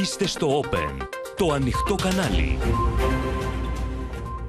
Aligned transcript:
Είστε 0.00 0.26
στο 0.26 0.60
Open, 0.60 1.06
το 1.36 1.52
ανοιχτό 1.52 1.94
κανάλι. 1.94 2.58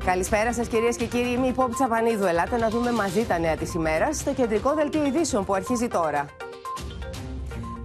Καλησπέρα 0.05 0.54
σας, 0.54 0.67
κυρίες 0.67 0.96
και 0.96 1.05
κύριοι. 1.05 1.31
Είμαι 1.31 1.47
η 1.47 1.51
Πόπη 1.51 1.73
Τσαπανίδου. 1.73 2.26
Ελάτε 2.26 2.58
να 2.58 2.70
δούμε 2.70 2.92
μαζί 2.92 3.26
τα 3.26 3.39
νέα 3.39 3.56
της 3.56 3.74
ημέρας 3.74 4.18
στο 4.18 4.34
κεντρικό 4.34 4.74
δελτίο 4.74 5.06
ειδήσεων 5.06 5.46
που 5.46 5.54
αρχίζει 5.54 5.88
τώρα. 5.88 6.26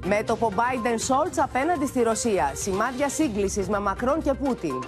Μέτωπο 0.07 0.53
Μπάιντεν 0.57 0.95
Σολτς 0.99 1.41
απέναντι 1.41 1.87
στη 1.87 2.03
Ρωσία. 2.03 2.53
Σημάδια 2.55 3.09
σύγκλισης 3.09 3.69
με 3.69 3.79
Μακρόν 3.79 4.23
και 4.23 4.33
Πούτιν. 4.33 4.79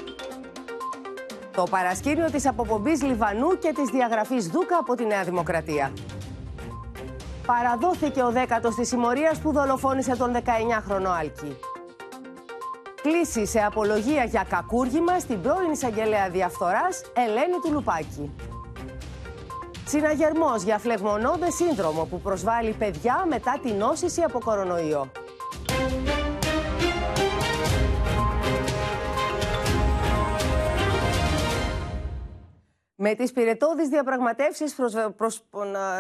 Το 1.54 1.62
παρασκήνιο 1.70 2.30
της 2.30 2.46
αποπομπής 2.46 3.02
Λιβανού 3.02 3.58
και 3.58 3.72
της 3.74 3.88
διαγραφής 3.88 4.46
Δούκα 4.46 4.76
από 4.78 4.94
τη 4.94 5.06
Νέα 5.06 5.22
Δημοκρατία. 5.24 5.92
Παραδόθηκε 7.46 8.22
ο 8.22 8.30
δέκατος 8.30 8.74
της 8.74 8.88
συμμορίας 8.88 9.38
που 9.38 9.52
δολοφόνησε 9.52 10.16
τον 10.16 10.32
19χρονο 10.32 11.10
Άλκη. 11.20 11.56
Κλήση 13.02 13.46
σε 13.46 13.58
απολογία 13.58 14.24
για 14.24 14.46
κακούργημα 14.48 15.18
στην 15.18 15.40
πρώην 15.40 15.70
εισαγγελέα 15.70 16.28
διαφθοράς 16.30 17.02
Ελένη 17.14 17.58
Τουλουπάκη. 17.62 18.30
Συναγερμός 19.86 20.62
για 20.62 20.78
φλεγμονώδες 20.78 21.54
σύνδρομο 21.54 22.04
που 22.04 22.20
προσβάλλει 22.20 22.72
παιδιά 22.72 23.24
μετά 23.28 23.58
την 23.62 23.74
νόσηση 23.74 24.22
από 24.22 24.38
κορονοϊό. 24.44 25.10
Με 33.02 33.14
τις 33.14 33.32
πυρετόδεις 33.32 33.88
διαπραγματεύσεις 33.88 34.74
προς 35.16 35.42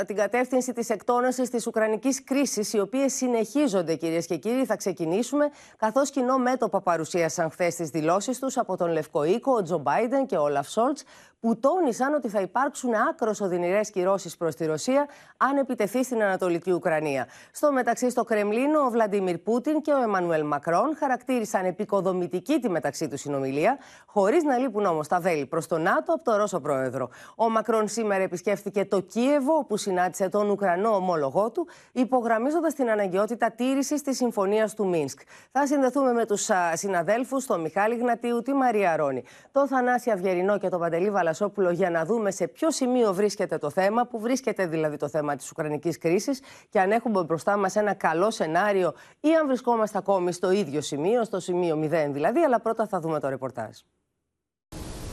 την 0.06 0.16
κατεύθυνση 0.16 0.72
της 0.72 0.90
εκτόνωσης 0.90 1.50
της 1.50 1.66
Ουκρανικής 1.66 2.24
κρίσης, 2.24 2.72
οι 2.72 2.80
οποίες 2.80 3.12
συνεχίζονται, 3.12 3.94
κυρίες 3.94 4.26
και 4.26 4.36
κύριοι, 4.36 4.64
θα 4.64 4.76
ξεκινήσουμε. 4.76 5.50
Καθώς 5.76 6.10
κοινό 6.10 6.38
μέτωπα 6.38 6.80
παρουσίασαν 6.80 7.50
χθες 7.50 7.74
τις 7.74 7.88
δηλώσεις 7.88 8.38
τους 8.38 8.58
από 8.58 8.76
τον 8.76 8.90
Λευκό 8.90 9.24
Οίκο, 9.24 9.52
ο 9.52 9.62
Τζο 9.62 9.78
Μπάιντεν 9.78 10.26
και 10.26 10.36
ο 10.36 10.42
Όλαφ 10.42 10.68
Σόλτς, 10.68 11.04
που 11.40 11.58
τόνισαν 11.58 12.14
ότι 12.14 12.28
θα 12.28 12.40
υπάρξουν 12.40 12.94
άκρος 12.94 13.40
οδυνηρές 13.40 13.90
κυρώσεις 13.90 14.36
προς 14.36 14.54
τη 14.54 14.66
Ρωσία 14.66 15.08
αν 15.36 15.56
επιτεθεί 15.56 16.04
στην 16.04 16.22
Ανατολική 16.22 16.72
Ουκρανία. 16.72 17.26
Στο 17.52 17.72
μεταξύ, 17.72 18.10
στο 18.10 18.24
Κρεμλίνο, 18.24 18.80
ο 18.80 18.90
Βλαντίμιρ 18.90 19.38
Πούτιν 19.38 19.80
και 19.80 19.92
ο 19.92 20.02
Εμμανουέλ 20.02 20.46
Μακρόν 20.46 20.96
χαρακτήρισαν 20.96 21.64
επικοδομητική 21.64 22.60
τη 22.60 22.68
μεταξύ 22.68 23.08
τους 23.08 23.20
συνομιλία, 23.20 23.78
χωρίς 24.06 24.42
να 24.42 24.58
λείπουν 24.58 24.84
όμως 24.84 25.08
τα 25.08 25.20
βέλη 25.20 25.46
προς 25.46 25.66
τον 25.66 25.82
ΝΑΤΟ 25.82 26.12
από 26.12 26.24
τον 26.24 26.36
Ρώσο 26.36 26.60
Πρόεδρο. 26.60 27.08
Ο 27.36 27.50
Μακρόν 27.50 27.88
σήμερα 27.88 28.22
επισκέφθηκε 28.22 28.84
το 28.84 29.00
Κίεβο, 29.00 29.54
όπου 29.54 29.76
συνάντησε 29.76 30.28
τον 30.28 30.50
Ουκρανό 30.50 30.94
ομόλογό 30.94 31.50
του, 31.50 31.68
υπογραμμίζοντας 31.92 32.74
την 32.74 32.90
αναγκαιότητα 32.90 33.50
τήρησης 33.50 34.02
της 34.02 34.16
συμφωνίας 34.16 34.74
του 34.74 34.88
Μίνσκ. 34.88 35.20
Θα 35.52 35.66
συνδεθούμε 35.66 36.12
με 36.12 36.26
τους 36.26 36.48
συναδέλφους, 36.72 37.46
τον 37.46 37.60
Μιχάλη 37.60 37.96
Γνατίου, 37.96 38.42
τη 38.42 38.52
Μαρία 38.52 38.96
Ρόνη, 38.96 39.24
τον 39.52 39.68
Θανάση 39.68 40.10
Αυγερινό 40.10 40.58
και 40.58 40.68
τον 40.68 40.80
Παντελή 40.80 41.10
Θαλασσόπουλο 41.32 41.70
για 41.70 41.90
να 41.90 42.04
δούμε 42.04 42.30
σε 42.30 42.48
ποιο 42.48 42.70
σημείο 42.70 43.14
βρίσκεται 43.14 43.58
το 43.58 43.70
θέμα, 43.70 44.06
που 44.06 44.20
βρίσκεται 44.20 44.66
δηλαδή 44.66 44.96
το 44.96 45.08
θέμα 45.08 45.36
της 45.36 45.50
Ουκρανικής 45.50 45.98
κρίσης 45.98 46.40
και 46.68 46.80
αν 46.80 46.90
έχουμε 46.90 47.22
μπροστά 47.22 47.56
μας 47.56 47.76
ένα 47.76 47.94
καλό 47.94 48.30
σενάριο 48.30 48.94
ή 49.20 49.34
αν 49.34 49.46
βρισκόμαστε 49.46 49.98
ακόμη 49.98 50.32
στο 50.32 50.50
ίδιο 50.50 50.80
σημείο, 50.80 51.24
στο 51.24 51.40
σημείο 51.40 51.80
0 51.82 52.10
δηλαδή, 52.12 52.40
αλλά 52.40 52.60
πρώτα 52.60 52.86
θα 52.86 53.00
δούμε 53.00 53.20
το 53.20 53.28
ρεπορτάζ. 53.28 53.78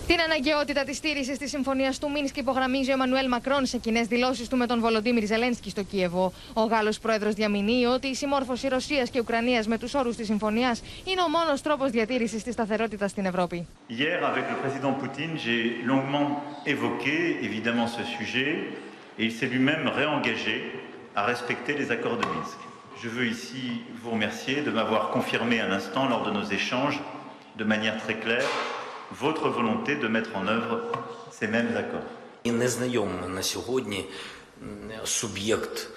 Την 0.07 0.19
αναγκαιότητα 0.19 0.83
της 0.83 0.97
στήριξης 0.97 1.37
της 1.37 1.49
συμφωνίας 1.49 1.99
του 1.99 2.11
Μίνσκ 2.11 2.37
υπογραμμίζει 2.37 2.89
ο 2.89 2.93
Εμμανουέλ 2.93 3.27
Μακρόν 3.27 3.65
σε 3.65 3.77
κοινές 3.77 4.07
δηλώσεις 4.07 4.47
του 4.47 4.57
με 4.57 4.65
τον 4.65 4.79
Βολοντίμιρ 4.79 5.25
Ζελένσκι 5.25 5.69
στο 5.69 5.83
Κίεβο. 5.83 6.33
Ο 6.53 6.61
Γάλλος 6.61 6.99
πρόεδρος 6.99 7.33
διαμηνύει 7.33 7.85
ότι 7.85 8.07
η 8.07 8.15
συμμόρφωση 8.15 8.67
Ρωσίας 8.67 9.09
και 9.09 9.19
Ουκρανίας 9.19 9.67
με 9.67 9.77
τους 9.77 9.93
όρους 9.93 10.15
της 10.15 10.25
συμφωνίας 10.25 10.81
είναι 11.05 11.21
ο 11.21 11.29
μόνος 11.29 11.61
τρόπος 11.61 11.91
διατήρησης 11.91 12.43
της 12.43 12.53
σταθερότητας 12.53 13.11
στην 13.11 13.25
Ευρώπη. 13.25 13.67
Hier, 13.89 14.19
avec 14.31 14.45
le 14.51 14.57
président 14.63 14.93
Poutine, 15.01 15.33
j'ai 15.45 15.61
longuement 15.91 16.27
évoqué 16.73 17.15
évidemment 17.47 17.87
ce 17.97 18.03
sujet 18.17 18.51
et 19.17 19.23
il 19.27 19.31
s'est 19.37 19.49
lui-même 19.53 19.85
réengagé 19.99 20.55
à 21.19 21.21
respecter 21.33 21.73
les 21.81 21.87
accords 21.95 22.17
de 22.21 22.25
Minsk. 22.33 22.59
Je 23.03 23.09
veux 23.15 23.27
ici 23.35 23.63
vous 24.01 24.11
remercier 24.15 24.55
de 24.67 24.71
m'avoir 24.77 25.03
confirmé 25.15 25.55
un 25.67 25.71
instant 25.79 26.05
lors 26.11 26.23
de 26.27 26.31
nos 26.37 26.47
échanges 26.59 26.99
de 27.61 27.65
manière 27.73 27.97
très 28.03 28.17
claire 28.25 28.49
votre 29.20 29.48
volonté 29.48 29.96
de 29.96 30.08
mettre 30.08 30.32
en 30.40 30.46
œuvre 30.46 30.72
ces 31.30 31.48
mêmes 31.48 31.76
accords. 31.76 32.08
І 32.44 32.50
незнайомий 32.52 33.28
на 33.28 33.42
сьогодні 33.42 34.04
суб'єкт 35.04 35.88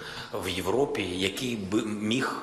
в 0.44 0.48
Європі, 0.48 1.02
який 1.16 1.56
би 1.56 1.82
міг 1.82 2.42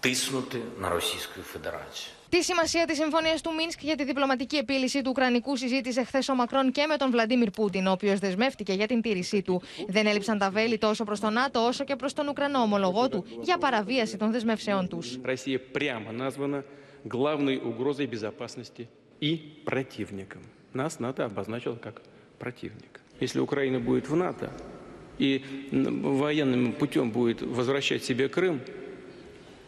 тиснути 0.00 0.58
на 0.80 0.88
Російську 0.88 1.40
Федерацію. 1.40 2.12
Τη 2.28 2.42
σημασία 2.42 2.86
τη 2.86 2.94
συμφωνία 2.94 3.38
του 3.42 3.54
Μίνσκ 3.54 3.82
για 3.82 3.96
τη 3.96 4.04
διπλωματική 4.04 4.56
επίλυση 4.56 5.02
του 5.02 5.10
Ουκρανικού 5.10 5.56
συζήτησε 5.56 6.04
χθε 6.04 6.18
ο 6.30 6.34
Μακρόν 6.34 6.72
και 6.72 6.86
με 6.86 6.96
τον 6.96 7.10
Βλαντίμιρ 7.10 7.50
Πούτιν, 7.50 7.86
ο 7.86 7.90
οποίο 7.90 8.16
δεσμεύτηκε 8.18 8.72
για 8.72 8.86
την 8.86 9.00
τήρησή 9.00 9.42
του. 9.42 9.62
Δεν 9.88 10.06
έλειψαν 10.06 10.38
τα 10.38 10.50
βέλη 10.50 10.78
τόσο 10.78 11.04
προ 11.04 11.18
τον 11.18 11.32
ΝΑΤΟ 11.32 11.66
όσο 11.66 11.84
και 11.84 11.96
προ 11.96 12.08
τον 12.14 12.28
Ουκρανό 12.28 12.58
ομολογό 12.58 13.08
του 13.08 13.24
για 13.40 13.58
παραβίαση 13.58 14.16
των 14.16 14.32
δεσμεύσεών 14.32 14.88
του. 14.88 15.02
Ρωσία 15.22 15.60
прямо 15.72 16.12
названа 16.12 16.64
главной 17.04 17.56
угрозой 17.70 18.06
безопасности 18.06 18.88
и 19.21 19.61
противником. 19.65 20.41
Нас 20.73 20.99
НАТО 20.99 21.25
обозначил 21.25 21.77
как 21.77 22.01
противник. 22.39 22.99
Если 23.21 23.39
Украина 23.39 23.79
будет 23.79 24.09
в 24.09 24.15
НАТО 24.15 24.51
и 25.19 25.45
военным 25.71 26.73
путем 26.73 27.11
будет 27.11 27.41
возвращать 27.41 28.03
себе 28.03 28.27
Крым, 28.27 28.59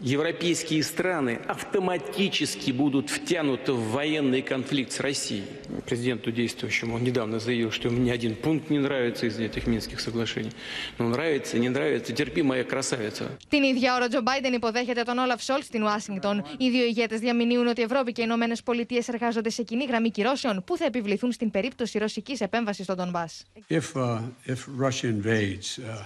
европейские 0.02 0.82
страны 0.82 1.40
автоматически 1.46 2.70
будут 2.70 3.10
втянуты 3.10 3.72
в 3.72 3.90
военный 3.90 4.42
конфликт 4.42 4.92
с 4.92 5.00
Россией. 5.00 5.44
Президенту 5.86 6.30
действующему 6.30 6.94
он 6.94 7.02
недавно 7.02 7.38
заявил, 7.40 7.70
что 7.72 7.88
ему 7.88 7.98
ни 7.98 8.10
один 8.10 8.36
пункт 8.36 8.70
не 8.70 8.78
нравится 8.78 9.26
из 9.26 9.38
этих 9.38 9.66
Минских 9.66 10.00
соглашений. 10.00 10.52
Но 10.98 11.08
нравится, 11.08 11.58
не 11.58 11.68
нравится, 11.68 12.12
терпи, 12.12 12.42
моя 12.42 12.64
красавица. 12.64 13.38
Την 13.48 13.62
ίδια 13.62 13.94
ώρα, 13.94 14.04
ο 14.04 14.08
Τζο 14.08 14.20
Μπάιντεν 14.22 14.52
υποδέχεται 14.52 15.02
τον 15.02 15.18
Όλαφ 15.18 15.42
Σόλτ 15.42 15.64
στην 15.64 15.82
Ουάσιγκτον. 15.82 16.44
Οι 16.58 16.70
δύο 16.70 16.84
ηγέτε 16.84 17.16
διαμηνύουν 17.16 17.66
ότι 17.66 17.80
η 17.80 17.84
Ευρώπη 17.84 18.12
και 18.12 18.20
οι 18.20 18.24
Ηνωμένε 18.26 18.56
Πολιτείε 18.64 19.02
εργάζονται 19.06 19.50
σε 19.50 19.62
κοινή 19.62 19.84
γραμμή 19.84 20.10
κυρώσεων 20.10 20.62
που 20.66 20.76
θα 20.76 20.84
επιβληθούν 20.84 21.32
στην 21.32 21.50
περίπτωση 21.50 21.98
ρωσική 21.98 22.36
επέμβαση 22.38 22.82
στον 22.82 22.96
Ντομπά. 22.96 23.24
If, 23.68 23.94
uh, 23.94 24.20
if 24.46 24.68
Russia 24.78 25.08
invades, 25.08 25.78
uh, 25.78 26.04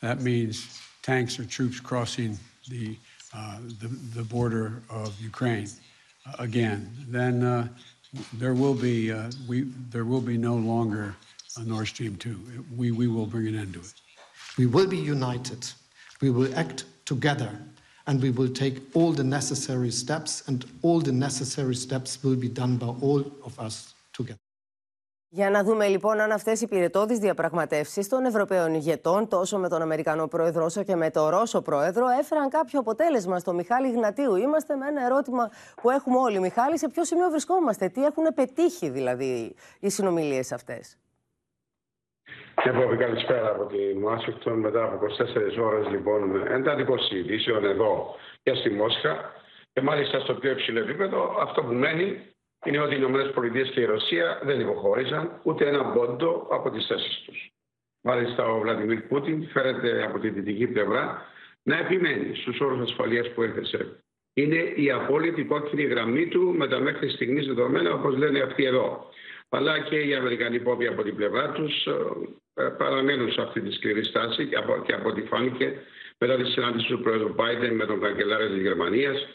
that 0.00 0.20
means 0.20 0.54
tanks 1.02 1.38
or 1.38 1.44
troops 1.44 1.80
crossing 1.80 2.38
the 2.68 2.96
Uh, 3.15 3.15
the, 3.81 3.87
the 4.15 4.23
border 4.23 4.81
of 4.89 5.19
Ukraine 5.21 5.67
uh, 6.25 6.33
again, 6.39 6.91
then 7.07 7.43
uh, 7.43 7.67
there 8.33 8.53
will 8.53 8.73
be 8.73 9.13
we 9.47 9.61
there 9.91 10.05
will 10.05 10.21
be 10.21 10.37
no 10.37 10.55
longer 10.55 11.15
a 11.57 11.63
Nord 11.63 11.87
Stream 11.87 12.15
2. 12.15 12.65
We, 12.75 12.91
we 12.91 13.07
will 13.07 13.25
bring 13.25 13.47
an 13.47 13.57
end 13.57 13.73
to 13.73 13.79
it. 13.79 13.93
We 14.57 14.65
will 14.65 14.87
be 14.87 14.97
united. 14.97 15.67
We 16.21 16.29
will 16.29 16.53
act 16.57 16.85
together 17.05 17.51
and 18.07 18.21
we 18.21 18.31
will 18.31 18.49
take 18.49 18.79
all 18.95 19.11
the 19.11 19.23
necessary 19.23 19.91
steps 19.91 20.47
and 20.47 20.65
all 20.81 20.99
the 20.99 21.11
necessary 21.11 21.75
steps 21.75 22.23
will 22.23 22.35
be 22.35 22.47
done 22.47 22.77
by 22.77 22.87
all 22.87 23.19
of 23.43 23.59
us 23.59 23.93
together. 24.13 24.39
Για 25.29 25.49
να 25.49 25.63
δούμε 25.63 25.87
λοιπόν 25.87 26.19
αν 26.19 26.31
αυτές 26.31 26.61
οι 26.61 26.67
πυρετώδει 26.67 27.19
διαπραγματεύσεις 27.19 28.09
των 28.09 28.25
Ευρωπαίων 28.25 28.73
ηγετών, 28.73 29.27
τόσο 29.27 29.57
με 29.57 29.69
τον 29.69 29.81
Αμερικανό 29.81 30.27
Πρόεδρο 30.27 30.63
όσο 30.63 30.83
και 30.83 30.95
με 30.95 31.09
τον 31.09 31.29
Ρώσο 31.29 31.61
Πρόεδρο, 31.61 32.05
έφεραν 32.19 32.49
κάποιο 32.49 32.79
αποτέλεσμα 32.79 33.39
στο 33.39 33.53
Μιχάλη 33.53 33.91
Γνατίου. 33.91 34.35
Είμαστε 34.35 34.75
με 34.75 34.87
ένα 34.87 35.05
ερώτημα 35.05 35.49
που 35.81 35.89
έχουμε 35.89 36.17
όλοι. 36.17 36.39
Μιχάλη, 36.39 36.77
σε 36.77 36.89
ποιο 36.89 37.03
σημείο 37.03 37.29
βρισκόμαστε, 37.29 37.89
τι 37.89 38.03
έχουν 38.03 38.23
πετύχει 38.35 38.89
δηλαδή 38.89 39.55
οι 39.79 39.89
συνομιλίες 39.89 40.51
αυτές; 40.51 40.97
Και 42.63 42.71
πω 42.71 42.95
καλησπέρα 42.95 43.49
από 43.49 43.65
τη 43.65 43.99
Μουάσικτον 43.99 44.59
μετά 44.59 44.83
από 44.83 45.05
24 45.05 45.63
ώρες 45.63 45.87
λοιπόν 45.87 46.47
εντατικών 46.47 46.99
συζητήσεων 46.99 47.65
εδώ 47.65 48.15
και 48.43 48.53
στη 48.53 48.69
Μόσχα 48.69 49.31
και 49.73 49.81
μάλιστα 49.81 50.19
στο 50.19 50.33
πιο 50.33 50.51
υψηλό 50.51 50.79
επίπεδο 50.79 51.37
αυτό 51.39 51.63
που 51.63 51.73
μένει 51.73 52.35
είναι 52.65 52.79
ότι 52.79 52.95
οι 52.95 53.01
ΗΠΑ 53.01 53.49
και 53.73 53.79
η 53.79 53.85
Ρωσία 53.85 54.41
δεν 54.43 54.59
υποχώρησαν 54.59 55.39
ούτε 55.43 55.67
ένα 55.67 55.85
πόντο 55.85 56.47
από 56.51 56.69
τις 56.69 56.85
θέσεις 56.85 57.23
τους. 57.25 57.51
Μάλιστα, 58.01 58.45
ο 58.45 58.59
Βλαντιμίρ 58.59 59.01
Πούτιν 59.01 59.47
φέρεται 59.47 60.03
από 60.03 60.19
τη 60.19 60.29
δυτική 60.29 60.67
πλευρά 60.67 61.25
να 61.63 61.77
επιμένει 61.77 62.35
στους 62.35 62.59
όρους 62.59 62.89
ασφαλείας 62.89 63.31
που 63.33 63.41
έθεσε. 63.43 64.03
Είναι 64.33 64.55
η 64.75 64.91
απόλυτη 64.91 65.43
κόκκινη 65.43 65.83
γραμμή 65.83 66.27
του 66.27 66.53
με 66.57 66.67
τα 66.67 66.79
μέχρι 66.79 67.09
στιγμής 67.09 67.47
δεδομένα, 67.47 67.93
όπως 67.93 68.17
λένε 68.17 68.39
αυτοί 68.39 68.63
εδώ. 68.63 69.09
Αλλά 69.49 69.79
και 69.79 69.95
οι 69.99 70.15
Αμερικανοί 70.15 70.59
πόποι 70.59 70.87
από 70.87 71.03
την 71.03 71.15
πλευρά 71.15 71.51
τους 71.51 71.85
ε, 72.53 72.63
παραμένουν 72.77 73.31
σε 73.31 73.41
αυτή 73.41 73.61
τη 73.61 73.71
σκληρή 73.71 74.03
στάση 74.03 74.47
και 74.47 74.55
από, 74.55 74.83
και 74.85 74.93
από 74.93 75.09
ό,τι 75.09 75.21
φάνηκε 75.21 75.73
μετά 76.17 76.35
τη 76.35 76.45
συνάντηση 76.45 76.87
του 76.87 77.01
Πρόεδρου 77.01 77.35
Biden 77.37 77.71
με 77.71 77.85
τον 77.85 78.01
καγκελάριο 78.01 78.47
της 78.47 78.61
Γερμανίας 78.61 79.27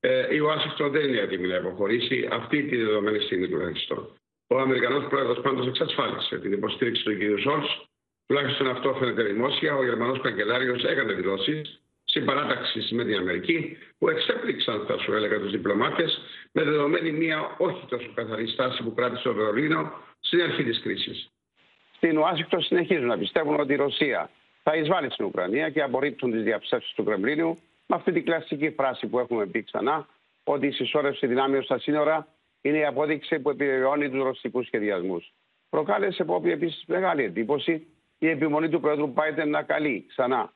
ε, 0.00 0.34
η 0.34 0.38
Ουάσιγκτον 0.38 0.90
δεν 0.90 1.08
είναι 1.08 1.18
έτοιμη 1.20 1.46
να 1.46 1.56
υποχωρήσει 1.56 2.28
αυτή 2.32 2.62
τη 2.62 2.76
δεδομένη 2.76 3.18
στιγμή 3.18 3.48
τουλάχιστον. 3.48 4.08
Ο 4.46 4.58
Αμερικανός 4.58 5.08
πρόεδρος 5.08 5.40
πάντως 5.40 5.66
εξασφάλισε 5.66 6.38
την 6.38 6.52
υποστήριξη 6.52 7.02
του 7.02 7.16
κ. 7.18 7.40
Σόλτς. 7.40 7.88
Τουλάχιστον 8.26 8.68
αυτό 8.68 8.94
φαίνεται 8.94 9.22
δημόσια. 9.22 9.76
Ο 9.76 9.84
Γερμανός 9.84 10.20
καγκελάριος 10.20 10.84
έκανε 10.84 11.12
δηλώσεις 11.12 11.80
συμπαράταξης 12.04 12.90
με 12.90 13.04
την 13.04 13.16
Αμερική, 13.16 13.76
που 13.98 14.08
εξέπληξαν, 14.08 14.84
θα 14.86 14.98
σου 14.98 15.12
έλεγα, 15.12 15.38
τους 15.38 15.50
διπλωμάτες, 15.50 16.20
με 16.52 16.62
δεδομένη 16.62 17.12
μια 17.12 17.54
όχι 17.58 17.86
τόσο 17.88 18.10
καθαρή 18.14 18.46
στάση 18.46 18.82
που 18.82 18.94
κράτησε 18.94 19.22
το 19.22 19.34
Βερολίνο 19.34 19.92
στην 20.20 20.42
αρχή 20.42 20.64
της 20.64 20.80
κρίσης. 20.80 21.30
Στην 21.96 22.18
Ουάσιγκτον 22.18 22.62
συνεχίζουν 22.62 23.06
να 23.06 23.18
πιστεύουν 23.18 23.60
ότι 23.60 23.72
η 23.72 23.76
Ρωσία 23.76 24.30
θα 24.62 24.76
εισβάλλει 24.76 25.10
στην 25.10 25.24
Ουκρανία 25.24 25.70
και 25.70 25.82
απορρίπτουν 25.82 26.30
τις 26.30 26.42
διαψεύσει 26.42 26.94
του 26.94 27.04
Κρεμλίνου 27.04 27.58
με 27.90 27.96
αυτή 27.96 28.12
την 28.12 28.24
κλασική 28.24 28.70
φράση 28.70 29.06
που 29.06 29.18
έχουμε 29.18 29.46
πει 29.46 29.62
ξανά, 29.62 30.08
ότι 30.44 30.66
η 30.66 30.70
συσσόρευση 30.70 31.26
δυνάμεων 31.26 31.62
στα 31.62 31.78
σύνορα 31.78 32.28
είναι 32.60 32.78
η 32.78 32.84
απόδειξη 32.84 33.40
που 33.40 33.50
επιβεβαιώνει 33.50 34.10
τους 34.10 34.22
ρωσικούς 34.22 34.66
σχεδιασμούς. 34.66 35.32
Προκάλεσε 35.68 36.24
Πόπη 36.24 36.50
επίσης 36.50 36.84
μεγάλη 36.86 37.22
εντύπωση 37.22 37.86
η 38.18 38.28
επιμονή 38.28 38.68
του 38.68 38.80
Πρόεδρου 38.80 39.12
Biden 39.16 39.46
να 39.46 39.62
καλεί 39.62 40.04
ξανά 40.08 40.52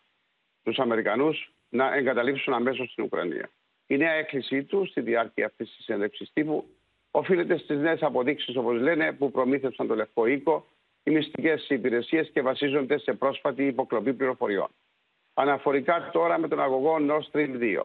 τους 0.62 0.78
Αμερικανούς 0.78 1.52
να 1.68 1.94
εγκαταλείψουν 1.94 2.52
αμέσως 2.52 2.94
την 2.94 3.04
Ουκρανία. 3.04 3.50
Η 3.86 3.96
νέα 3.96 4.12
έκκλησή 4.12 4.64
του 4.64 4.86
στη 4.86 5.00
διάρκεια 5.00 5.46
αυτής 5.46 5.74
της 5.74 5.84
συνέντευξης 5.84 6.32
τύπου 6.32 6.64
οφείλεται 7.10 7.58
στις 7.58 7.78
νέες 7.78 8.02
αποδείξεις, 8.02 8.56
όπως 8.56 8.80
λένε, 8.80 9.12
που 9.12 9.30
προμήθευσαν 9.30 9.86
το 9.86 9.94
Λευκό 9.94 10.26
Οίκο, 10.26 10.66
οι 11.02 11.10
μυστικές 11.10 11.68
υπηρεσίες 11.68 12.30
και 12.30 12.42
βασίζονται 12.42 12.98
σε 12.98 13.12
πρόσφατη 13.12 13.66
υποκλοπή 13.66 14.14
πληροφοριών. 14.14 14.68
Αναφορικά 15.34 16.10
τώρα 16.12 16.38
με 16.38 16.48
τον 16.48 16.60
αγωγό 16.60 16.96
Nord 17.00 17.32
Stream 17.32 17.58
2. 17.60 17.80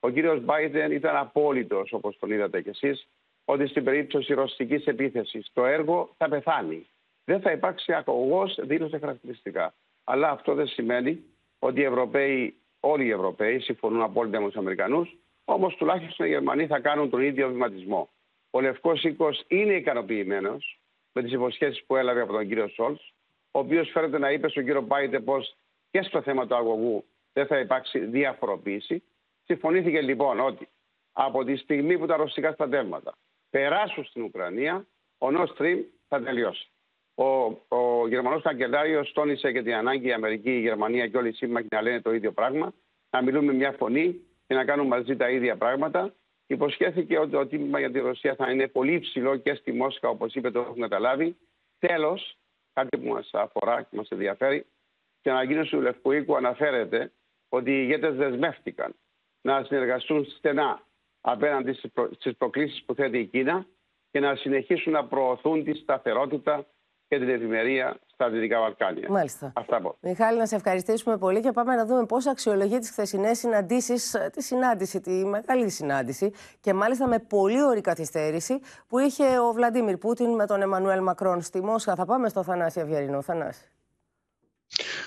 Ο 0.00 0.10
κύριος 0.10 0.42
Biden 0.46 0.90
ήταν 0.90 1.16
απόλυτος, 1.16 1.92
όπως 1.92 2.18
τον 2.18 2.30
είδατε 2.30 2.62
κι 2.62 2.68
εσείς, 2.68 3.08
ότι 3.44 3.66
στην 3.66 3.84
περίπτωση 3.84 4.34
ρωσικής 4.34 4.86
επίθεσης 4.86 5.50
το 5.52 5.64
έργο 5.64 6.14
θα 6.16 6.28
πεθάνει. 6.28 6.86
Δεν 7.24 7.40
θα 7.40 7.50
υπάρξει 7.52 7.92
αγωγό, 7.92 8.44
δήλωσε 8.58 8.98
χαρακτηριστικά. 8.98 9.74
Αλλά 10.04 10.30
αυτό 10.30 10.54
δεν 10.54 10.66
σημαίνει 10.66 11.24
ότι 11.58 11.80
οι 11.80 11.84
Ευρωπαίοι, 11.84 12.54
όλοι 12.80 13.04
οι 13.04 13.10
Ευρωπαίοι 13.10 13.58
συμφωνούν 13.58 14.02
απόλυτα 14.02 14.40
με 14.40 14.46
τους 14.46 14.56
Αμερικανούς, 14.56 15.16
όμως 15.44 15.76
τουλάχιστον 15.76 16.26
οι 16.26 16.28
Γερμανοί 16.28 16.66
θα 16.66 16.80
κάνουν 16.80 17.10
τον 17.10 17.22
ίδιο 17.22 17.48
βηματισμό. 17.48 18.08
Ο 18.50 18.60
Λευκός 18.60 19.02
Οίκος 19.02 19.44
είναι 19.48 19.72
ικανοποιημένος 19.72 20.80
με 21.12 21.22
τις 21.22 21.32
υποσχέσεις 21.32 21.84
που 21.84 21.96
έλαβε 21.96 22.20
από 22.20 22.32
τον 22.32 22.48
κύριο 22.48 22.68
Σόλτς, 22.68 23.12
ο 23.50 23.58
οποίος 23.58 23.90
φέρεται 23.90 24.18
να 24.18 24.30
είπε 24.30 24.48
στον 24.48 24.64
κύριο 24.64 24.80
Μπάιντε 24.80 25.20
πως 25.20 25.56
και 25.90 26.02
στο 26.02 26.22
θέμα 26.22 26.46
του 26.46 26.54
αγωγού 26.54 27.04
δεν 27.32 27.46
θα 27.46 27.58
υπάρξει 27.58 27.98
διαφοροποίηση. 27.98 29.02
Συμφωνήθηκε 29.44 30.00
λοιπόν 30.00 30.40
ότι 30.40 30.68
από 31.12 31.44
τη 31.44 31.56
στιγμή 31.56 31.98
που 31.98 32.06
τα 32.06 32.16
ρωσικά 32.16 32.52
στρατεύματα 32.52 33.14
περάσουν 33.50 34.04
στην 34.04 34.22
Ουκρανία, 34.22 34.86
ο 35.18 35.26
Nord 35.26 35.46
Stream 35.58 35.78
θα 36.08 36.22
τελειώσει. 36.22 36.70
Ο, 37.14 37.24
ο 37.76 38.08
Γερμανός 38.08 38.42
Καγκελάριος 38.42 39.12
τόνισε 39.12 39.52
και 39.52 39.62
την 39.62 39.74
ανάγκη 39.74 40.06
η 40.06 40.12
Αμερική, 40.12 40.50
η 40.50 40.60
Γερμανία 40.60 41.08
και 41.08 41.16
όλοι 41.16 41.28
οι 41.28 41.32
σύμμαχοι 41.32 41.66
να 41.70 41.82
λένε 41.82 42.00
το 42.00 42.14
ίδιο 42.14 42.32
πράγμα, 42.32 42.72
να 43.10 43.22
μιλούν 43.22 43.44
με 43.44 43.52
μια 43.52 43.72
φωνή 43.72 44.20
και 44.46 44.54
να 44.54 44.64
κάνουν 44.64 44.86
μαζί 44.86 45.16
τα 45.16 45.30
ίδια 45.30 45.56
πράγματα. 45.56 46.14
Υποσχέθηκε 46.46 47.18
ότι 47.18 47.30
το 47.30 47.46
τίμημα 47.46 47.78
για 47.78 47.90
τη 47.90 47.98
Ρωσία 47.98 48.34
θα 48.34 48.50
είναι 48.50 48.68
πολύ 48.68 48.92
υψηλό 48.92 49.36
και 49.36 49.54
στη 49.54 49.72
Μόσχα, 49.72 50.08
όπως 50.08 50.34
είπε, 50.34 50.50
το 50.50 50.60
έχουν 50.60 50.80
καταλάβει. 50.80 51.36
Τέλος, 51.78 52.38
κάτι 52.72 52.98
που 52.98 53.06
μας 53.06 53.30
αφορά 53.32 53.82
και 53.82 53.96
μας 53.96 54.08
ενδιαφέρει, 54.08 54.66
και 55.20 55.30
ανακοίνωση 55.30 55.70
του 55.70 55.80
Λευκού 55.80 56.12
Οίκου 56.12 56.36
αναφέρεται 56.36 57.12
ότι 57.48 57.70
οι 57.70 57.80
ηγέτες 57.82 58.14
δεσμεύτηκαν 58.16 58.94
να 59.40 59.64
συνεργαστούν 59.64 60.24
στενά 60.24 60.82
απέναντι 61.20 61.72
στις 62.18 62.36
προκλήσεις 62.36 62.84
που 62.84 62.94
θέτει 62.94 63.18
η 63.18 63.26
Κίνα 63.26 63.66
και 64.10 64.20
να 64.20 64.34
συνεχίσουν 64.34 64.92
να 64.92 65.04
προωθούν 65.04 65.64
τη 65.64 65.74
σταθερότητα 65.74 66.66
και 67.08 67.18
την 67.18 67.28
ευημερία 67.28 67.98
στα 68.06 68.30
Δυτικά 68.30 68.60
Βαλκάνια. 68.60 69.10
Μάλιστα. 69.10 69.52
Αυτά 69.56 69.80
πω. 69.80 69.96
Μιχάλη, 70.00 70.38
να 70.38 70.46
σε 70.46 70.56
ευχαριστήσουμε 70.56 71.18
πολύ 71.18 71.40
και 71.40 71.50
πάμε 71.52 71.74
να 71.74 71.86
δούμε 71.86 72.06
πώς 72.06 72.26
αξιολογεί 72.26 72.78
τις 72.78 72.90
χθεσινές 72.90 73.38
συναντήσεις, 73.38 74.16
τη 74.32 74.42
συνάντηση, 74.42 75.00
τη 75.00 75.10
μεγάλη 75.10 75.70
συνάντηση 75.70 76.32
και 76.60 76.74
μάλιστα 76.74 77.08
με 77.08 77.18
πολύ 77.18 77.62
ωρή 77.62 77.80
καθυστέρηση 77.80 78.60
που 78.88 78.98
είχε 78.98 79.38
ο 79.38 79.52
Βλαντίμιρ 79.52 79.96
Πούτιν 79.96 80.34
με 80.34 80.46
τον 80.46 80.62
Εμμανουέλ 80.62 81.02
Μακρόν 81.02 81.40
στη 81.40 81.62
Μόσχα. 81.62 81.94
Θα 81.94 82.04
πάμε 82.04 82.28
στο 82.28 82.42
Θανάση 82.42 82.80
Αυγερινό. 82.80 83.22
Θανάση. 83.22 83.64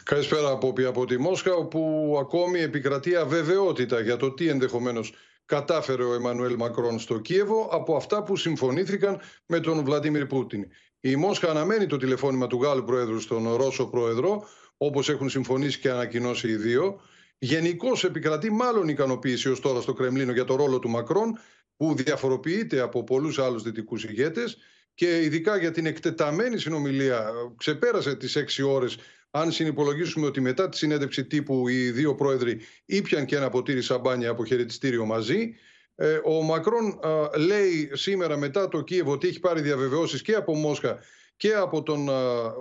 Καλησπέρα 0.04 0.50
από, 0.50 0.74
από 0.88 1.06
τη 1.06 1.18
Μόσχα, 1.18 1.54
όπου 1.54 2.16
ακόμη 2.20 2.60
επικρατεί 2.60 3.16
αβεβαιότητα 3.16 4.00
για 4.00 4.18
το 4.18 4.32
τι 4.32 4.48
ενδεχομένως 4.48 5.14
κατάφερε 5.46 6.04
ο 6.04 6.14
Εμμανουέλ 6.14 6.56
Μακρόν 6.56 7.00
στο 7.00 7.20
Κίεβο 7.20 7.70
από 7.72 7.96
αυτά 7.96 8.24
που 8.24 8.36
συμφωνήθηκαν 8.36 9.20
με 9.46 9.60
τον 9.60 9.84
Βλαντίμιρ 9.84 10.26
Πούτιν. 10.26 10.66
Η 11.00 11.16
Μόσχα 11.16 11.50
αναμένει 11.50 11.86
το 11.86 11.98
τηλεφώνημα 11.98 12.48
του 12.48 12.62
Γάλλου 12.62 12.84
Πρόεδρου 12.84 13.20
στον 13.20 13.56
Ρώσο 13.56 13.86
Πρόεδρο, 13.86 14.48
όπως 14.78 15.10
έχουν 15.10 15.30
συμφωνήσει 15.30 15.80
και 15.80 15.90
ανακοινώσει 15.90 16.48
οι 16.48 16.56
δύο. 16.56 17.00
Γενικώς 17.38 18.04
επικρατεί 18.04 18.52
μάλλον 18.52 18.88
ικανοποίηση 18.88 19.50
ως 19.50 19.60
τώρα 19.60 19.82
στο 19.82 19.94
Κρεμλίνο 19.94 20.32
για 20.32 20.46
το 20.46 20.56
ρόλο 20.56 20.80
του 20.80 20.90
Μακρόν, 20.90 21.38
που 21.78 21.96
διαφοροποιείται 21.96 22.80
από 22.80 23.04
πολλούς 23.04 23.40
άλλους 23.40 23.64
δυτικούς 23.64 24.04
ηγέτες 24.04 24.58
και 24.94 25.24
ειδικά 25.24 25.58
για 25.58 25.72
την 25.72 25.86
εκτεταμένη 25.86 26.58
συνομιλία 26.58 27.32
ξεπέρασε 27.58 28.16
τις 28.16 28.36
έξι 28.36 28.64
ώρες 28.64 28.98
αν 29.36 29.52
συνυπολογίσουμε 29.52 30.26
ότι 30.26 30.42
μετά 30.42 30.70
τη 30.70 30.78
συνέντευξη 30.78 31.26
τύπου 31.26 31.68
οι 31.68 31.92
δύο 31.92 32.16
πρόεδροι 32.16 32.60
ήπιαν 32.86 33.26
και 33.26 33.36
ένα 33.36 33.50
ποτήρι 33.50 33.82
σαμπάνια 33.82 34.30
από 34.30 34.46
χαιρετιστήριο 34.46 35.06
μαζί, 35.06 35.54
ε, 35.96 36.20
ο 36.24 36.42
Μακρόν 36.42 37.00
λέει 37.38 37.90
σήμερα 37.94 38.38
μετά 38.38 38.68
το 38.68 38.82
Κίεβο 38.82 39.12
ότι 39.12 39.28
έχει 39.28 39.40
πάρει 39.40 39.62
διαβεβαιώσεις 39.62 40.22
και 40.22 40.34
από 40.34 40.56
Μόσχα 40.56 41.00
και 41.36 41.54
από 41.54 41.84
τον 41.84 42.10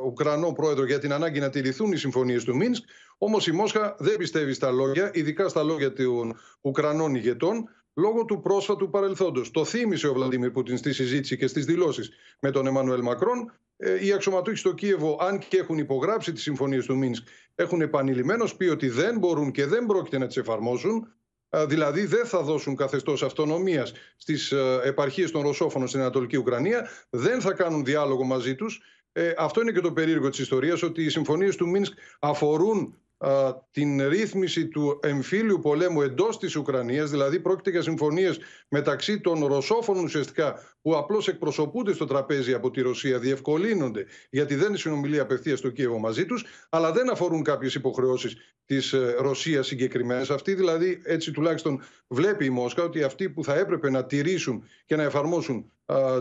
Ουκρανό 0.07 0.53
πρόεδρο 0.53 0.85
για 0.87 0.99
την 0.99 1.13
ανάγκη 1.13 1.41
να 1.41 1.51
τηρηθούν 1.51 1.93
οι 1.93 1.97
συμφωνίες 1.97 2.45
του 2.45 2.57
Μίνσκ. 2.57 2.85
Όμως 3.19 3.47
η 3.47 3.53
Μόσχα 3.53 3.97
δεν 3.99 4.17
πιστεύει 4.17 4.53
στα 4.53 4.71
λόγια, 4.71 5.11
ειδικά 5.15 5.49
στα 5.49 5.63
λόγια 5.63 5.93
των 5.93 6.39
Ουκρανών 6.61 7.15
ηγετών, 7.15 7.69
λόγω 7.95 8.25
του 8.25 8.41
πρόσφατου 8.41 8.91
παρελθόντος. 8.91 9.51
Το 9.51 9.65
θύμισε 9.65 10.09
ο 10.09 10.13
Βλαντιμίρ 10.13 10.51
Πούτιν 10.51 10.77
στη 10.77 10.93
συζήτηση 10.93 11.37
και 11.37 11.47
στις 11.47 11.65
δηλώσεις 11.65 12.11
με 12.41 12.51
τον 12.51 12.67
Εμμανουέλ 12.67 13.03
Μακρόν. 13.03 13.53
Ε, 13.77 14.07
οι 14.07 14.13
αξιωματούχοι 14.13 14.57
στο 14.57 14.73
Κίεβο, 14.75 15.19
αν 15.21 15.39
και 15.39 15.57
έχουν 15.57 15.79
υπογράψει 15.79 16.33
τις 16.33 16.43
συμφωνίες 16.43 16.87
του 16.87 16.97
Μίνσκ, 16.97 17.27
έχουν 17.55 17.81
επανειλημμένως 17.81 18.57
πει 18.57 18.65
ότι 18.65 18.89
δεν 18.89 19.19
μπορούν 19.19 19.51
και 19.51 19.67
δεν 19.67 19.87
πρόκειται 19.87 20.19
να 20.19 20.27
τις 20.27 20.37
εφαρμόσουν. 20.37 21.07
Δηλαδή 21.67 22.05
δεν 22.05 22.27
θα 22.27 22.43
δώσουν 22.43 22.77
καθεστώς 22.77 23.23
αυτονομίας 23.23 23.93
στις 24.17 24.53
ε, 24.53 24.81
επαρχίες 24.85 25.31
των 25.31 25.43
Ρωσόφωνων 25.43 25.89
στην 25.89 26.01
Ανατολική 26.01 26.37
Ουκρανία, 26.37 26.89
δεν 27.11 27.41
θα 27.41 27.53
κάνουν 27.53 27.85
διάλογο 27.85 28.25
μαζί 28.25 28.55
τους. 28.55 28.81
Ε, 29.13 29.33
αυτό 29.37 29.61
είναι 29.61 29.73
και 29.73 29.81
το 29.81 29.93
περίεργο 29.93 30.29
της 30.29 30.39
ιστορίας, 30.39 30.83
ότι 30.83 31.05
οι 31.05 31.09
συμφωνίες 31.09 31.57
του 31.57 31.69
Μίνσκ 31.69 31.93
αφορούν 32.21 32.97
την 33.71 34.09
ρύθμιση 34.09 34.69
του 34.69 35.01
εμφύλιου 35.03 35.59
πολέμου 35.63 36.03
εντός 36.03 36.39
της 36.39 36.57
Ουκρανίας, 36.57 37.11
δηλαδή 37.11 37.41
πρόκειται 37.41 37.71
για 37.71 37.83
συμφωνίες 37.83 38.39
μεταξύ 38.69 39.21
των 39.21 39.47
Ρωσόφωνων 39.47 40.05
ουσιαστικά 40.05 40.61
που 40.83 40.97
απλώς 40.97 41.29
εκπροσωπούνται 41.29 41.93
στο 41.93 42.05
τραπέζι 42.05 42.53
από 42.53 42.71
τη 42.71 42.81
Ρωσία, 42.81 43.19
διευκολύνονται 43.19 44.07
γιατί 44.31 44.55
δεν 44.55 44.69
είναι 44.69 44.77
συνομιλία 44.77 45.23
απευθείας 45.23 45.59
στο 45.59 45.71
Κίεβο 45.71 45.99
μαζί 45.99 46.27
τους, 46.27 46.45
αλλά 46.69 46.93
δεν 46.93 47.11
αφορούν 47.11 47.43
κάποιες 47.43 47.75
υποχρεώσεις 47.75 48.37
της 48.65 48.93
ε, 48.93 49.15
Ρωσίας 49.19 49.67
συγκεκριμένες. 49.67 50.31
Αυτή 50.31 50.55
δηλαδή 50.55 51.01
έτσι 51.05 51.31
τουλάχιστον 51.31 51.83
βλέπει 52.09 52.45
η 52.45 52.51
Μόσχα 52.51 52.83
ότι 52.83 53.03
αυτοί 53.03 53.31
που 53.31 53.45
θα 53.45 53.55
έπρεπε 53.55 53.91
να 53.91 54.05
τηρήσουν 54.05 54.65
και 54.87 54.97
να 54.97 55.03
εφαρμόσουν 55.03 55.73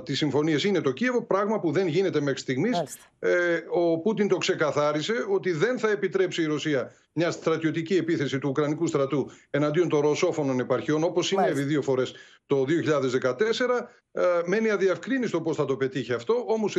τις 0.04 0.18
συμφωνίες 0.18 0.64
είναι 0.64 0.82
το 0.82 0.92
Κίεβο, 0.92 1.22
πράγμα 1.22 1.60
που 1.60 1.72
δεν 1.72 1.88
γίνεται 1.88 2.22
μέχρι 2.22 2.40
στιγμής. 2.40 2.84
Ε, 3.20 3.60
ο 3.70 4.00
Πούτιν 4.00 4.28
το 4.28 4.38
ξεκαθάρισε 4.38 5.14
ότι 5.30 5.52
δεν 5.52 5.80
θα 5.80 5.90
επιτρέψει 5.90 6.42
η 6.42 6.46
Ρωσία 6.46 6.92
μια 7.14 7.32
στρατιωτική 7.32 7.96
επίθεση 7.96 8.40
του 8.40 8.50
Ουκρανικού 8.50 8.88
στρατού 8.88 9.32
εναντίον 9.50 9.90
των 9.90 10.00
ρωσόφωνων 10.00 10.60
επαρχιών, 10.60 11.04
όπως 11.04 11.28
συνέβη 11.28 11.64
δύο 11.64 11.82
φορές 11.82 12.14
το 12.46 12.66
2014. 12.68 13.90
Ε, 14.12 14.22
μένει 14.46 14.70
αδιαυκρίνιστο 14.70 15.42
πώς 15.42 15.56
θα 15.56 15.66
το 15.66 15.76
πετύχει 15.76 16.14
αυτό, 16.14 16.46
όμως 16.48 16.78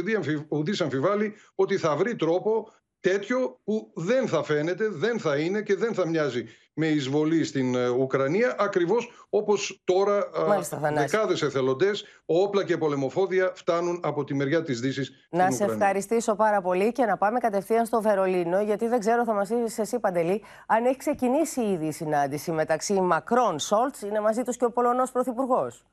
ουδής 0.49 0.81
αμφιβάλλει 0.81 1.35
ότι 1.55 1.77
θα 1.77 1.97
βρει 1.97 2.17
τρόπο 2.17 2.73
τέτοιο 3.01 3.61
που 3.65 3.93
δεν 3.95 4.29
θα 4.29 4.43
φαίνεται, 4.43 4.89
δεν 4.89 5.19
θα 5.19 5.37
είναι 5.37 5.63
και 5.63 5.75
δεν 5.75 5.95
θα 5.95 6.09
μοιάζει 6.09 6.45
με 6.75 6.87
εισβολή 6.87 7.45
στην 7.45 7.75
ε, 7.75 7.89
Ουκρανία, 7.89 8.57
ακριβώς 8.59 9.11
όπως 9.31 9.83
τώρα 9.85 10.17
ε, 10.17 10.47
Μάλιστα, 10.49 10.93
δεκάδες 10.95 11.43
εθελοντές, 11.43 12.05
όπλα 12.25 12.65
και 12.65 12.77
πολεμοφόδια 12.77 13.53
φτάνουν 13.55 14.01
από 14.05 14.25
τη 14.25 14.35
μεριά 14.35 14.63
της 14.63 14.81
Δύσης 14.81 15.27
Να 15.31 15.51
σε 15.51 15.65
ευχαριστήσω 15.65 16.35
πάρα 16.35 16.63
πολύ 16.63 16.93
και 16.93 17.05
να 17.05 17.17
πάμε 17.17 17.39
κατευθείαν 17.39 17.87
στο 17.87 18.01
Βερολίνο, 18.01 18.61
γιατί 18.61 18.87
δεν 18.89 19.01
ξέρω, 19.01 19.25
θα 19.25 19.33
μας 19.33 19.49
πεις 19.49 19.79
εσύ 19.79 20.01
Παντελή, 20.01 20.43
αν 20.67 20.85
έχει 20.85 20.97
ξεκινήσει 20.97 21.61
ήδη 21.61 21.87
η 21.87 21.93
συνάντηση 21.93 22.53
μεταξύ 22.53 23.01
Μακρόν, 23.01 23.59
Σόλτς, 23.59 24.03
είναι 24.03 24.21
μαζί 24.21 24.43
τους 24.43 24.57
και 24.57 24.65
ο 24.65 24.73
Πολωνός 24.73 25.13
Πρωθυπουργός; 25.13 25.85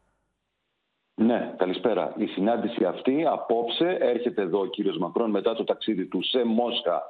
Ναι, 1.16 1.54
καλησπέρα. 1.58 2.14
Η 2.18 2.26
συνάντηση 2.26 2.86
αυτή 2.86 3.26
απόψε 3.26 3.98
έρχεται 4.00 4.42
εδώ 4.42 4.60
ο 4.60 4.66
κύριος 4.66 4.98
Μακρόν 4.98 5.30
μετά 5.30 5.54
το 5.54 5.64
ταξίδι 5.64 6.06
του 6.06 6.24
σε 6.24 6.44
Μόσχα 6.44 7.02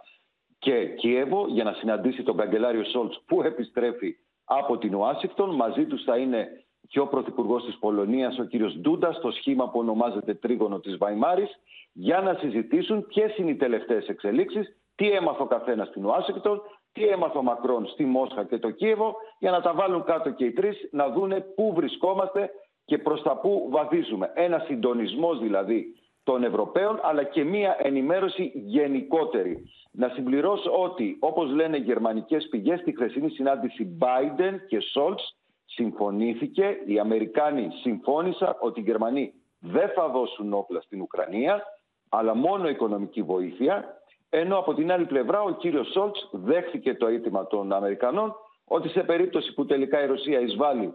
και 0.59 0.85
Κίεβο 0.85 1.45
για 1.47 1.63
να 1.63 1.73
συναντήσει 1.73 2.23
τον 2.23 2.37
καγκελάριο 2.37 2.83
Σόλτς 2.83 3.21
που 3.25 3.41
επιστρέφει 3.41 4.15
από 4.45 4.77
την 4.77 4.95
Ουάσιγκτον. 4.95 5.55
Μαζί 5.55 5.85
τους 5.85 6.03
θα 6.03 6.17
είναι 6.17 6.47
και 6.87 6.99
ο 6.99 7.07
Πρωθυπουργός 7.07 7.65
της 7.65 7.77
Πολωνίας, 7.77 8.39
ο 8.39 8.43
κύριος 8.43 8.77
Ντούντας, 8.77 9.15
στο 9.15 9.31
σχήμα 9.31 9.69
που 9.69 9.79
ονομάζεται 9.79 10.33
Τρίγωνο 10.33 10.79
της 10.79 10.97
Βαϊμάρης, 10.97 11.59
για 11.93 12.21
να 12.21 12.33
συζητήσουν 12.33 13.05
ποιες 13.07 13.37
είναι 13.37 13.49
οι 13.49 13.55
τελευταίες 13.55 14.07
εξελίξεις, 14.07 14.77
τι 14.95 15.11
έμαθε 15.11 15.41
ο 15.41 15.45
καθένας 15.45 15.87
στην 15.87 16.05
Ουάσιγκτον 16.05 16.61
τι 16.91 17.07
έμαθε 17.07 17.37
ο 17.37 17.43
Μακρόν 17.43 17.87
στη 17.87 18.05
Μόσχα 18.05 18.43
και 18.43 18.57
το 18.57 18.69
Κίεβο 18.69 19.15
για 19.39 19.51
να 19.51 19.61
τα 19.61 19.73
βάλουν 19.73 20.03
κάτω 20.03 20.29
και 20.29 20.45
οι 20.45 20.51
τρεις 20.51 20.87
να 20.91 21.09
δούνε 21.09 21.39
πού 21.39 21.73
βρισκόμαστε 21.75 22.49
και 22.85 22.97
προς 22.97 23.21
τα 23.21 23.37
πού 23.37 23.67
βαδίζουμε. 23.71 24.31
Ένα 24.35 24.59
συντονισμός 24.59 25.39
δηλαδή 25.39 25.85
των 26.29 26.43
Ευρωπαίων 26.43 26.99
αλλά 27.03 27.23
και 27.23 27.43
μία 27.43 27.75
ενημέρωση 27.79 28.51
γενικότερη. 28.55 29.69
Να 29.91 30.09
συμπληρώσω 30.09 30.71
ότι 30.71 31.17
όπως 31.19 31.51
λένε 31.51 31.77
οι 31.77 31.81
γερμανικές 31.81 32.47
πηγές 32.49 32.79
στη 32.79 32.91
χθεσινή 32.95 33.29
συνάντηση 33.29 33.97
Biden 34.01 34.55
και 34.67 34.77
Scholz 34.93 35.19
συμφωνήθηκε, 35.65 36.77
οι 36.85 36.99
Αμερικάνοι 36.99 37.69
συμφώνησαν 37.81 38.55
ότι 38.59 38.79
οι 38.79 38.83
Γερμανοί 38.83 39.33
δεν 39.59 39.89
θα 39.95 40.07
δώσουν 40.09 40.53
όπλα 40.53 40.81
στην 40.81 41.01
Ουκρανία 41.01 41.63
αλλά 42.09 42.35
μόνο 42.35 42.69
οικονομική 42.69 43.21
βοήθεια 43.21 44.01
ενώ 44.29 44.57
από 44.57 44.73
την 44.73 44.91
άλλη 44.91 45.05
πλευρά 45.05 45.41
ο 45.41 45.51
κύριος 45.51 45.91
Σόλτς 45.91 46.29
δέχθηκε 46.31 46.95
το 46.95 47.07
αίτημα 47.07 47.47
των 47.47 47.73
Αμερικανών 47.73 48.35
ότι 48.65 48.89
σε 48.89 49.03
περίπτωση 49.03 49.53
που 49.53 49.65
τελικά 49.65 50.03
η 50.03 50.05
Ρωσία 50.05 50.39
εισβάλλει 50.39 50.93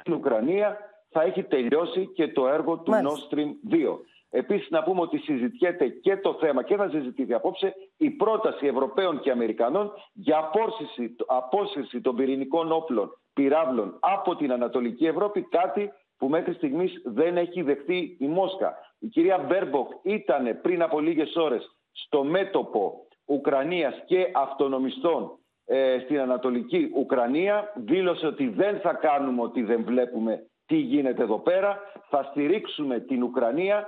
στην 0.00 0.12
Ουκρανία 0.12 0.78
θα 1.10 1.22
έχει 1.22 1.42
τελειώσει 1.42 2.06
και 2.14 2.28
το 2.28 2.48
έργο 2.48 2.78
του 2.78 2.92
Nord 2.92 3.34
Stream 3.34 3.74
2. 3.74 3.98
Επίσης 4.36 4.70
να 4.70 4.82
πούμε 4.82 5.00
ότι 5.00 5.18
συζητιέται 5.18 5.88
και 5.88 6.16
το 6.16 6.34
θέμα 6.40 6.62
και 6.62 6.76
θα 6.76 6.88
συζητηθεί 6.88 7.34
απόψε 7.34 7.74
η 7.96 8.10
πρόταση 8.10 8.66
Ευρωπαίων 8.66 9.20
και 9.20 9.30
Αμερικανών 9.30 9.92
για 10.12 10.38
απόσυρση, 10.38 11.16
απόσυρση 11.26 12.00
των 12.00 12.16
πυρηνικών 12.16 12.72
όπλων 12.72 13.10
πυράβλων 13.32 13.98
από 14.00 14.36
την 14.36 14.52
Ανατολική 14.52 15.06
Ευρώπη, 15.06 15.42
κάτι 15.42 15.92
που 16.18 16.28
μέχρι 16.28 16.52
στιγμής 16.52 17.02
δεν 17.04 17.36
έχει 17.36 17.62
δεχτεί 17.62 18.16
η 18.20 18.26
Μόσχα. 18.26 18.74
Η 18.98 19.06
κυρία 19.06 19.38
Μπέρμποκ 19.38 19.90
ήταν 20.02 20.60
πριν 20.62 20.82
από 20.82 21.00
λίγες 21.00 21.36
ώρες 21.36 21.76
στο 21.92 22.24
μέτωπο 22.24 23.06
Ουκρανίας 23.24 24.02
και 24.06 24.30
αυτονομιστών 24.34 25.38
ε, 25.64 25.98
στην 26.04 26.20
Ανατολική 26.20 26.90
Ουκρανία 26.94 27.72
δήλωσε 27.76 28.26
ότι 28.26 28.48
δεν 28.48 28.80
θα 28.80 28.92
κάνουμε 28.92 29.42
ότι 29.42 29.62
δεν 29.62 29.84
βλέπουμε 29.84 30.46
τι 30.66 30.76
γίνεται 30.76 31.22
εδώ 31.22 31.38
πέρα 31.38 31.80
θα 32.08 32.22
στηρίξουμε 32.30 33.00
την 33.00 33.22
Ουκρανία 33.22 33.86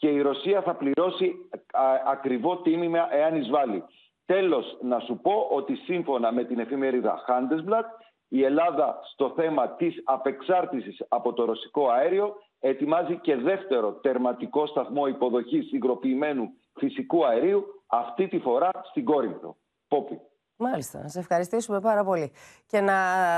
και 0.00 0.08
η 0.08 0.20
Ρωσία 0.20 0.62
θα 0.62 0.74
πληρώσει 0.74 1.34
ακριβό 2.06 2.56
τίμημα 2.56 3.14
εάν 3.14 3.36
εισβάλει. 3.36 3.84
Τέλος 4.26 4.78
να 4.80 4.98
σου 4.98 5.20
πω 5.22 5.48
ότι 5.50 5.74
σύμφωνα 5.74 6.32
με 6.32 6.44
την 6.44 6.58
εφημερίδα 6.58 7.24
Handelsblatt 7.28 7.84
η 8.28 8.44
Ελλάδα 8.44 9.00
στο 9.12 9.32
θέμα 9.36 9.68
της 9.68 10.02
απεξάρτησης 10.04 11.04
από 11.08 11.32
το 11.32 11.44
ρωσικό 11.44 11.88
αέριο 11.88 12.34
ετοιμάζει 12.60 13.16
και 13.16 13.36
δεύτερο 13.36 13.92
τερματικό 13.92 14.66
σταθμό 14.66 15.06
υποδοχής 15.06 15.72
υγροποιημένου 15.72 16.50
φυσικού 16.74 17.26
αερίου, 17.26 17.64
αυτή 17.86 18.28
τη 18.28 18.38
φορά 18.38 18.70
στην 18.90 19.04
Κόρινθο. 19.04 19.56
Πόπι. 19.88 20.20
Μάλιστα. 20.62 20.98
Να 21.02 21.08
σε 21.08 21.18
ευχαριστήσουμε 21.18 21.80
πάρα 21.80 22.04
πολύ. 22.04 22.32
Και 22.66 22.80
να 22.80 22.96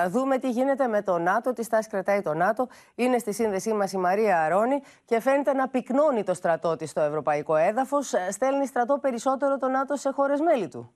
δούμε 0.08 0.38
τι 0.38 0.50
γίνεται 0.50 0.86
με 0.86 1.02
το 1.02 1.18
ΝΑΤΟ, 1.18 1.52
τι 1.52 1.62
στάση 1.62 1.88
κρατάει 1.88 2.22
το 2.22 2.34
ΝΑΤΟ. 2.34 2.68
Είναι 2.94 3.18
στη 3.18 3.32
σύνδεσή 3.32 3.72
μας 3.72 3.92
η 3.92 3.98
Μαρία 3.98 4.42
Αρώνη 4.42 4.82
και 5.04 5.20
φαίνεται 5.20 5.52
να 5.52 5.68
πυκνώνει 5.68 6.22
το 6.24 6.34
στρατό 6.34 6.76
της 6.76 6.90
στο 6.90 7.00
ευρωπαϊκό 7.00 7.54
έδαφος. 7.56 8.12
Στέλνει 8.30 8.66
στρατό 8.66 8.98
περισσότερο 8.98 9.58
το 9.58 9.68
ΝΑΤΟ 9.68 9.96
σε 9.96 10.10
χώρες 10.10 10.40
μέλη 10.40 10.68
του. 10.68 10.94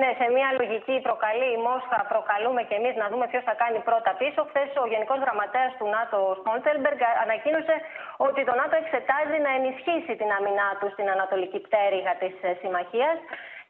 Ναι, 0.00 0.08
σε 0.20 0.26
μια 0.36 0.48
λογική 0.60 0.96
προκαλεί 1.06 1.48
η 1.56 1.60
Μόσχα, 1.66 1.98
προκαλούμε 2.12 2.62
και 2.68 2.76
εμείς 2.80 2.94
να 3.02 3.06
δούμε 3.10 3.24
ποιος 3.30 3.44
θα 3.48 3.54
κάνει 3.62 3.78
πρώτα 3.88 4.10
πίσω. 4.20 4.40
Χθες 4.50 4.68
ο 4.82 4.84
Γενικός 4.92 5.18
Γραμματέας 5.24 5.72
του 5.78 5.86
ΝΑΤΟ, 5.96 6.18
Στόλτελμπεργκ, 6.40 7.00
ανακοίνωσε 7.24 7.74
ότι 8.26 8.40
το 8.48 8.54
ΝΑΤΟ 8.60 8.74
εξετάζει 8.82 9.38
να 9.46 9.50
ενισχύσει 9.58 10.12
την 10.20 10.30
αμυνά 10.36 10.70
του 10.78 10.88
στην 10.94 11.06
ανατολική 11.14 11.58
πτέρυγα 11.66 12.12
της 12.22 12.34
ε, 12.48 12.50
συμμαχίας. 12.60 13.18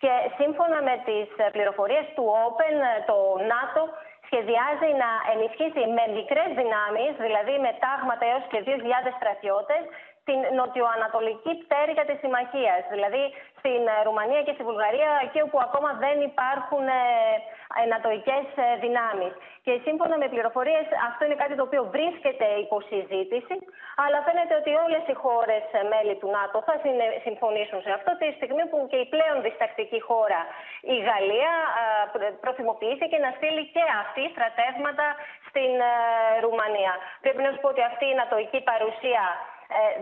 Και 0.03 0.13
σύμφωνα 0.39 0.79
με 0.89 0.95
τις 1.09 1.29
ε, 1.45 1.47
πληροφορίες 1.55 2.07
του 2.15 2.25
Open, 2.45 2.77
ε, 2.91 2.95
το 3.11 3.19
ΝΑΤΟ 3.53 3.83
σχεδιάζει 4.27 4.91
να 5.03 5.11
ενισχύσει 5.33 5.83
με 5.97 6.05
μικρές 6.19 6.51
δυνάμεις, 6.61 7.13
δηλαδή 7.27 7.55
με 7.65 7.73
τάγματα 7.85 8.25
έως 8.33 8.45
και 8.51 8.61
2.000 8.67 9.11
στρατιώτες, 9.19 9.83
την 10.29 10.39
νοτιοανατολική 10.61 11.53
πτέρυγα 11.63 12.05
της 12.09 12.19
συμμαχίας, 12.23 12.83
δηλαδή 12.95 13.23
στην 13.59 13.83
ε, 13.93 13.95
Ρουμανία 14.09 14.43
και 14.47 14.55
στη 14.57 14.63
Βουλγαρία, 14.69 15.11
εκεί 15.27 15.41
όπου 15.47 15.59
ακόμα 15.67 15.91
δεν 16.05 16.17
υπάρχουν 16.31 16.87
ενατοικές 17.85 18.47
ε, 18.65 18.67
δυνάμεις. 18.85 19.33
Και 19.67 19.73
σύμφωνα 19.87 20.15
με 20.23 20.27
πληροφορίες 20.33 20.87
αυτό 21.09 21.21
είναι 21.25 21.39
κάτι 21.43 21.55
το 21.59 21.65
οποίο 21.69 21.83
βρίσκεται 21.97 22.47
υπό 22.65 22.77
συζήτηση, 22.91 23.55
αλλά 24.05 24.19
φαίνεται 24.27 24.55
ότι 24.61 24.71
όλες 24.87 25.05
οι 25.11 25.17
χώρες 25.25 25.65
ε, 25.79 25.81
μέλη 25.93 26.15
του 26.21 26.29
ΝΑΤΟ 26.37 26.57
θα 26.69 26.75
συμφωνήσουν 27.27 27.81
σε 27.87 27.93
αυτό 27.99 28.11
τη 28.21 28.29
στιγμή 28.39 28.65
που 28.71 28.79
και 28.91 28.99
η 29.05 29.07
πλέον 29.15 29.37
διστακτική 29.47 30.01
χώρα, 30.09 30.41
η 30.95 30.97
Γαλλία, 31.09 31.53
προθυμοποιήθηκε 32.45 33.17
να 33.25 33.31
στείλει 33.37 33.65
και 33.75 33.85
αυτή 34.03 34.23
στρατεύματα 34.35 35.07
στην 35.49 35.73
Ρουμανία. 36.45 36.93
Πρέπει 37.25 37.41
να 37.47 37.51
σου 37.53 37.61
πω 37.63 37.69
ότι 37.75 37.83
αυτή 37.91 38.05
η 38.13 38.19
νατοική 38.21 38.61
παρουσία 38.71 39.25
ε, 39.45 39.54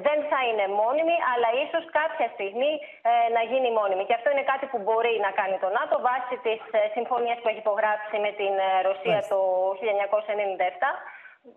δεν 0.06 0.18
θα 0.30 0.40
είναι 0.48 0.66
μόνιμη, 0.80 1.16
αλλά 1.32 1.48
ίσως 1.64 1.84
κάποια 2.00 2.28
στιγμή 2.36 2.72
ε, 3.10 3.12
να 3.36 3.42
γίνει 3.50 3.70
μόνιμη. 3.80 4.02
Και 4.08 4.16
αυτό 4.18 4.28
είναι 4.32 4.46
κάτι 4.52 4.66
που 4.70 4.78
μπορεί 4.86 5.14
να 5.26 5.30
κάνει 5.40 5.56
το 5.64 5.68
ΝΑΤΟ 5.78 5.94
βάσει 6.08 6.34
της 6.46 6.60
ε, 6.78 6.80
συμφωνίας 6.96 7.38
που 7.40 7.48
έχει 7.50 7.62
υπογράψει 7.66 8.16
με 8.24 8.30
την 8.40 8.52
ε, 8.66 8.70
Ρωσία 8.88 9.18
το 9.32 9.40
1997 9.80 10.84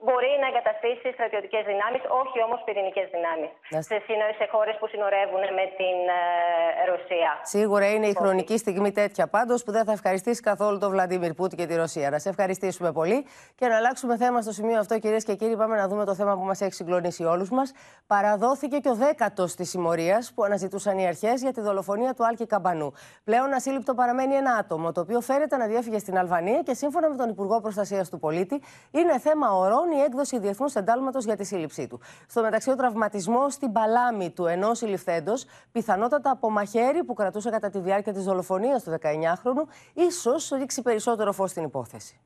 μπορεί 0.06 0.32
να 0.42 0.48
εγκαταστήσει 0.52 1.08
στρατιωτικές 1.18 1.64
δυνάμεις, 1.72 2.02
όχι 2.22 2.38
όμως 2.48 2.60
πυρηνικές 2.66 3.08
δυνάμεις. 3.16 3.52
Σε, 3.88 3.96
σε 4.40 4.46
χώρες 4.54 4.76
που 4.80 4.88
συνορεύουν 4.88 5.44
με 5.60 5.66
την 5.80 5.98
ε, 6.20 6.90
Ρωσία. 6.92 7.32
Σίγουρα 7.42 7.86
είναι 7.94 8.08
η 8.08 8.16
χρονική 8.22 8.58
στιγμή 8.58 8.92
τέτοια 8.92 9.28
πάντως 9.28 9.64
που 9.64 9.72
δεν 9.72 9.84
θα 9.86 9.92
ευχαριστήσει 9.92 10.42
καθόλου 10.42 10.78
τον 10.78 10.90
Βλαντίμιρ 10.92 11.34
Πούτιν 11.34 11.58
και 11.58 11.66
τη 11.66 11.76
Ρωσία. 11.76 12.10
Να 12.10 12.20
σε 12.20 12.30
ευχαριστήσουμε 12.30 12.92
πολύ 12.92 13.26
και 13.56 13.68
να 13.68 13.76
αλλάξουμε 13.78 14.18
θέμα 14.18 14.42
στο 14.42 14.52
σημείο 14.52 14.80
αυτό, 14.80 15.00
κυρίες 15.00 15.24
και 15.24 15.36
κύριοι. 15.36 15.56
Πάμε 15.58 15.76
να 15.76 15.88
δούμε 15.88 16.06
το 16.06 16.16
θέμα 16.16 16.34
που 16.38 16.46
μας 16.50 16.62
έχει 16.62 16.74
συγκλονίσει 16.74 17.24
όλους 17.24 17.50
μας. 17.50 17.74
Παραδόθηκε 18.08 18.78
και 18.78 18.90
ο 18.90 18.96
δέκατος 18.96 19.56
της 19.56 19.70
συμμορίας 19.70 20.32
που 20.36 20.44
αναζητούσαν 20.44 20.98
οι 20.98 21.08
αρχές 21.08 21.42
για 21.42 21.54
τη 21.54 21.62
δολοφονία 21.62 22.14
του 22.14 22.26
Άλκη 22.26 22.46
Καμπανού. 22.46 22.94
Πλέον 23.24 23.54
ασύλληπτο 23.54 23.94
παραμένει 23.94 24.36
ένα 24.36 24.54
άτομο, 24.54 24.92
το 24.92 25.02
οποίο 25.02 25.22
φέρεται 25.22 25.58
να 25.58 25.66
διέφυγε 25.66 26.00
στην 26.00 26.18
Αλβανία 26.18 26.62
και 26.62 26.74
σύμφωνα 26.74 27.10
με 27.10 27.16
τον 27.16 27.30
Υπουργό 27.30 27.62
Προστασίας 27.62 28.10
του 28.10 28.20
Πολίτη 28.20 28.62
είναι 28.92 29.20
θέμα 29.20 29.50
ορό 29.52 29.75
η 29.98 30.02
έκδοση 30.02 30.40
διεθνούς 30.40 30.76
εντάλματος 30.76 31.26
για 31.26 31.36
τη 31.36 31.44
σύλληψή 31.44 31.88
του. 31.88 32.00
Στο 32.28 32.42
μεταξύ, 32.42 32.70
ο 32.70 32.76
τραυματισμός 32.76 33.54
στην 33.54 33.72
παλάμη 33.72 34.30
του 34.30 34.46
ενός 34.46 34.78
συλληφθέντος, 34.78 35.46
πιθανότατα 35.72 36.32
από 36.32 36.50
μαχαίρι 36.50 37.04
που 37.04 37.14
κρατούσε 37.14 37.50
κατά 37.50 37.70
τη 37.70 37.80
διάρκεια 37.80 38.14
της 38.14 38.24
δολοφονίας 38.24 38.84
του 38.84 38.92
19χρονου, 38.92 39.68
ίσως 39.94 40.50
ρίξει 40.50 40.82
περισσότερο 40.82 41.32
φως 41.32 41.50
στην 41.50 41.64
υπόθεση. 41.64 42.20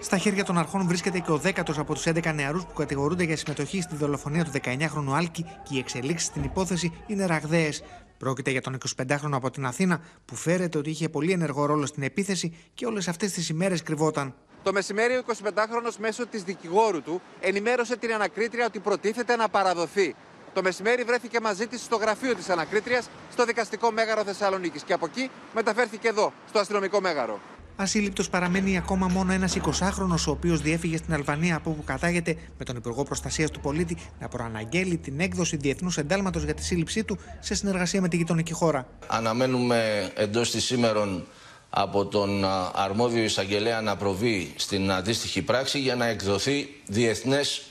Στα 0.00 0.18
χέρια 0.18 0.44
των 0.44 0.58
αρχών 0.58 0.86
βρίσκεται 0.86 1.18
και 1.18 1.32
ο 1.32 1.36
δέκατος 1.36 1.78
από 1.78 1.94
τους 1.94 2.06
11 2.06 2.32
νεαρούς 2.34 2.66
που 2.66 2.72
κατηγορούνται 2.72 3.24
για 3.24 3.36
συμμετοχή 3.36 3.80
στη 3.80 3.96
δολοφονία 3.96 4.44
του 4.44 4.50
19χρονου 4.50 5.12
Άλκη 5.14 5.42
και 5.42 5.74
οι 5.74 5.78
εξελίξεις 5.78 6.28
στην 6.28 6.42
υπόθεση 6.42 7.02
είναι 7.06 7.26
ραγδαίες. 7.26 7.82
Πρόκειται 8.18 8.50
για 8.50 8.60
τον 8.60 8.78
25χρονο 8.96 9.32
από 9.32 9.50
την 9.50 9.66
Αθήνα 9.66 10.00
που 10.24 10.34
φέρεται 10.36 10.78
ότι 10.78 10.90
είχε 10.90 11.08
πολύ 11.08 11.32
ενεργό 11.32 11.66
ρόλο 11.66 11.86
στην 11.86 12.02
επίθεση 12.02 12.56
και 12.74 12.86
όλες 12.86 13.08
αυτές 13.08 13.32
τις 13.32 13.48
ημέρες 13.48 13.82
κρυβόταν. 13.82 14.34
Το 14.62 14.72
μεσημέρι, 14.72 15.14
ο 15.14 15.22
25χρονο 15.26 15.90
μέσω 15.98 16.26
της 16.26 16.42
δικηγόρου 16.42 17.02
του 17.02 17.20
ενημέρωσε 17.40 17.96
την 17.96 18.12
ανακρίτρια 18.12 18.66
ότι 18.66 18.78
προτίθεται 18.78 19.36
να 19.36 19.48
παραδοθεί. 19.48 20.14
Το 20.54 20.62
μεσημέρι 20.62 21.02
βρέθηκε 21.02 21.40
μαζί 21.40 21.66
της 21.66 21.82
στο 21.82 21.96
γραφείο 21.96 22.34
της 22.34 22.48
ανακρίτριας 22.48 23.08
στο 23.32 23.44
δικαστικό 23.44 23.90
μέγαρο 23.90 24.24
Θεσσαλονίκης 24.24 24.82
και 24.82 24.92
από 24.92 25.06
εκεί 25.06 25.30
μεταφέρθηκε 25.54 26.08
εδώ, 26.08 26.32
στο 26.48 26.58
αστυνομικό 26.58 27.00
μέγαρο. 27.00 27.40
Ασύλληπτος 27.78 28.28
παραμένει 28.28 28.76
ακόμα 28.76 29.08
μόνο 29.08 29.32
ένας 29.32 29.56
20χρονο, 29.56 30.16
ο 30.26 30.30
οποίος 30.30 30.60
διέφυγε 30.60 30.96
στην 30.96 31.14
Αλβανία 31.14 31.56
από 31.56 31.70
όπου 31.70 31.84
κατάγεται 31.84 32.36
με 32.58 32.64
τον 32.64 32.76
Υπουργό 32.76 33.02
Προστασίας 33.02 33.50
του 33.50 33.60
Πολίτη 33.60 33.96
να 34.20 34.28
προαναγγέλει 34.28 34.96
την 34.96 35.20
έκδοση 35.20 35.56
διεθνούς 35.56 35.96
εντάλματος 35.96 36.42
για 36.42 36.54
τη 36.54 36.64
σύλληψή 36.64 37.04
του 37.04 37.18
σε 37.40 37.54
συνεργασία 37.54 38.00
με 38.00 38.08
τη 38.08 38.16
γειτονική 38.16 38.52
χώρα. 38.52 38.88
Αναμένουμε 39.06 40.10
εντός 40.14 40.50
της 40.50 40.64
σήμερων 40.64 41.26
από 41.70 42.06
τον 42.06 42.44
αρμόδιο 42.74 43.22
εισαγγελέα 43.22 43.80
να 43.80 43.96
προβεί 43.96 44.52
στην 44.56 44.92
αντίστοιχη 44.92 45.42
πράξη 45.42 45.78
για 45.78 45.96
να 45.96 46.06
εκδοθεί 46.06 46.68
διεθνές 46.86 47.62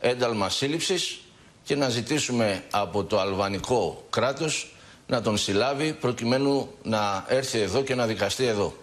ένταλμα 0.00 0.48
σύλληψης 0.48 1.20
και 1.62 1.76
να 1.76 1.88
ζητήσουμε 1.88 2.64
από 2.70 3.04
το 3.04 3.20
αλβανικό 3.20 4.06
κράτος 4.10 4.72
να 5.06 5.20
τον 5.22 5.36
συλλάβει 5.36 5.92
προκειμένου 5.92 6.68
να 6.82 7.24
έρθει 7.28 7.58
εδώ 7.58 7.82
και 7.82 7.94
να 7.94 8.06
δικαστεί 8.06 8.44
εδώ. 8.44 8.74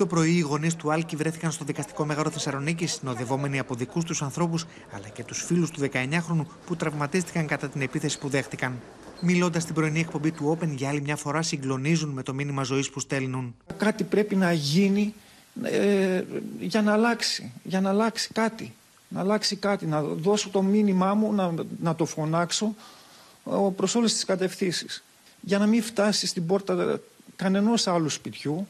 Το 0.00 0.06
πρωί 0.06 0.30
οι 0.30 0.40
γονείς 0.40 0.76
του 0.76 0.92
Άλκη 0.92 1.16
βρέθηκαν 1.16 1.52
στο 1.52 1.64
δικαστικό 1.64 2.04
μέγαρο 2.04 2.30
Θεσσαλονίκης, 2.30 2.92
συνοδευόμενοι 2.92 3.58
από 3.58 3.74
δικούς 3.74 4.04
τους 4.04 4.22
ανθρώπους 4.22 4.66
αλλά 4.92 5.08
και 5.08 5.24
τους 5.24 5.44
φίλους 5.44 5.70
του 5.70 5.80
19χρονου 5.80 6.44
που 6.66 6.76
τραυματίστηκαν 6.76 7.46
κατά 7.46 7.68
την 7.68 7.80
επίθεση 7.80 8.18
που 8.18 8.28
δέχτηκαν. 8.28 8.80
Μιλώντας 9.20 9.62
στην 9.62 9.74
πρωινή 9.74 10.00
εκπομπή 10.00 10.30
του 10.30 10.58
Open, 10.58 10.68
για 10.68 10.88
άλλη 10.88 11.00
μια 11.00 11.16
φορά 11.16 11.42
συγκλονίζουν 11.42 12.08
με 12.10 12.22
το 12.22 12.34
μήνυμα 12.34 12.62
ζωής 12.62 12.90
που 12.90 13.00
στέλνουν. 13.00 13.54
Κάτι 13.76 14.04
πρέπει 14.04 14.36
να 14.36 14.52
γίνει 14.52 15.14
ε, 15.62 16.22
για 16.60 16.82
να 16.82 16.92
αλλάξει. 16.92 17.52
Για 17.62 17.80
να 17.80 17.90
αλλάξει 17.90 18.30
κάτι. 18.32 18.72
Να 19.08 19.20
αλλάξει 19.20 19.56
κάτι. 19.56 19.86
Να 19.86 20.02
δώσω 20.02 20.48
το 20.48 20.62
μήνυμά 20.62 21.14
μου, 21.14 21.32
να, 21.32 21.54
να 21.80 21.94
το 21.94 22.04
φωνάξω 22.04 22.74
προς 23.76 23.94
όλες 23.94 24.12
τις 24.12 24.24
κατευθύνσεις. 24.24 25.04
για 25.40 25.58
να 25.58 25.66
μην 25.66 25.82
φτάσει 25.82 26.26
στην 26.26 26.46
πόρτα 26.46 27.00
κανενός 27.36 27.86
άλλου 27.86 28.08
σπιτιού. 28.08 28.66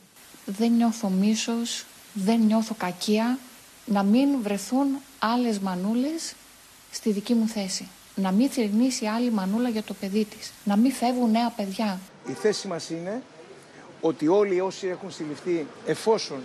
Δεν 0.59 0.73
νιώθω 0.73 1.09
μίσος, 1.09 1.85
δεν 2.13 2.41
νιώθω 2.41 2.75
κακία 2.79 3.39
να 3.87 4.03
μην 4.03 4.29
βρεθούν 4.43 4.87
άλλες 5.19 5.59
μανούλες 5.59 6.35
στη 6.91 7.13
δική 7.13 7.35
μου 7.35 7.49
θέση. 7.49 7.89
Να 8.15 8.31
μην 8.33 8.51
θρυνήσει 8.51 9.07
άλλη 9.07 9.31
μανούλα 9.31 9.69
για 9.69 9.83
το 9.83 9.95
παιδί 9.95 10.25
της. 10.25 10.53
Να 10.65 10.77
μην 10.77 10.93
φεύγουν 10.93 11.31
νέα 11.31 11.51
παιδιά. 11.51 12.01
Η 12.29 12.33
θέση 12.33 12.69
μας 12.69 12.91
είναι 12.91 13.23
ότι 14.01 14.29
όλοι 14.29 14.61
όσοι 14.61 14.87
έχουν 14.87 15.11
συλληφθεί 15.11 15.67
εφόσον 15.87 16.41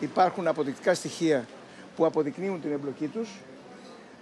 υπάρχουν 0.00 0.46
αποδεικτικά 0.46 0.94
στοιχεία 0.94 1.48
που 1.96 2.06
αποδεικνύουν 2.06 2.60
την 2.60 2.72
εμπλοκή 2.72 3.06
τους 3.06 3.28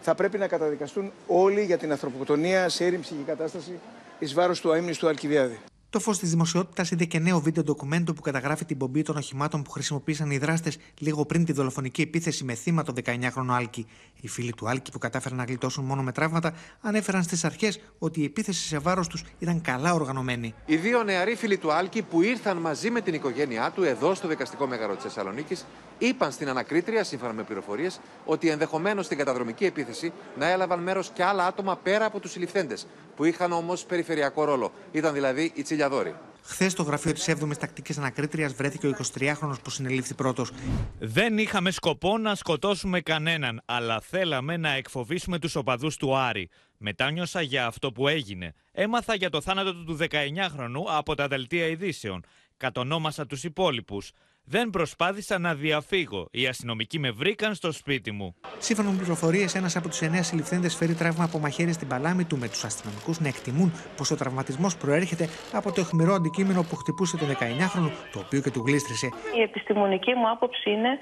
θα 0.00 0.14
πρέπει 0.14 0.38
να 0.38 0.48
καταδικαστούν 0.48 1.12
όλοι 1.26 1.64
για 1.64 1.78
την 1.78 1.90
ανθρωποκτονία 1.90 2.68
σε 2.68 2.84
έρημψη 2.84 3.14
και 3.14 3.22
κατάσταση 3.26 3.78
εις 4.18 4.34
βάρος 4.34 4.60
του 4.60 4.72
αείμνης 4.72 5.02
Αλκιβιάδη. 5.02 5.58
Το 5.90 6.00
φως 6.00 6.18
της 6.18 6.30
δημοσιότητας 6.30 6.90
είδε 6.90 7.04
και 7.04 7.18
νέο 7.18 7.40
βίντεο 7.40 7.62
ντοκουμέντο 7.62 8.12
που 8.12 8.20
καταγράφει 8.20 8.64
την 8.64 8.76
πομπή 8.76 9.02
των 9.02 9.16
οχημάτων 9.16 9.62
που 9.62 9.70
χρησιμοποίησαν 9.70 10.30
οι 10.30 10.38
δράστες 10.38 10.78
λίγο 10.98 11.26
πριν 11.26 11.44
τη 11.44 11.52
δολοφονική 11.52 12.02
επίθεση 12.02 12.44
με 12.44 12.54
θύμα 12.54 12.82
το 12.82 12.92
19χρονο 13.04 13.48
Άλκη. 13.48 13.86
Οι 14.20 14.28
φίλοι 14.28 14.52
του 14.52 14.68
Άλκη 14.68 14.90
που 14.90 14.98
κατάφεραν 14.98 15.38
να 15.38 15.44
γλιτώσουν 15.44 15.84
μόνο 15.84 16.02
με 16.02 16.12
τραύματα 16.12 16.54
ανέφεραν 16.80 17.22
στις 17.22 17.44
αρχές 17.44 17.80
ότι 17.98 18.20
η 18.20 18.24
επίθεση 18.24 18.66
σε 18.66 18.78
βάρος 18.78 19.08
τους 19.08 19.24
ήταν 19.38 19.60
καλά 19.60 19.92
οργανωμένη. 19.92 20.54
Οι 20.66 20.76
δύο 20.76 21.02
νεαροί 21.02 21.34
φίλοι 21.34 21.56
του 21.56 21.72
Άλκη 21.72 22.02
που 22.02 22.22
ήρθαν 22.22 22.56
μαζί 22.56 22.90
με 22.90 23.00
την 23.00 23.14
οικογένειά 23.14 23.70
του 23.70 23.82
εδώ 23.82 24.14
στο 24.14 24.28
δικαστικό 24.28 24.66
μέγαρο 24.66 24.94
της 24.94 25.02
Θεσσαλονίκης 25.02 25.64
είπαν 25.98 26.32
στην 26.32 26.48
ανακρίτρια, 26.48 27.04
σύμφωνα 27.04 27.32
με 27.32 27.42
πληροφορίες, 27.42 28.00
ότι 28.24 28.48
ενδεχομένως 28.48 29.04
στην 29.04 29.18
καταδρομική 29.18 29.64
επίθεση 29.64 30.12
να 30.36 30.50
έλαβαν 30.50 30.82
μέρος 30.82 31.10
και 31.14 31.24
άλλα 31.24 31.46
άτομα 31.46 31.76
πέρα 31.76 32.04
από 32.04 32.20
τους 32.20 32.30
συλληφθέντες, 32.30 32.86
που 33.16 33.24
είχαν 33.24 33.52
όμως 33.52 33.84
περιφερειακό 33.84 34.44
ρόλο. 34.44 34.72
Ήταν 34.92 35.12
δηλαδή 35.12 35.52
οι 35.54 35.62
τσιλιαδόροι. 35.78 36.14
Χθες 36.42 36.72
στο 36.72 36.82
γραφείο 36.82 37.12
της 37.12 37.28
7η 37.28 37.56
Τακτικής 37.58 37.98
Ανακρίτριας 37.98 38.54
βρέθηκε 38.54 38.86
ο 38.86 38.90
23χρονο 38.90 39.54
που 39.62 39.70
συνελήφθη 39.70 40.14
πρώτος. 40.14 40.50
Δεν 40.98 41.38
είχαμε 41.38 41.70
σκοπό 41.70 42.18
να 42.18 42.34
σκοτώσουμε 42.34 43.00
κανέναν, 43.00 43.62
αλλά 43.64 44.00
θέλαμε 44.00 44.56
να 44.56 44.72
εκφοβήσουμε 44.72 45.38
τους 45.38 45.56
οπαδούς 45.56 45.96
του 45.96 46.16
Άρη. 46.16 46.48
Μετάνιωσα 46.78 47.40
για 47.40 47.66
αυτό 47.66 47.92
που 47.92 48.08
έγινε. 48.08 48.54
Έμαθα 48.72 49.14
για 49.14 49.30
το 49.30 49.40
θάνατο 49.40 49.74
του 49.74 49.96
19χρονου 50.00 50.82
από 50.86 51.14
τα 51.14 51.28
δελτία 51.28 51.66
ειδήσεων. 51.66 52.24
Κατονόμασα 52.56 53.26
τους 53.26 53.44
υπόλοιπους. 53.44 54.10
Δεν 54.50 54.70
προσπάθησα 54.70 55.38
να 55.38 55.54
διαφύγω. 55.54 56.28
Οι 56.30 56.46
αστυνομικοί 56.46 56.98
με 56.98 57.10
βρήκαν 57.10 57.54
στο 57.54 57.72
σπίτι 57.72 58.10
μου. 58.12 58.34
Σύμφωνα 58.58 58.90
με 58.90 58.96
πληροφορίες, 58.96 59.54
ένας 59.54 59.76
από 59.76 59.88
τους 59.88 60.00
εννέα 60.00 60.22
συλληφθέντες 60.22 60.76
φέρει 60.76 60.94
τραύμα 60.94 61.24
από 61.24 61.38
μαχαίρι 61.38 61.72
στην 61.72 61.88
παλάμη 61.88 62.24
του, 62.24 62.36
με 62.36 62.48
τους 62.48 62.64
αστυνομικούς 62.64 63.20
να 63.20 63.28
εκτιμούν 63.28 63.72
πως 63.96 64.10
ο 64.10 64.16
τραυματισμός 64.16 64.76
προέρχεται 64.76 65.28
από 65.52 65.72
το 65.72 65.80
αιχμηρό 65.80 66.14
αντικείμενο 66.14 66.62
που 66.62 66.76
χτυπούσε 66.76 67.16
τον 67.16 67.28
19χρονο, 67.28 67.90
το 68.12 68.18
οποίο 68.18 68.40
και 68.40 68.50
του 68.50 68.62
γλίστρισε. 68.66 69.08
Η 69.36 69.42
επιστημονική 69.42 70.14
μου 70.14 70.30
άποψη 70.30 70.70
είναι 70.70 70.98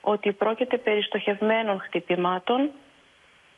ότι 0.00 0.32
πρόκειται 0.32 0.78
περί 0.78 1.02
στοχευμένων 1.02 1.80
χτυπημάτων 1.80 2.70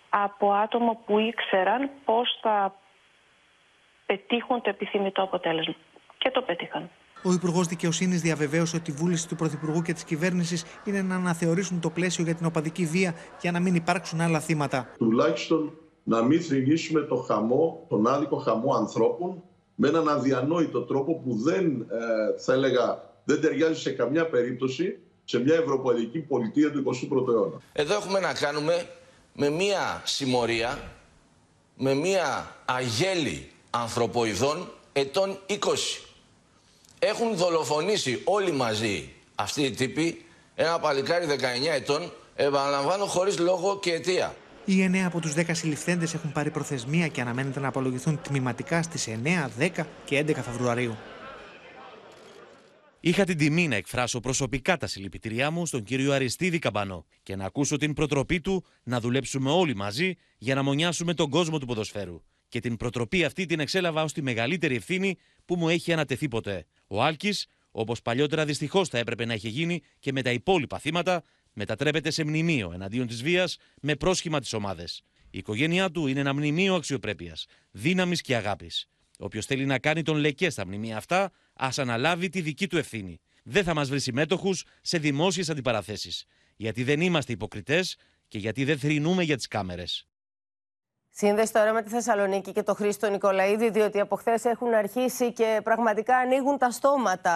από 0.08 0.52
άτομα 0.52 0.96
που 0.96 1.18
ήξεραν 1.18 1.90
πώς 2.04 2.38
θα 2.42 2.74
πετύχουν 4.06 4.62
το 4.62 4.70
επιθυμητό 4.70 5.22
αποτέλεσμα. 5.22 5.74
Και 6.18 6.30
το 6.30 6.42
πέτυχαν. 6.42 6.90
Ο 7.22 7.32
Υπουργός 7.32 7.66
Δικαιοσύνης 7.66 8.20
διαβεβαίωσε 8.20 8.76
ότι 8.76 8.90
η 8.90 8.94
βούληση 8.94 9.28
του 9.28 9.36
Πρωθυπουργού 9.36 9.82
και 9.82 9.92
της 9.92 10.04
κυβέρνησης 10.04 10.64
είναι 10.84 11.02
να 11.02 11.14
αναθεωρήσουν 11.14 11.80
το 11.80 11.90
πλαίσιο 11.90 12.24
για 12.24 12.34
την 12.34 12.46
οπαδική 12.46 12.86
βία 12.86 13.14
για 13.40 13.52
να 13.52 13.60
μην 13.60 13.74
υπάρξουν 13.74 14.20
άλλα 14.20 14.40
θύματα. 14.40 14.88
Τουλάχιστον 14.98 15.72
να 16.02 16.22
μην 16.22 16.42
θρυνήσουμε 16.42 17.00
το 17.00 17.16
χαμό, 17.16 17.86
τον 17.88 18.06
άδικο 18.06 18.36
χαμό 18.36 18.74
ανθρώπων 18.74 19.42
με 19.74 19.88
έναν 19.88 20.08
αδιανόητο 20.08 20.80
τρόπο 20.80 21.14
που 21.14 21.34
δεν, 21.34 21.66
ε, 21.80 22.40
θα 22.40 22.52
έλεγα, 22.52 23.12
δεν 23.24 23.40
ταιριάζει 23.40 23.80
σε 23.80 23.90
καμιά 23.90 24.26
περίπτωση 24.26 24.98
σε 25.24 25.38
μια 25.38 25.54
ευρωπαϊκή 25.54 26.18
πολιτεία 26.18 26.72
του 26.72 26.78
21ου 26.78 27.28
αιώνα. 27.28 27.60
Εδώ 27.72 27.94
έχουμε 27.94 28.20
να 28.20 28.32
κάνουμε 28.32 28.86
με 29.32 29.48
μια 29.50 30.02
συμμορία, 30.04 30.78
με 31.76 31.94
μια 31.94 32.56
αγέλη 32.64 33.50
ανθρωποειδών 33.70 34.68
ετών 34.92 35.38
20 35.46 35.54
έχουν 36.98 37.36
δολοφονήσει 37.36 38.20
όλοι 38.24 38.52
μαζί 38.52 39.12
αυτοί 39.34 39.62
οι 39.62 39.70
τύποι 39.70 40.22
ένα 40.54 40.78
παλικάρι 40.78 41.26
19 41.28 41.34
ετών, 41.74 42.12
επαναλαμβάνω 42.34 43.04
χωρίς 43.04 43.38
λόγο 43.38 43.78
και 43.78 43.92
αιτία. 43.92 44.34
Οι 44.64 44.90
9 44.92 44.96
από 45.06 45.20
τους 45.20 45.34
10 45.36 45.42
συλληφθέντες 45.50 46.14
έχουν 46.14 46.32
πάρει 46.32 46.50
προθεσμία 46.50 47.08
και 47.08 47.20
αναμένεται 47.20 47.60
να 47.60 47.68
απολογηθούν 47.68 48.20
τμηματικά 48.22 48.82
στις 48.82 49.08
9, 49.24 49.50
10 49.58 49.86
και 50.04 50.24
11 50.26 50.34
Φεβρουαρίου. 50.34 50.96
Είχα 53.00 53.24
την 53.24 53.38
τιμή 53.38 53.68
να 53.68 53.76
εκφράσω 53.76 54.20
προσωπικά 54.20 54.76
τα 54.76 54.86
συλληπιτήριά 54.86 55.50
μου 55.50 55.66
στον 55.66 55.82
κύριο 55.82 56.12
Αριστίδη 56.12 56.58
Καμπανό 56.58 57.04
και 57.22 57.36
να 57.36 57.44
ακούσω 57.44 57.76
την 57.76 57.94
προτροπή 57.94 58.40
του 58.40 58.64
να 58.82 59.00
δουλέψουμε 59.00 59.50
όλοι 59.50 59.76
μαζί 59.76 60.14
για 60.38 60.54
να 60.54 60.62
μονιάσουμε 60.62 61.14
τον 61.14 61.30
κόσμο 61.30 61.58
του 61.58 61.66
ποδοσφαίρου. 61.66 62.22
Και 62.48 62.60
την 62.60 62.76
προτροπή 62.76 63.24
αυτή 63.24 63.46
την 63.46 63.60
εξέλαβα 63.60 64.02
ως 64.02 64.12
τη 64.12 64.22
μεγαλύτερη 64.22 64.74
ευθύνη 64.74 65.16
που 65.44 65.56
μου 65.56 65.68
έχει 65.68 65.92
ανατεθεί 65.92 66.28
ποτέ. 66.28 66.66
Ο 66.86 67.02
Άλκης, 67.02 67.46
όπως 67.70 68.02
παλιότερα 68.02 68.44
δυστυχώς 68.44 68.88
θα 68.88 68.98
έπρεπε 68.98 69.24
να 69.24 69.34
είχε 69.34 69.48
γίνει 69.48 69.80
και 69.98 70.12
με 70.12 70.22
τα 70.22 70.30
υπόλοιπα 70.30 70.78
θύματα, 70.78 71.22
μετατρέπεται 71.52 72.10
σε 72.10 72.24
μνημείο 72.24 72.70
εναντίον 72.72 73.06
της 73.06 73.22
βίας 73.22 73.56
με 73.80 73.94
πρόσχημα 73.94 74.40
τι 74.40 74.56
ομάδε. 74.56 74.84
Η 75.30 75.38
οικογένειά 75.38 75.90
του 75.90 76.06
είναι 76.06 76.20
ένα 76.20 76.34
μνημείο 76.34 76.74
αξιοπρέπειας, 76.74 77.46
δύναμης 77.70 78.20
και 78.20 78.36
αγάπης. 78.36 78.88
Όποιος 79.18 79.46
θέλει 79.46 79.66
να 79.66 79.78
κάνει 79.78 80.02
τον 80.02 80.16
λεκέ 80.16 80.50
στα 80.50 80.66
μνημεία 80.66 80.96
αυτά, 80.96 81.32
ας 81.52 81.78
αναλάβει 81.78 82.28
τη 82.28 82.40
δική 82.40 82.66
του 82.66 82.76
ευθύνη. 82.76 83.20
Δεν 83.42 83.64
θα 83.64 83.74
μας 83.74 83.88
βρει 83.88 84.00
συμμέτοχους 84.00 84.64
σε 84.80 84.98
δημόσιες 84.98 85.50
αντιπαραθέσεις. 85.50 86.24
Γιατί 86.56 86.82
δεν 86.82 87.00
είμαστε 87.00 87.32
υποκριτές 87.32 87.96
και 88.28 88.38
γιατί 88.38 88.64
δεν 88.64 88.78
θρυνούμε 88.78 89.22
για 89.22 89.36
τις 89.36 89.46
κάμερες. 89.46 90.06
Σύνδεση 91.20 91.52
τώρα 91.52 91.72
με 91.72 91.82
τη 91.82 91.90
Θεσσαλονίκη 91.90 92.52
και 92.52 92.62
το 92.62 92.74
Χρήστο 92.74 93.08
Νικολαίδη, 93.10 93.70
διότι 93.70 94.00
από 94.00 94.16
χθες 94.16 94.44
έχουν 94.44 94.74
αρχίσει 94.74 95.32
και 95.32 95.60
πραγματικά 95.64 96.16
ανοίγουν 96.16 96.58
τα 96.58 96.70
στόματα 96.70 97.32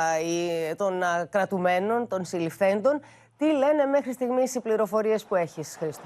των 0.77 1.03
κρατουμένων, 1.31 2.09
των 2.09 2.25
συλληφθέντων. 2.25 3.01
Τι 3.39 3.45
λένε 3.45 3.85
μέχρι 3.85 4.13
στιγμής 4.13 4.55
οι 4.55 4.61
πληροφορίες 4.61 5.25
που 5.25 5.35
έχεις, 5.35 5.77
Χρήστο; 5.79 6.03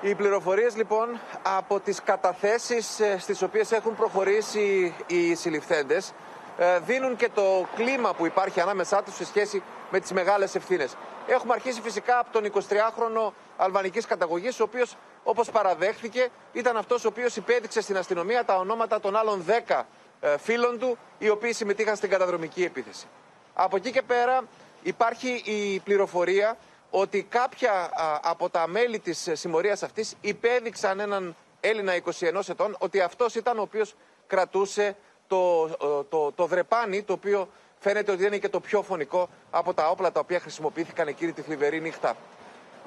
Οι 0.00 0.14
πληροφορίες 0.14 0.76
λοιπόν 0.76 1.18
από 1.58 1.80
τις 1.80 2.02
καταθέσεις 2.02 3.00
ε, 3.00 3.18
στις 3.18 3.42
οποίες 3.42 3.72
έχουν 3.72 3.96
προχωρήσει 3.96 4.94
οι 5.06 5.34
συλληφθέντες 5.34 6.12
ε, 6.58 6.78
δίνουν 6.78 7.16
και 7.16 7.28
το 7.34 7.66
κλίμα 7.74 8.14
που 8.14 8.26
υπάρχει 8.26 8.60
ανάμεσά 8.60 9.02
τους 9.02 9.14
σε 9.14 9.24
σχέση 9.24 9.62
με 9.90 10.00
τις 10.00 10.12
μεγάλες 10.12 10.54
ευθύνες. 10.54 10.96
Έχουμε 11.26 11.52
αρχίσει 11.52 11.80
φυσικά 11.80 12.18
από 12.18 12.32
τον 12.32 12.52
23χρονο 12.52 13.32
αλβανικής 13.56 14.06
καταγωγής, 14.06 14.60
ο 14.60 14.62
οποίος 14.62 14.96
όπως 15.28 15.50
παραδέχθηκε 15.50 16.28
ήταν 16.52 16.76
αυτός 16.76 17.04
ο 17.04 17.08
οποίος 17.08 17.36
υπέδειξε 17.36 17.80
στην 17.80 17.96
αστυνομία 17.96 18.44
τα 18.44 18.56
ονόματα 18.56 19.00
των 19.00 19.16
άλλων 19.16 19.44
10 19.68 19.82
ε, 20.20 20.38
φίλων 20.38 20.78
του, 20.78 20.98
οι 21.18 21.28
οποίοι 21.28 21.52
συμμετείχαν 21.52 21.96
στην 21.96 22.10
καταδρομική 22.10 22.64
επίθεση. 22.64 23.06
Από 23.54 23.76
εκεί 23.76 23.90
και 23.90 24.02
πέρα 24.02 24.42
υπάρχει 24.82 25.42
η 25.44 25.78
πληροφορία 25.80 26.56
ότι 26.90 27.22
κάποια 27.22 27.90
από 28.22 28.50
τα 28.50 28.66
μέλη 28.66 28.98
της 28.98 29.28
συμμορίας 29.32 29.82
αυτής 29.82 30.14
υπέδειξαν 30.20 31.00
έναν 31.00 31.36
Έλληνα 31.60 31.92
21 32.20 32.48
ετών 32.48 32.76
ότι 32.78 33.00
αυτός 33.00 33.34
ήταν 33.34 33.58
ο 33.58 33.62
οποίος 33.62 33.94
κρατούσε 34.26 34.96
το, 35.26 35.66
το, 36.08 36.32
το 36.32 36.46
δρεπάνι 36.46 37.02
το 37.02 37.12
οποίο 37.12 37.48
φαίνεται 37.78 38.12
ότι 38.12 38.24
είναι 38.24 38.38
και 38.38 38.48
το 38.48 38.60
πιο 38.60 38.82
φωνικό 38.82 39.28
από 39.50 39.74
τα 39.74 39.90
όπλα 39.90 40.12
τα 40.12 40.20
οποία 40.20 40.40
χρησιμοποιήθηκαν 40.40 41.08
εκείνη 41.08 41.32
τη 41.32 41.42
θλιβερή 41.42 41.80
νύχτα. 41.80 42.16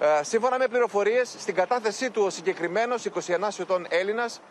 Ε, 0.03 0.23
σύμφωνα 0.23 0.57
με 0.57 0.67
πληροφορίες, 0.67 1.35
στην 1.39 1.55
κατάθεσή 1.55 2.09
του 2.09 2.23
ο 2.23 2.29
συγκεκριμένος 2.29 3.05
21 3.05 3.59
ετών 3.59 3.85
Έλληνας 3.89 4.41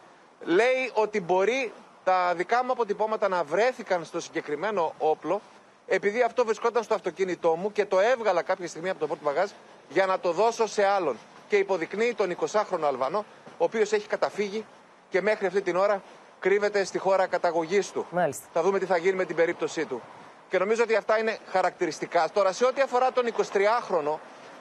λέει 0.41 0.91
ότι 0.95 1.21
μπορεί 1.21 1.73
τα 2.05 2.35
δικά 2.35 2.65
μου 2.65 2.73
αποτυπώματα 2.73 3.29
να 3.29 3.45
βρέθηκαν 3.45 4.05
στο 4.05 4.21
συγκεκριμένο 4.21 4.95
όπλο 4.99 5.41
επειδή 5.87 6.23
αυτό 6.23 6.45
βρισκόταν 6.45 6.83
στο 6.83 6.95
αυτοκίνητό 6.95 7.55
μου 7.55 7.73
και 7.73 7.85
το 7.85 8.01
έβγαλα 8.01 8.43
κάποια 8.43 8.69
στιγμή 8.69 8.89
από 8.89 8.99
το 8.99 9.07
πόρτο 9.07 9.25
μπαγάζ 9.25 9.51
για 9.89 10.07
να 10.07 10.19
το 10.19 10.33
δώσω 10.33 10.67
σε 10.67 10.85
άλλον. 10.85 11.17
Και 11.49 11.57
υποδεικνύει 11.57 12.15
τον 12.15 12.37
20χρονο 12.41 12.83
Αλβανό, 12.83 13.25
ο 13.59 13.65
οποίος 13.65 13.93
έχει 13.93 14.07
καταφύγει 14.07 14.65
και 15.11 15.21
μέχρι 15.21 15.47
αυτή 15.47 15.63
την 15.63 15.77
ώρα 15.77 16.03
κρύβεται 16.41 16.85
στη 16.85 16.99
χώρα 16.99 17.27
καταγωγής 17.27 17.91
του. 17.91 18.07
Μάλιστα. 18.11 18.45
Θα 18.53 18.63
δούμε 18.63 18.79
τι 18.79 18.87
θα 18.87 18.97
γίνει 18.97 19.17
με 19.17 19.25
την 19.25 19.37
περίπτωσή 19.37 19.85
του. 19.85 20.03
Και 20.49 20.59
νομίζω 20.59 20.83
ότι 20.83 20.95
αυτά 20.95 21.19
είναι 21.19 21.39
χαρακτηριστικά. 21.51 22.29
Τώρα, 22.33 22.53
σε 22.53 22.65
ό,τι 22.65 22.81
αφορά 22.81 23.13
τον 23.13 23.25
23χρονο, 23.37 24.19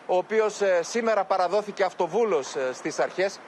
ο 0.10 0.18
οποίος 0.18 0.62
ε, 0.62 0.80
σήμερα 0.84 1.24
παραδόθηκε 1.24 1.84
αυτοβούλος 1.84 2.56
ε, 2.56 2.74
στις 2.74 3.00
αρχές, 3.00 3.40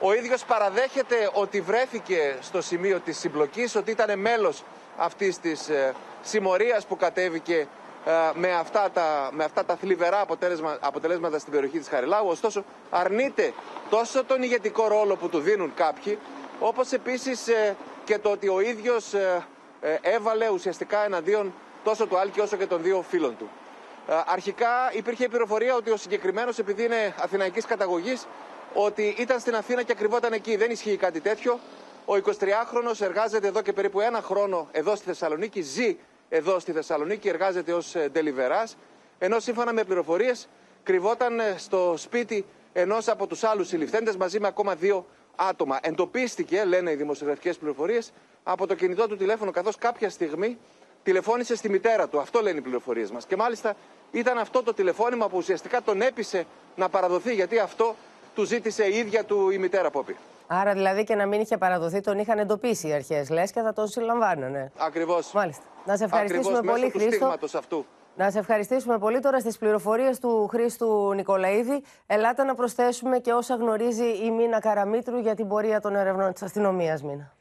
ο 0.00 0.12
ίδιος 0.14 0.44
παραδέχεται 0.44 1.30
ότι 1.32 1.60
βρέθηκε 1.60 2.36
στο 2.40 2.62
σημείο 2.62 3.00
της 3.00 3.18
συμπλοκής, 3.18 3.76
ότι 3.76 3.90
ήταν 3.90 4.18
μέλος 4.18 4.62
αυτής 4.96 5.38
της 5.38 5.68
ε, 5.68 5.94
συμμορίας 6.22 6.86
που 6.86 6.96
κατέβηκε 6.96 7.68
ε, 8.04 8.12
με 8.34 8.52
αυτά 8.54 8.90
τα, 8.92 9.30
με 9.32 9.44
αυτά 9.44 9.64
τα 9.64 9.76
θλιβερά 9.76 10.26
αποτελέσματα 10.80 11.38
στην 11.38 11.52
περιοχή 11.52 11.78
της 11.78 11.88
Χαριλάου. 11.88 12.26
Ωστόσο, 12.28 12.64
αρνείται 12.90 13.52
τόσο 13.90 14.24
τον 14.24 14.42
ηγετικό 14.42 14.88
ρόλο 14.88 15.16
που 15.16 15.28
του 15.28 15.38
δίνουν 15.38 15.72
κάποιοι, 15.74 16.18
όπως 16.60 16.92
επίσης 16.92 17.48
ε, 17.48 17.76
και 18.04 18.18
το 18.18 18.30
ότι 18.30 18.48
ο 18.48 18.60
ίδιος 18.60 19.14
ε, 19.14 19.46
ε, 19.80 19.96
έβαλε 20.00 20.48
ουσιαστικά 20.48 21.04
εναντίον 21.04 21.54
τόσο 21.84 22.06
του 22.06 22.18
Άλκη 22.18 22.40
όσο 22.40 22.56
και 22.56 22.66
των 22.66 22.82
δύο 22.82 23.04
φίλων 23.08 23.36
του. 23.36 23.50
Ε, 24.08 24.14
αρχικά 24.26 24.68
υπήρχε 24.92 25.24
η 25.24 25.28
πληροφορία 25.28 25.74
ότι 25.74 25.90
ο 25.90 25.96
συγκεκριμένος, 25.96 26.58
επειδή 26.58 26.84
είναι 26.84 27.14
αθηναϊκής 27.18 27.64
καταγωγής, 27.64 28.26
ότι 28.74 29.14
ήταν 29.18 29.40
στην 29.40 29.54
Αθήνα 29.54 29.82
και 29.82 29.94
κρυβόταν 29.94 30.32
εκεί. 30.32 30.56
Δεν 30.56 30.70
ισχύει 30.70 30.96
κάτι 30.96 31.20
τέτοιο. 31.20 31.58
Ο 32.04 32.14
23χρονο 32.14 33.00
εργάζεται 33.00 33.46
εδώ 33.46 33.62
και 33.62 33.72
περίπου 33.72 34.00
ένα 34.00 34.22
χρόνο 34.22 34.68
εδώ 34.72 34.96
στη 34.96 35.04
Θεσσαλονίκη, 35.04 35.60
ζει 35.60 35.96
εδώ 36.28 36.58
στη 36.58 36.72
Θεσσαλονίκη, 36.72 37.28
εργάζεται 37.28 37.72
ως 37.72 37.94
ντελιβερά. 38.10 38.68
Ενώ 39.18 39.40
σύμφωνα 39.40 39.72
με 39.72 39.84
πληροφορίες 39.84 40.48
κρυβόταν 40.82 41.40
στο 41.56 41.94
σπίτι 41.96 42.44
ενός 42.72 43.08
από 43.08 43.26
τους 43.26 43.44
άλλους 43.44 43.68
συλληφθέντες 43.68 44.16
μαζί 44.16 44.40
με 44.40 44.46
ακόμα 44.46 44.74
δύο 44.74 45.06
άτομα. 45.36 45.78
Εντοπίστηκε, 45.82 46.64
λένε 46.64 46.90
οι 46.90 46.94
δημοσιογραφικές 46.94 47.56
πληροφορίες, 47.56 48.12
από 48.42 48.66
το 48.66 48.74
κινητό 48.74 49.08
του 49.08 49.16
τηλέφωνο, 49.16 49.50
καθώς 49.50 49.76
κάποια 49.76 50.10
στιγμή 50.10 50.58
τηλεφώνησε 51.02 51.56
στη 51.56 51.68
μητέρα 51.68 52.08
του. 52.08 52.20
Αυτό 52.20 52.40
λένε 52.40 52.58
οι 52.58 52.60
πληροφορίες 52.60 53.10
μας. 53.10 53.26
Και 53.26 53.36
μάλιστα 53.36 53.76
ήταν 54.10 54.38
αυτό 54.38 54.62
το 54.62 54.74
τηλεφώνημα 54.74 55.28
που 55.28 55.36
ουσιαστικά 55.36 55.82
τον 55.82 56.00
έπεισε 56.00 56.46
να 56.76 56.88
παραδοθεί, 56.88 57.34
γιατί 57.34 57.58
αυτό 57.58 57.94
του 58.34 58.44
ζήτησε 58.44 58.84
η 58.84 58.96
ίδια 58.96 59.24
του 59.24 59.50
η 59.50 59.58
μητέρα 59.58 59.90
Πόπη. 59.90 60.16
Άρα 60.46 60.72
δηλαδή 60.72 61.04
και 61.04 61.14
να 61.14 61.26
μην 61.26 61.40
είχε 61.40 61.56
παραδοθεί, 61.56 62.00
τον 62.00 62.18
είχαν 62.18 62.38
εντοπίσει 62.38 62.88
οι 62.88 62.92
αρχές, 62.92 63.30
λες 63.30 63.50
και 63.50 63.60
θα 63.60 63.72
τον 63.72 63.88
συλλαμβάνανε. 63.88 64.72
Ακριβώς. 64.78 65.32
Μάλιστα. 65.32 65.62
Να 65.84 65.96
σε 65.96 66.04
ευχαριστήσουμε 66.04 66.56
Ακριβώς 66.58 66.80
πολύ, 66.80 66.92
μέσω 66.94 67.08
Χρήστο. 67.08 67.36
του 67.40 67.58
αυτού. 67.58 67.86
Να 68.16 68.30
σε 68.30 68.38
ευχαριστήσουμε 68.38 68.98
πολύ 68.98 69.20
τώρα 69.20 69.40
στις 69.40 69.58
πληροφορίες 69.58 70.18
του 70.18 70.46
Χρήστου 70.50 71.12
Νικολαίδη. 71.14 71.82
Ελάτε 72.06 72.44
να 72.44 72.54
προσθέσουμε 72.54 73.18
και 73.18 73.32
όσα 73.32 73.54
γνωρίζει 73.54 74.24
η 74.24 74.30
Μίνα 74.30 74.60
Καραμίτρου 74.60 75.18
για 75.18 75.34
την 75.34 75.48
πορεία 75.48 75.80
των 75.80 75.96
ερευνών 75.96 76.32
της 76.32 76.42
αστυνομίας, 76.42 77.02
Μίνα. 77.02 77.35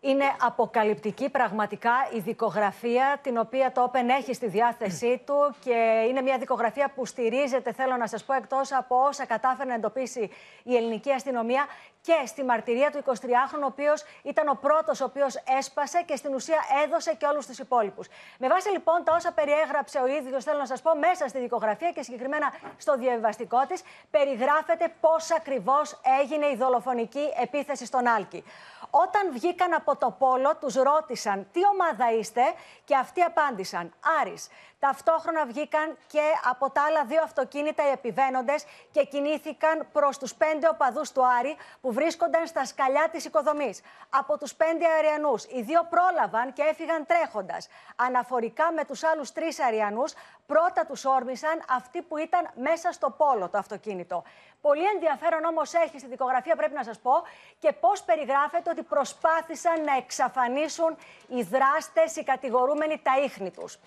Είναι 0.00 0.24
αποκαλυπτική 0.40 1.30
πραγματικά 1.30 1.90
η 2.14 2.18
δικογραφία 2.18 3.18
την 3.22 3.38
οποία 3.38 3.72
το 3.72 3.90
Open 3.92 4.08
έχει 4.18 4.34
στη 4.34 4.48
διάθεσή 4.48 5.22
του 5.26 5.54
και 5.64 6.04
είναι 6.08 6.20
μια 6.20 6.38
δικογραφία 6.38 6.92
που 6.94 7.06
στηρίζεται, 7.06 7.72
θέλω 7.72 7.96
να 7.96 8.06
σας 8.06 8.24
πω, 8.24 8.34
εκτός 8.34 8.72
από 8.72 8.96
όσα 8.96 9.26
κατάφερε 9.26 9.68
να 9.68 9.74
εντοπίσει 9.74 10.30
η 10.62 10.76
ελληνική 10.76 11.10
αστυνομία 11.12 11.66
και 12.00 12.26
στη 12.26 12.44
μαρτυρία 12.44 12.90
του 12.90 13.02
23χρονου, 13.04 13.62
ο 13.62 13.66
οποίος 13.66 14.04
ήταν 14.22 14.48
ο 14.48 14.58
πρώτος 14.60 15.00
ο 15.00 15.04
οποίος 15.04 15.36
έσπασε 15.58 16.02
και 16.02 16.16
στην 16.16 16.34
ουσία 16.34 16.58
έδωσε 16.84 17.14
και 17.14 17.26
όλους 17.26 17.46
τους 17.46 17.58
υπόλοιπους. 17.58 18.08
Με 18.38 18.48
βάση 18.48 18.68
λοιπόν 18.70 19.04
τα 19.04 19.14
όσα 19.14 19.32
περιέγραψε 19.32 19.98
ο 19.98 20.06
ίδιος, 20.06 20.44
θέλω 20.44 20.58
να 20.58 20.66
σας 20.66 20.82
πω, 20.82 20.96
μέσα 20.96 21.28
στη 21.28 21.38
δικογραφία 21.38 21.90
και 21.92 22.02
συγκεκριμένα 22.02 22.52
στο 22.76 22.96
διαβιβαστικό 22.96 23.66
της, 23.66 23.82
περιγράφεται 24.10 24.92
πώς 25.00 25.30
ακριβώς 25.30 26.00
έγινε 26.20 26.46
η 26.46 26.56
δολοφονική 26.56 27.32
επίθεση 27.42 27.86
στον 27.86 28.06
Άλκη. 28.06 28.44
Όταν 28.90 29.32
βγήκαν 29.32 29.74
από 29.74 29.96
το 29.96 30.10
πόλο, 30.18 30.56
τους 30.56 30.74
ρώτησαν 30.74 31.48
τι 31.52 31.60
ομάδα 31.72 32.12
είστε; 32.12 32.42
και 32.84 32.96
αυτοί 32.96 33.20
απάντησαν 33.22 33.92
Άρης. 34.20 34.48
Ταυτόχρονα 34.80 35.46
βγήκαν 35.46 35.98
και 36.06 36.22
από 36.50 36.70
τα 36.70 36.82
άλλα 36.82 37.04
δύο 37.04 37.22
αυτοκίνητα 37.22 37.88
οι 37.88 37.90
επιβαίνοντες 37.90 38.64
και 38.90 39.04
κινήθηκαν 39.04 39.88
προς 39.92 40.18
τους 40.18 40.34
πέντε 40.34 40.68
οπαδούς 40.68 41.12
του 41.12 41.26
Άρη 41.26 41.56
που 41.80 41.92
βρίσκονταν 41.92 42.46
στα 42.46 42.64
σκαλιά 42.64 43.08
της 43.12 43.24
οικοδομής. 43.24 43.80
Από 44.10 44.38
τους 44.38 44.54
πέντε 44.54 44.86
αριανούς, 44.98 45.44
οι 45.44 45.62
δύο 45.62 45.86
πρόλαβαν 45.90 46.52
και 46.52 46.62
έφυγαν 46.62 47.06
τρέχοντας. 47.06 47.68
Αναφορικά 47.96 48.72
με 48.72 48.84
τους 48.84 49.04
άλλους 49.04 49.32
τρεις 49.32 49.60
αριανούς, 49.60 50.12
πρώτα 50.46 50.86
τους 50.86 51.04
όρμησαν 51.04 51.62
αυτοί 51.68 52.02
που 52.02 52.16
ήταν 52.16 52.50
μέσα 52.54 52.92
στο 52.92 53.10
πόλο 53.10 53.48
το 53.48 53.58
αυτοκίνητο. 53.58 54.22
Πολύ 54.60 54.84
ενδιαφέρον 54.84 55.44
όμως 55.44 55.74
έχει 55.74 55.98
στη 55.98 56.08
δικογραφία, 56.08 56.56
πρέπει 56.56 56.74
να 56.74 56.84
σας 56.84 56.98
πω, 56.98 57.12
και 57.58 57.72
πώς 57.72 58.02
περιγράφεται 58.02 58.70
ότι 58.70 58.82
προσπάθησαν 58.82 59.84
να 59.84 59.96
εξαφανίσουν 59.96 60.96
οι 61.28 61.42
δράστες, 61.42 62.16
οι 62.16 62.24
κατηγορούμενοι 62.24 63.00
τα 63.02 63.18
ίχνη 63.18 63.50
τους. 63.50 63.78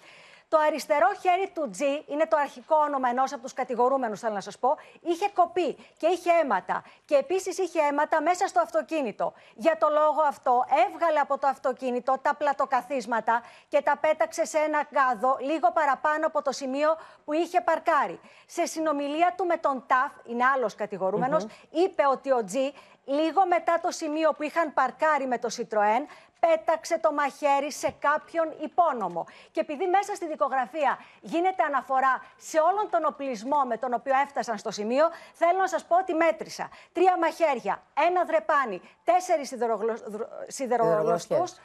Το 0.51 0.57
αριστερό 0.67 1.07
χέρι 1.21 1.51
του 1.53 1.71
G, 1.77 1.81
είναι 2.07 2.25
το 2.27 2.37
αρχικό 2.37 2.75
όνομα 2.75 3.09
ενός 3.09 3.33
από 3.33 3.41
τους 3.41 3.53
κατηγορούμενους, 3.53 4.19
θέλω 4.19 4.33
να 4.33 4.41
σας 4.41 4.59
πω, 4.59 4.77
είχε 5.01 5.29
κοπεί 5.33 5.75
και 5.97 6.07
είχε 6.07 6.31
αίματα. 6.41 6.83
Και 7.05 7.15
επίσης 7.15 7.57
είχε 7.57 7.79
αίματα 7.81 8.21
μέσα 8.21 8.47
στο 8.47 8.59
αυτοκίνητο. 8.61 9.33
Για 9.55 9.77
το 9.77 9.87
λόγο 9.89 10.21
αυτό, 10.21 10.65
έβγαλε 10.87 11.19
από 11.19 11.37
το 11.37 11.47
αυτοκίνητο 11.47 12.17
τα 12.21 12.35
πλατοκαθίσματα 12.35 13.43
και 13.67 13.81
τα 13.81 13.97
πέταξε 13.97 14.45
σε 14.45 14.57
ένα 14.57 14.87
γάδο 14.91 15.37
λίγο 15.39 15.71
παραπάνω 15.71 16.27
από 16.27 16.41
το 16.41 16.51
σημείο 16.51 16.97
που 17.25 17.33
είχε 17.33 17.61
παρκάρει. 17.61 18.19
Σε 18.45 18.65
συνομιλία 18.65 19.33
του 19.37 19.45
με 19.45 19.57
τον 19.57 19.83
ΤΑΦ, 19.87 20.11
είναι 20.25 20.43
άλλος 20.45 20.75
είπε 21.69 22.03
ότι 22.11 22.31
ο 22.31 22.45
G 22.51 22.55
λίγο 23.05 23.45
μετά 23.47 23.79
το 23.81 23.91
σημείο 23.91 24.33
που 24.33 24.43
είχαν 24.43 24.73
παρκάρει 24.73 25.27
με 25.27 25.37
το 25.37 25.49
Citroën, 25.57 26.03
πέταξε 26.47 26.99
το 26.99 27.11
μαχαίρι 27.13 27.71
σε 27.71 27.95
κάποιον 27.99 28.55
υπόνομο. 28.61 29.25
Και 29.51 29.59
επειδή 29.59 29.87
μέσα 29.87 30.15
στη 30.15 30.27
δικογραφία 30.27 30.99
γίνεται 31.21 31.63
αναφορά 31.63 32.23
σε 32.37 32.59
όλον 32.59 32.89
τον 32.89 33.05
οπλισμό 33.05 33.61
με 33.65 33.77
τον 33.77 33.93
οποίο 33.93 34.13
έφτασαν 34.25 34.57
στο 34.57 34.71
σημείο, 34.71 35.09
θέλω 35.33 35.59
να 35.59 35.67
σας 35.67 35.85
πω 35.85 35.97
ότι 35.97 36.13
μέτρησα. 36.13 36.69
Τρία 36.93 37.17
μαχαίρια, 37.17 37.83
ένα 38.07 38.23
δρεπάνι, 38.23 38.81
τέσσερις 39.03 39.47
σιδερογλωστούς, 40.47 41.57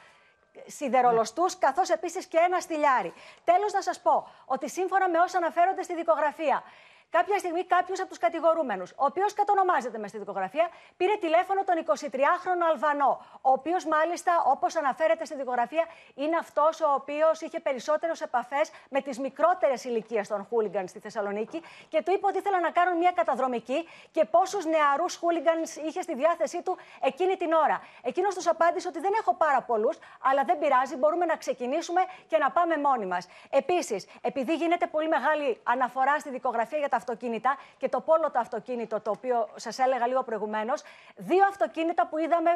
σιδερολοστούς, 0.65 1.57
καθώς 1.57 1.89
επίσης 1.89 2.25
και 2.25 2.37
ένα 2.37 2.59
στυλιάρι. 2.59 3.13
Τέλος 3.43 3.73
να 3.73 3.81
σας 3.81 3.99
πω 3.99 4.27
ότι 4.45 4.69
σύμφωνα 4.69 5.09
με 5.09 5.19
όσα 5.19 5.37
αναφέρονται 5.37 5.83
στη 5.83 5.95
δικογραφία, 5.95 6.63
Κάποια 7.09 7.37
στιγμή 7.37 7.63
κάποιος 7.65 7.99
από 7.99 8.09
τους 8.09 8.17
κατηγορούμενους, 8.17 8.91
ο 8.91 9.05
οποίος 9.05 9.33
κατονομάζεται 9.33 9.97
μες 9.97 10.09
στη 10.09 10.19
δικογραφία, 10.19 10.69
πήρε 10.97 11.15
τηλέφωνο 11.15 11.63
τον 11.63 11.75
23χρονο 11.85 12.65
Αλβανό, 12.71 13.25
ο 13.41 13.51
οποίος 13.51 13.85
μάλιστα, 13.85 14.43
όπως 14.45 14.75
αναφέρεται 14.75 15.25
στη 15.25 15.35
δικογραφία, 15.35 15.85
είναι 16.15 16.37
αυτός 16.37 16.81
ο 16.81 16.93
οποίος 16.93 17.41
είχε 17.41 17.59
περισσότερες 17.59 18.21
επαφές 18.21 18.71
με 18.89 19.01
τις 19.01 19.19
μικρότερες 19.19 19.83
ηλικίες 19.83 20.27
των 20.27 20.45
χούλιγκανς 20.49 20.89
στη 20.89 20.99
Θεσσαλονίκη 20.99 21.61
και 21.89 22.01
του 22.03 22.11
είπε 22.11 22.25
ότι 22.25 22.37
ήθελαν 22.37 22.61
να 22.61 22.71
κάνουν 22.71 22.97
μια 22.97 23.11
καταδρομική 23.11 23.89
και 24.11 24.25
πόσους 24.25 24.65
νεαρούς 24.65 25.15
χούλιγκανς 25.15 25.75
είχε 25.75 26.01
στη 26.01 26.15
διάθεσή 26.15 26.61
του 26.61 26.77
εκείνη 27.01 27.35
την 27.35 27.53
ώρα. 27.53 27.81
Εκείνος 28.01 28.35
τους 28.35 28.47
απάντησε 28.47 28.87
ότι 28.87 28.99
δεν 28.99 29.11
έχω 29.19 29.35
πάρα 29.35 29.61
πολλούς, 29.61 29.97
αλλά 30.21 30.43
δεν 30.43 30.59
πειράζει, 30.59 30.95
μπορούμε 30.95 31.25
να 31.25 31.35
ξεκινήσουμε 31.35 32.01
και 32.27 32.37
να 32.37 32.51
πάμε 32.51 32.77
μόνοι 32.77 33.05
μας. 33.05 33.27
Επίσης, 33.49 34.07
επειδή 34.21 34.55
γίνεται 34.55 34.87
πολύ 34.87 35.07
μεγάλη 35.07 35.59
αναφορά 35.63 36.19
στη 36.19 36.29
δικογραφία 36.29 36.77
για 36.77 36.89
τα 36.89 36.96
αυτοκίνητα 36.97 37.57
και 37.77 37.89
το 37.89 37.99
πόλο 38.01 38.31
το 38.31 38.39
αυτοκίνητο, 38.39 38.99
το 38.99 39.11
οποίο 39.11 39.47
σας 39.55 39.79
έλεγα 39.79 40.07
λίγο 40.07 40.23
προηγουμένως. 40.23 40.83
Δύο 41.15 41.45
αυτοκίνητα 41.49 42.07
που 42.07 42.17
είδαμε 42.17 42.49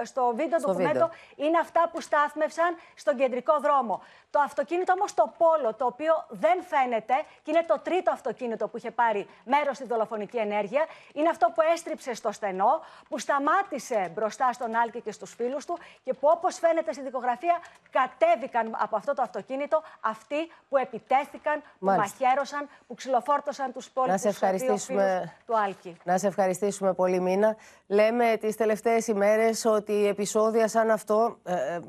ε, 0.00 0.04
στο 0.04 0.32
βίντεο 0.34 0.58
του 0.58 0.66
ντοκουμέντο 0.66 1.10
είναι 1.36 1.58
αυτά 1.58 1.88
που 1.92 2.00
στάθμευσαν 2.00 2.76
στον 2.94 3.16
κεντρικό 3.16 3.60
δρόμο. 3.60 4.02
Το 4.30 4.40
αυτοκίνητο 4.40 4.92
όμως 4.92 5.14
το 5.14 5.32
πόλο, 5.38 5.74
το 5.74 5.84
οποίο 5.86 6.24
δεν 6.28 6.62
φαίνεται 6.62 7.14
και 7.42 7.50
είναι 7.50 7.64
το 7.66 7.78
τρίτο 7.78 8.10
αυτοκίνητο 8.10 8.68
που 8.68 8.76
είχε 8.76 8.90
πάρει 8.90 9.28
μέρος 9.44 9.76
στη 9.76 9.86
δολοφονική 9.86 10.36
ενέργεια, 10.36 10.86
είναι 11.12 11.28
αυτό 11.28 11.46
που 11.54 11.62
έστριψε 11.72 12.14
στο 12.14 12.32
στενό, 12.32 12.80
που 13.08 13.18
σταμάτησε 13.18 14.10
μπροστά 14.14 14.52
στον 14.52 14.74
Άλκη 14.74 15.00
και 15.00 15.12
στους 15.12 15.34
φίλους 15.34 15.64
του 15.64 15.78
και 16.04 16.14
που 16.14 16.28
όπως 16.36 16.58
φαίνεται 16.58 16.92
στη 16.92 17.02
δικογραφία 17.02 17.58
κατέβηκαν 17.90 18.76
από 18.78 18.96
αυτό 18.96 19.14
το 19.14 19.22
αυτοκίνητο 19.22 19.82
αυτοί 20.00 20.52
που 20.68 20.76
επιτέθηκαν, 20.76 21.62
που 21.78 21.86
μαχαίρωσαν, 21.86 22.68
που 22.86 22.94
ξυλοφόρτωσαν 22.94 23.72
τους 23.72 23.79
να 24.06 24.18
σε 24.18 24.28
ευχαριστήσουμε. 24.28 25.32
του 25.46 25.58
Άλκη. 25.58 25.96
Να 26.04 26.18
σε 26.18 26.26
ευχαριστήσουμε 26.26 26.92
πολύ, 26.94 27.20
Μίνα. 27.20 27.56
Λέμε 27.86 28.36
τις 28.40 28.56
τελευταίες 28.56 29.06
ημέρες 29.06 29.64
ότι 29.64 30.06
επεισόδια 30.06 30.68
σαν 30.68 30.90
αυτό 30.90 31.36
ε, 31.44 31.52
ε, 31.52 31.80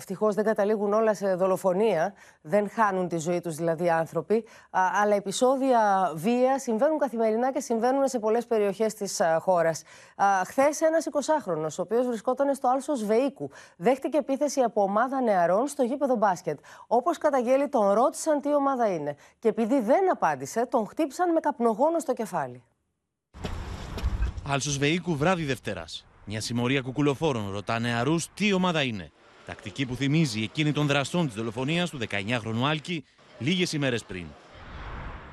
ευτυχώς 0.00 0.34
δεν 0.34 0.44
καταλήγουν 0.44 0.92
όλα 0.92 1.14
σε 1.14 1.34
δολοφονία, 1.34 2.14
δεν 2.40 2.70
χάνουν 2.70 3.08
τη 3.08 3.18
ζωή 3.18 3.40
τους 3.40 3.54
δηλαδή 3.54 3.90
άνθρωποι, 3.90 4.44
αλλά 4.70 5.14
επεισόδια 5.14 6.12
βία 6.14 6.58
συμβαίνουν 6.58 6.98
καθημερινά 6.98 7.52
και 7.52 7.60
συμβαίνουν 7.60 8.08
σε 8.08 8.18
πολλές 8.18 8.46
περιοχές 8.46 8.94
της 8.94 9.20
χώρας. 9.38 9.82
Χθες 10.46 10.80
ένας 10.80 11.06
20χρονο, 11.06 11.66
ο 11.78 11.82
οποίος 11.82 12.06
βρισκόταν 12.06 12.54
στο 12.54 12.68
Άλσος 12.68 13.04
Βεϊκού, 13.04 13.50
δέχτηκε 13.76 14.16
επίθεση 14.16 14.60
από 14.60 14.82
ομάδα 14.82 15.20
νεαρών 15.20 15.66
στο 15.66 15.82
γήπεδο 15.82 16.16
μπάσκετ. 16.16 16.58
Όπως 16.86 17.18
καταγγέλει, 17.18 17.68
τον 17.68 17.92
ρώτησαν 17.92 18.40
τι 18.40 18.54
ομάδα 18.54 18.92
είναι. 18.94 19.16
Και 19.38 19.48
επειδή 19.48 19.80
δεν 19.80 20.10
απάντησε, 20.10 20.66
τον 20.66 20.86
χτύπησαν 20.86 21.32
με 21.32 21.40
καπνογόνο 21.40 21.98
στο 21.98 22.12
κεφάλι. 22.12 22.62
Άλσος 24.48 24.78
Βεϊκού, 24.78 25.16
βράδυ 25.16 25.44
Δευτέρα. 25.44 25.84
Μια 26.24 26.40
συμμορία 26.40 26.80
κουκουλοφόρων 26.80 27.50
ρωτά 27.52 27.78
νεαρού 27.78 28.14
τι 28.34 28.52
ομάδα 28.52 28.82
είναι. 28.82 29.10
Τακτική 29.50 29.86
που 29.86 29.94
θυμίζει 29.94 30.42
εκείνη 30.42 30.72
των 30.72 30.86
δραστών 30.86 31.26
της 31.26 31.34
δολοφονίας 31.34 31.90
του 31.90 31.98
19χρονου 31.98 32.64
Άλκη 32.64 33.04
λίγες 33.38 33.72
ημέρες 33.72 34.04
πριν. 34.04 34.24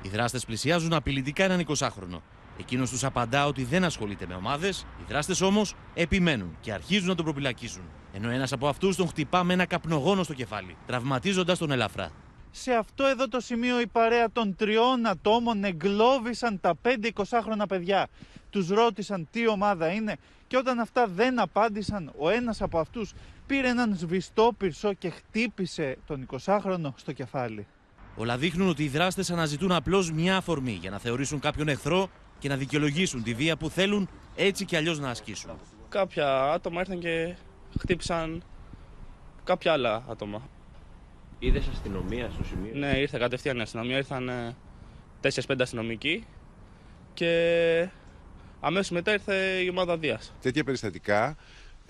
Οι 0.02 0.08
δράστες 0.08 0.44
πλησιάζουν 0.44 0.92
απειλητικά 0.92 1.44
έναν 1.44 1.66
20χρονο. 1.68 2.20
Εκείνος 2.58 2.90
τους 2.90 3.04
απαντά 3.04 3.46
ότι 3.46 3.64
δεν 3.64 3.84
ασχολείται 3.84 4.26
με 4.28 4.34
ομάδες, 4.34 4.86
οι 5.00 5.04
δράστες 5.08 5.40
όμως 5.40 5.74
επιμένουν 5.94 6.56
και 6.60 6.72
αρχίζουν 6.72 7.08
να 7.08 7.14
τον 7.14 7.24
προπυλακίζουν. 7.24 7.82
Ενώ 8.12 8.30
ένας 8.30 8.52
από 8.52 8.68
αυτούς 8.68 8.96
τον 8.96 9.08
χτυπά 9.08 9.44
με 9.44 9.52
ένα 9.52 9.66
καπνογόνο 9.66 10.22
στο 10.22 10.34
κεφάλι, 10.34 10.76
τραυματίζοντας 10.86 11.58
τον 11.58 11.70
ελαφρά. 11.70 12.10
Σε 12.50 12.72
αυτό 12.72 13.04
εδώ 13.04 13.28
το 13.28 13.40
σημείο 13.40 13.80
η 13.80 13.86
παρέα 13.86 14.30
των 14.32 14.56
τριών 14.56 15.06
ατόμων 15.06 15.64
εγκλώβησαν 15.64 16.60
τα 16.60 16.74
5-20χρονα 16.82 17.68
παιδιά. 17.68 18.08
Τους 18.50 18.68
ρώτησαν 18.68 19.28
τι 19.30 19.48
ομάδα 19.48 19.92
είναι 19.92 20.16
και 20.46 20.56
όταν 20.56 20.78
αυτά 20.78 21.06
δεν 21.06 21.40
απάντησαν, 21.40 22.12
ο 22.18 22.28
ένας 22.28 22.62
από 22.62 22.78
αυτούς 22.78 23.12
πήρε 23.48 23.68
έναν 23.68 23.96
σβηστό 23.96 24.54
πυρσό 24.58 24.92
και 24.92 25.10
χτύπησε 25.10 25.98
τον 26.06 26.26
20χρονο 26.44 26.92
στο 26.94 27.12
κεφάλι. 27.12 27.66
Όλα 28.16 28.36
δείχνουν 28.38 28.68
ότι 28.68 28.84
οι 28.84 28.88
δράστες 28.88 29.30
αναζητούν 29.30 29.72
απλώς 29.72 30.12
μια 30.12 30.36
αφορμή 30.36 30.72
για 30.72 30.90
να 30.90 30.98
θεωρήσουν 30.98 31.40
κάποιον 31.40 31.68
εχθρό 31.68 32.08
και 32.38 32.48
να 32.48 32.56
δικαιολογήσουν 32.56 33.22
τη 33.22 33.34
βία 33.34 33.56
που 33.56 33.70
θέλουν 33.70 34.08
έτσι 34.36 34.64
κι 34.64 34.76
αλλιώς 34.76 34.98
να 34.98 35.10
ασκήσουν. 35.10 35.50
Κάποια 35.88 36.42
άτομα 36.42 36.80
ήρθαν 36.80 36.98
και 36.98 37.34
χτύπησαν 37.78 38.42
κάποια 39.44 39.72
άλλα 39.72 40.04
άτομα. 40.08 40.48
Είδες 41.38 41.68
αστυνομία 41.68 42.30
στο 42.30 42.44
σημείο; 42.44 42.72
Ναι, 42.74 42.98
ήρθε 42.98 43.18
κατευθείαν 43.18 43.58
η 43.58 43.60
αστυνομία. 43.60 43.96
Ήρθαν 43.96 44.54
4-5 45.22 45.56
αστυνομικοί 45.60 46.24
και 47.14 47.88
αμέσως 48.60 48.90
μετά 48.90 49.12
ήρθε 49.12 49.34
η 49.64 49.68
ομάδα 49.68 49.98
Δίας. 49.98 50.32
Τέτοια 50.40 50.64
περιστατικά 50.64 51.24
ε, 51.26 51.36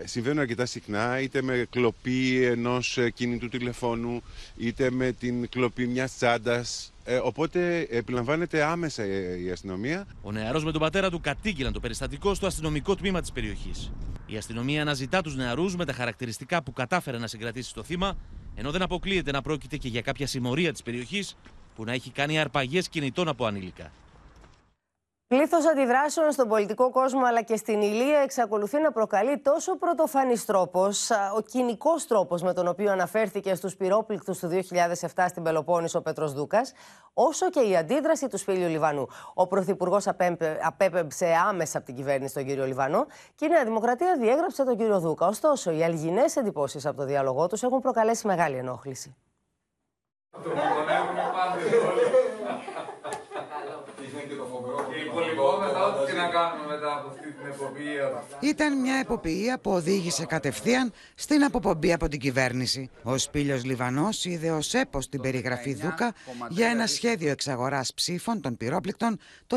συμβαίνουν 0.04 0.38
αρκετά 0.38 0.66
συχνά, 0.66 1.20
είτε 1.20 1.42
με 1.42 1.66
κλοπή 1.70 2.44
ενός 2.44 2.98
ε, 2.98 3.10
κινητού 3.10 3.48
τηλεφώνου, 3.48 4.22
είτε 4.56 4.90
με 4.90 5.12
την 5.12 5.48
κλοπή 5.48 5.86
μιας 5.86 6.14
τσάντας. 6.16 6.92
Ε, 7.04 7.16
οπότε 7.16 7.86
επιλαμβάνεται 7.90 8.62
άμεσα 8.62 9.04
η 9.36 9.50
αστυνομία. 9.50 10.06
Ο 10.22 10.32
νεαρός 10.32 10.64
με 10.64 10.72
τον 10.72 10.80
πατέρα 10.80 11.10
του 11.10 11.20
κατήγγειλαν 11.20 11.72
το 11.72 11.80
περιστατικό 11.80 12.34
στο 12.34 12.46
αστυνομικό 12.46 12.94
τμήμα 12.94 13.20
της 13.20 13.32
περιοχής. 13.32 13.92
Η 14.26 14.36
αστυνομία 14.36 14.82
αναζητά 14.82 15.22
τους 15.22 15.36
νεαρούς 15.36 15.76
με 15.76 15.84
τα 15.84 15.92
χαρακτηριστικά 15.92 16.62
που 16.62 16.72
κατάφερε 16.72 17.18
να 17.18 17.26
συγκρατήσει 17.26 17.74
το 17.74 17.82
θύμα, 17.82 18.16
ενώ 18.54 18.70
δεν 18.70 18.82
αποκλείεται 18.82 19.30
να 19.30 19.42
πρόκειται 19.42 19.76
και 19.76 19.88
για 19.88 20.00
κάποια 20.00 20.26
συμμορία 20.26 20.72
της 20.72 20.82
περιοχής 20.82 21.36
που 21.74 21.84
να 21.84 21.92
έχει 21.92 22.10
κάνει 22.10 22.38
αρπαγές 22.38 22.88
κινητών 22.88 23.28
από 23.28 23.46
ανήλικα. 23.46 23.92
Πλήθος 25.28 25.66
αντιδράσεων 25.66 26.32
στον 26.32 26.48
πολιτικό 26.48 26.90
κόσμο 26.90 27.24
αλλά 27.26 27.42
και 27.42 27.56
στην 27.56 27.80
ηλία 27.80 28.18
εξακολουθεί 28.18 28.80
να 28.80 28.92
προκαλεί 28.92 29.38
τόσο 29.38 29.76
πρωτοφανής 29.76 30.44
τρόπος, 30.44 31.10
ο 31.36 31.40
κοινικός 31.40 32.06
τρόπος 32.06 32.42
με 32.42 32.52
τον 32.52 32.68
οποίο 32.68 32.92
αναφέρθηκε 32.92 33.54
στους 33.54 33.76
πυρόπληκτους 33.76 34.38
του 34.38 34.48
2007 34.48 35.24
στην 35.28 35.42
Πελοπόννησο 35.42 35.98
ο 35.98 36.02
Πέτρος 36.02 36.32
Δούκας, 36.32 36.72
όσο 37.12 37.50
και 37.50 37.60
η 37.60 37.76
αντίδραση 37.76 38.28
του 38.28 38.38
Σπίλιου 38.38 38.68
Λιβανού. 38.68 39.06
Ο 39.34 39.46
Πρωθυπουργός 39.46 40.06
απέπεψε 40.62 41.34
άμεσα 41.48 41.76
από 41.78 41.86
την 41.86 41.96
κυβέρνηση 41.96 42.34
τον 42.34 42.44
κύριο 42.44 42.66
Λιβανό 42.66 43.06
και 43.34 43.44
η 43.44 43.48
Νέα 43.48 43.64
Δημοκρατία 43.64 44.16
διέγραψε 44.18 44.64
τον 44.64 44.76
κύριο 44.76 45.00
Δούκα. 45.00 45.26
Ωστόσο, 45.26 45.70
οι 45.70 45.84
αλγινές 45.84 46.36
εντυπώσεις 46.36 46.86
από 46.86 46.96
το 46.96 47.04
διάλογό 47.04 47.46
τους 47.46 47.62
έχουν 47.62 47.80
προκαλέσει 47.80 48.26
μεγάλη 48.26 48.56
ενόχληση. 48.56 49.16
Ήταν 58.40 58.80
μια 58.80 58.94
εποπτεία 58.94 59.58
που 59.58 59.70
οδήγησε 59.70 60.24
κατευθείαν 60.24 60.92
στην 61.14 61.44
αποπομπή 61.44 61.92
από 61.92 62.08
την 62.08 62.20
κυβέρνηση. 62.20 62.90
Ο 63.02 63.18
Σπίλιος 63.18 63.64
Λιβανός 63.64 64.24
είδε 64.24 64.50
ως 64.50 64.74
έπος 64.74 65.08
την 65.08 65.20
περιγραφή 65.20 65.74
Δούκα 65.74 66.14
για 66.48 66.68
ένα 66.68 66.86
σχέδιο 66.86 67.30
εξαγοράς 67.30 67.94
ψήφων 67.94 68.40
των 68.40 68.56
πυρόπληκτων 68.56 69.18
το 69.46 69.56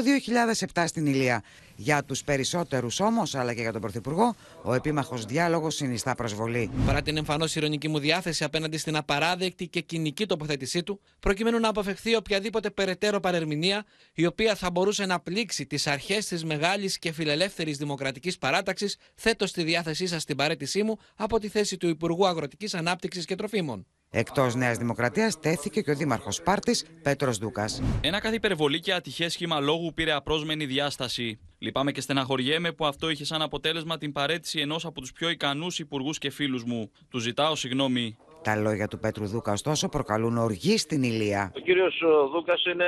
2007 0.74 0.84
στην 0.88 1.06
Ηλία. 1.06 1.44
Για 1.82 2.04
τους 2.04 2.24
περισσότερους 2.24 3.00
όμως, 3.00 3.36
αλλά 3.36 3.54
και 3.54 3.62
για 3.62 3.72
τον 3.72 3.82
Πρωθυπουργό, 3.82 4.36
ο 4.64 4.74
επίμαχος 4.74 5.26
διάλογος 5.26 5.76
συνιστά 5.76 6.16
προσβολή. 6.16 6.72
Παρά 6.86 7.02
την 7.02 7.18
εμφανώς 7.18 7.56
ηρωνική 7.56 7.88
μου 7.88 8.00
διάθεση 8.00 8.44
απέναντι 8.44 8.78
στην 8.78 8.96
απαράδεκτη 8.96 9.68
και 9.68 9.82
κοινική 9.82 10.26
τοποθέτησή 10.26 10.84
του, 10.84 11.00
προκειμένου 11.20 11.60
να 11.60 11.68
αποφευχθεί 11.68 12.16
οποιαδήποτε 12.16 12.70
περαιτέρω 12.70 13.20
παρερμηνία, 13.20 13.86
η 14.14 14.26
οποία 14.26 14.56
θα 14.56 14.72
μπορούσε 14.72 15.06
να 15.06 15.20
πλήξει 15.20 15.66
τις 15.66 15.88
αρχές 15.88 16.26
της 16.26 16.46
μεγάλης 16.46 17.00
και 17.00 17.12
φιλελεύθερης 17.12 17.78
δημοκρατικής 17.78 18.38
παράταξης, 18.38 18.98
θέτω 19.16 19.48
στη 19.48 19.64
διάθεσή 19.64 20.08
σας 20.08 20.26
την 20.26 20.36
παρέτησή 20.36 20.84
μου 20.84 20.98
από 21.16 21.40
τη 21.40 21.48
θέση 21.48 21.78
του 21.78 21.88
Υπουργού 21.88 22.28
Αγροτικής 22.28 22.74
Ανάπτυξης 22.74 23.26
και 23.26 23.36
Τροφίμων. 23.36 23.86
Εκτός 24.14 24.56
Νέας 24.56 24.78
Δημοκρατίας 24.78 25.40
τέθηκε 25.40 25.82
και 25.82 25.92
ο 25.92 25.96
Δήμαρχος 25.96 26.42
Πάρτη 26.42 26.76
Πέτρος 27.04 27.38
Δούκας. 27.38 27.82
Ένα 28.02 28.20
καθ' 28.20 28.34
υπερβολή 28.34 28.80
και 28.80 28.94
ατυχές 28.94 29.34
σχήμα 29.34 29.60
λόγου 29.60 29.94
πήρε 29.94 30.12
απρόσμενη 30.12 30.66
διάσταση. 30.66 31.40
Λυπάμαι 31.60 31.92
και 31.92 32.02
στεναχωριέμαι 32.02 32.72
που 32.72 32.86
αυτό 32.86 33.10
είχε 33.10 33.26
σαν 33.26 33.42
αποτέλεσμα 33.42 33.98
την 33.98 34.12
παρέτηση 34.12 34.60
ενός 34.60 34.86
από 34.86 35.02
τους 35.02 35.12
πιο 35.12 35.30
ικανούς 35.30 35.80
υπουργούς 35.80 36.18
και 36.18 36.30
φίλους 36.30 36.64
μου. 36.64 36.92
Του 37.10 37.20
ζητάω 37.20 37.56
συγγνώμη. 37.56 38.18
Τα 38.44 38.56
λόγια 38.56 38.88
του 38.88 39.00
Πέτρου 39.00 39.28
Δούκα, 39.28 39.52
ωστόσο, 39.52 39.90
προκαλούν 39.90 40.38
οργή 40.38 40.78
στην 40.78 41.04
Ηλία. 41.04 41.52
Ο 41.56 41.60
κύριος 41.60 42.02
Δούκας 42.32 42.66
είναι 42.66 42.86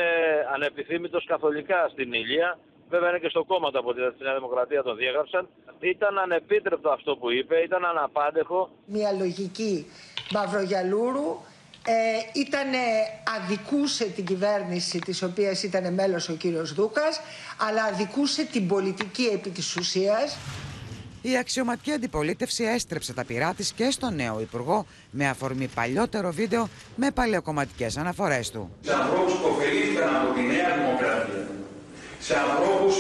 ανεπιθύμητος 0.54 1.26
καθολικά 1.26 1.90
στην 1.92 2.14
Ηλία. 2.14 2.60
Βέβαια 2.90 3.10
είναι 3.10 3.20
και 3.20 3.30
στο 3.30 3.44
κόμμα 3.44 3.72
του 3.72 3.80
από 3.80 3.94
τη 3.94 4.00
Νέα 4.24 4.34
Δημοκρατία 4.34 4.84
τον 4.84 4.96
διέγραψαν. 4.98 5.48
Ήταν 5.80 6.18
ανεπίτρεπτο 6.18 6.90
αυτό 6.90 7.16
που 7.16 7.32
είπε, 7.32 7.56
ήταν 7.58 7.86
αναπάντεχο. 7.86 8.70
Μια 8.86 9.12
λογική 9.12 9.86
Μαυρογιαλούρου 10.32 11.40
ε, 11.86 12.40
ήτανε, 12.40 12.78
αδικούσε 13.42 14.06
την 14.06 14.26
κυβέρνηση 14.26 15.00
της 15.00 15.22
οποίας 15.24 15.64
ήταν 15.64 15.94
μέλος 15.94 16.30
ο 16.30 16.34
κύριος 16.34 16.74
Δούκας 16.74 17.20
αλλά 17.58 17.84
αδικούσε 17.84 18.44
την 18.44 18.68
πολιτική 18.68 19.24
επί 19.34 19.50
της 19.50 19.76
ουσίας. 19.76 20.38
Η 21.22 21.38
αξιωματική 21.38 21.92
αντιπολίτευση 21.92 22.64
έστρεψε 22.64 23.14
τα 23.14 23.26
πειρά 23.26 23.54
της 23.54 23.72
και 23.72 23.92
στο 23.92 24.10
νέο 24.10 24.40
Υπουργό 24.40 24.86
με 25.12 25.28
αφορμή 25.28 25.68
παλιότερο 25.68 26.32
βίντεο 26.32 26.70
με 26.96 27.12
παλαιοκομματικές 27.12 27.98
αναφορές 27.98 28.50
του. 28.50 28.72
Σε 28.82 28.94
ανθρώπους 28.94 29.34
που 29.34 29.48
ωφελήθηκαν 29.52 30.16
από 30.16 30.34
τη 30.34 30.42
Νέα 30.42 30.70
Δημοκρατία, 30.78 31.48
σε 32.20 32.34
ανθρώπους 32.40 32.96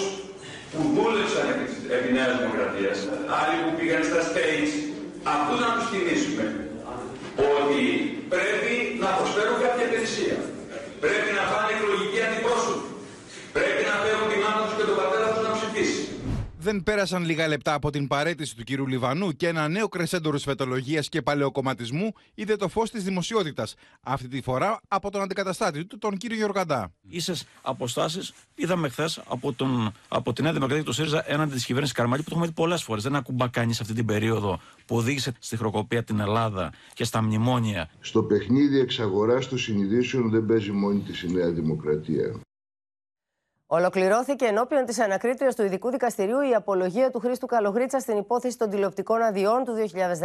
που 0.72 0.82
δούλεψαν 0.96 1.48
επί 1.96 2.08
τη 2.08 2.14
Νέας 2.14 2.38
Δημοκρατίας, 2.38 2.98
άλλοι 3.42 3.58
που 3.64 3.78
πήγαν 3.78 4.04
στα 4.04 4.22
stage, 4.30 4.72
αυτούς 5.24 5.60
να 5.60 5.70
τους 5.76 5.86
κινήσουμε 5.92 6.63
ότι 7.52 7.82
πρέπει 8.34 8.74
να 9.04 9.10
προσφέρουν 9.18 9.58
κάποια 9.66 9.84
υπηρεσία. 9.90 10.38
Πρέπει 11.04 11.30
να 11.38 11.44
φάνε 11.52 11.70
εκλογική 11.76 12.20
αντιπρόσωπη. 12.28 12.88
Πρέπει 13.58 13.82
να 13.90 13.96
φέρουν 14.04 14.26
τη 14.32 14.38
μάνα 14.44 14.62
τους 14.66 14.76
και 14.78 14.86
τον 14.90 14.98
πατέρα 15.00 15.28
τους 15.34 15.44
να 15.48 15.52
ψηφίσει. 15.58 16.02
Δεν 16.74 16.84
πέρασαν 16.84 17.26
λίγα 17.26 17.48
λεπτά 17.48 17.74
από 17.74 17.90
την 17.90 18.08
παρέτηση 18.08 18.56
του 18.56 18.64
κύριου 18.64 18.88
Λιβανού 18.88 19.32
και 19.32 19.48
ένα 19.48 19.68
νέο 19.68 19.88
κρεσέντο 19.88 20.30
ρουσφετολογία 20.30 21.02
και 21.02 21.22
παλαιοκομματισμού 21.22 22.14
είδε 22.34 22.56
το 22.56 22.68
φως 22.68 22.92
της 22.92 23.04
δημοσιότητας. 23.04 23.76
Αυτή 24.04 24.28
τη 24.28 24.42
φορά 24.42 24.80
από 24.88 25.12
τον 25.12 25.22
αντικαταστάτη 25.22 25.86
του, 25.86 25.98
τον 25.98 26.18
κύριο 26.18 26.38
Γεωργαντά. 26.38 26.94
Ίσες 27.10 27.46
αποστάσεις 27.62 28.34
είδαμε 28.56 28.90
χθες 28.90 29.22
από, 29.28 29.54
τον, 29.54 29.92
από 30.08 30.34
τη 30.34 30.42
Νέα 30.42 30.52
Δημοκρατία 30.52 30.84
και 30.84 30.90
το 30.90 30.94
ΣΥΡΙΖΑ 30.94 31.32
έναντι 31.32 31.54
της 31.54 31.66
κυβέρνησης 31.66 31.96
Καρμαλή 31.96 32.24
που 32.24 32.30
το 32.30 32.36
έχουμε 32.36 32.48
δει 32.48 32.54
πολλές 32.54 32.84
φορές. 32.84 33.04
Δεν 33.04 33.16
ακουμπά 33.16 33.48
κανείς 33.48 33.80
αυτή 33.80 33.94
την 33.94 34.06
περίοδο 34.06 34.60
που 34.86 34.96
οδήγησε 34.96 35.34
στη 35.40 35.58
χροκοπία 35.58 36.04
την 36.04 36.20
Ελλάδα 36.20 36.72
και 36.94 37.04
στα 37.04 37.22
μνημόνια. 37.22 37.90
Στο 38.00 38.24
παιχνίδι 38.24 38.80
εξαγοράς 38.80 39.48
των 39.48 39.58
συνειδήσεων 39.58 40.30
δεν 40.30 40.46
παίζει 40.46 40.72
μόνη 40.72 41.00
της 41.00 41.22
η 41.22 41.32
Νέα 41.32 41.52
Δημοκρατία. 41.52 42.40
Ολοκληρώθηκε 43.76 44.46
ενώπιον 44.46 44.86
της 44.86 45.00
ανακρίτρια 45.00 45.54
του 45.54 45.64
Ειδικού 45.64 45.90
Δικαστηρίου 45.90 46.42
η 46.42 46.54
απολογία 46.56 47.12
του 47.12 47.20
Χρήστου 47.20 47.46
Καλογρίτσα 47.46 48.00
στην 48.00 48.18
υπόθεση 48.18 48.58
των 48.58 48.70
τηλεοπτικών 48.70 49.22
αδειών 49.22 49.64
του 49.64 49.74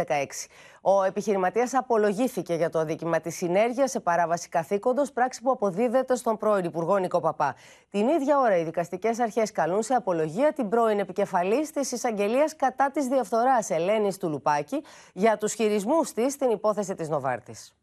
2016. 0.07 0.47
Ο 0.81 1.03
επιχειρηματίας 1.03 1.73
απολογήθηκε 1.73 2.53
για 2.53 2.69
το 2.69 2.79
αδίκημα 2.79 3.19
της 3.19 3.35
συνέργειας 3.35 3.91
σε 3.91 3.99
παράβαση 3.99 4.49
καθήκοντος, 4.49 5.11
πράξη 5.11 5.41
που 5.41 5.51
αποδίδεται 5.51 6.15
στον 6.15 6.37
πρώην 6.37 6.65
Υπουργό 6.65 6.97
Νικό 6.97 7.19
Παπά. 7.19 7.55
Την 7.89 8.07
ίδια 8.07 8.39
ώρα, 8.39 8.57
οι 8.57 8.63
δικαστικές 8.63 9.19
αρχές 9.19 9.51
καλούν 9.51 9.83
σε 9.83 9.93
απολογία 9.93 10.53
την 10.53 10.69
πρώην 10.69 10.99
επικεφαλής 10.99 11.71
της 11.71 11.91
εισαγγελίας 11.91 12.55
κατά 12.55 12.91
της 12.91 13.05
διαφθοράς 13.07 13.69
Ελένης 13.69 14.17
Τουλουπάκη 14.17 14.83
για 15.13 15.37
τους 15.37 15.53
χειρισμούς 15.53 16.11
της 16.11 16.33
στην 16.33 16.49
υπόθεση 16.49 16.95
της 16.95 17.09
Νοβάρτης. 17.09 17.78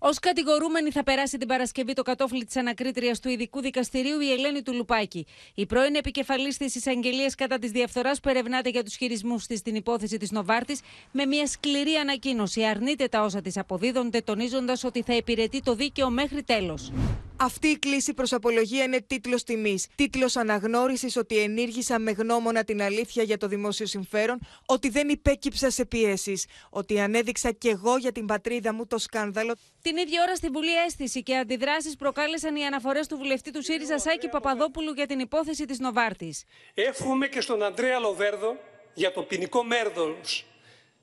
Ω 0.00 0.08
κατηγορούμενη 0.20 0.90
θα 0.90 1.02
περάσει 1.02 1.38
την 1.38 1.48
Παρασκευή 1.48 1.92
το 1.92 2.02
κατόφλι 2.02 2.44
της 2.44 2.56
ανακρίτριας 2.56 3.20
του 3.20 3.28
ειδικού 3.28 3.60
δικαστηρίου 3.60 4.20
η 4.20 4.32
Ελένη 4.32 4.62
Τουλουπάκη. 4.62 5.26
Η 5.54 5.66
πρώην 5.66 5.94
επικεφαλής 5.94 6.56
της 6.56 6.74
εισαγγελίας 6.74 7.34
κατά 7.34 7.58
της 7.58 7.70
διαφθοράς 7.70 8.20
που 8.20 8.28
ερευνάται 8.28 8.68
για 8.68 8.84
τους 8.84 8.96
χειρισμούς 8.96 9.46
της 9.46 9.58
στην 9.58 9.74
υπόθεση 9.74 10.16
της 10.16 10.30
Νοβάρτης, 10.30 10.80
με 11.12 11.26
μια 11.26 11.46
σκληρή 11.46 11.94
ανακοίνωση 11.94 12.64
αρνείται 12.64 13.08
τα 13.08 13.22
όσα 13.22 13.40
της 13.40 13.56
αποδίδονται, 13.56 14.20
τονίζοντας 14.20 14.84
ότι 14.84 15.02
θα 15.02 15.14
υπηρετεί 15.14 15.62
το 15.62 15.74
δίκαιο 15.74 16.10
μέχρι 16.10 16.42
τέλος. 16.42 16.92
Αυτή 17.40 17.68
η 17.68 17.78
κλίση 17.78 18.14
προς 18.14 18.32
απολογία 18.32 18.84
είναι 18.84 19.00
τίτλος 19.00 19.42
τιμής. 19.42 19.86
Τίτλος 19.94 20.36
αναγνώρισης 20.36 21.16
ότι 21.16 21.38
ενήργησα 21.38 21.98
με 21.98 22.10
γνώμονα 22.10 22.64
την 22.64 22.82
αλήθεια 22.82 23.22
για 23.22 23.36
το 23.36 23.46
δημόσιο 23.46 23.86
συμφέρον, 23.86 24.38
ότι 24.66 24.88
δεν 24.88 25.08
υπέκυψα 25.08 25.70
σε 25.70 25.84
πιέσεις, 25.84 26.46
ότι 26.70 27.00
ανέδειξα 27.00 27.52
κι 27.52 27.68
εγώ 27.68 27.96
για 27.96 28.12
την 28.12 28.26
πατρίδα 28.26 28.72
μου 28.72 28.86
το 28.86 28.98
σκάνδαλο. 28.98 29.54
Την 29.82 29.96
ίδια 29.96 30.22
ώρα 30.22 30.34
στην 30.36 30.52
Βουλή 30.52 30.74
αίσθηση 30.86 31.22
και 31.22 31.36
αντιδράσεις 31.36 31.96
προκάλεσαν 31.96 32.56
οι 32.56 32.64
αναφορές 32.64 33.06
του 33.06 33.16
βουλευτή 33.16 33.50
του 33.50 33.62
ΣΥΡΙΖΑ 33.62 33.98
Σάκη 33.98 34.28
Παπαδόπουλου 34.28 34.92
για 34.92 35.06
την 35.06 35.18
υπόθεση 35.18 35.64
της 35.64 35.78
Νοβάρτης. 35.78 36.44
Εύχομαι 36.74 37.28
και 37.28 37.40
στον 37.40 37.62
Αντρέα 37.62 37.98
Λοβέρδο 37.98 38.56
για 38.94 39.12
το 39.12 39.22
ποινικό 39.22 39.64
μέρδο 39.64 40.16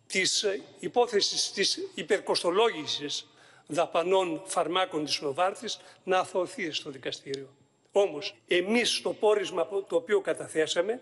της 0.07 0.45
υπόθεσης 0.79 1.51
της 1.51 1.79
υπερκοστολόγησης 1.93 3.27
δαπανών 3.67 4.41
φαρμάκων 4.45 5.05
της 5.05 5.21
Νοβάρτης 5.21 5.79
να 6.03 6.19
αθωωθεί 6.19 6.71
στο 6.71 6.89
δικαστήριο. 6.89 7.49
Όμως, 7.91 8.35
εμείς 8.47 8.95
στο 8.95 9.13
πόρισμα 9.13 9.67
το 9.67 9.95
οποίο 9.95 10.21
καταθέσαμε 10.21 11.01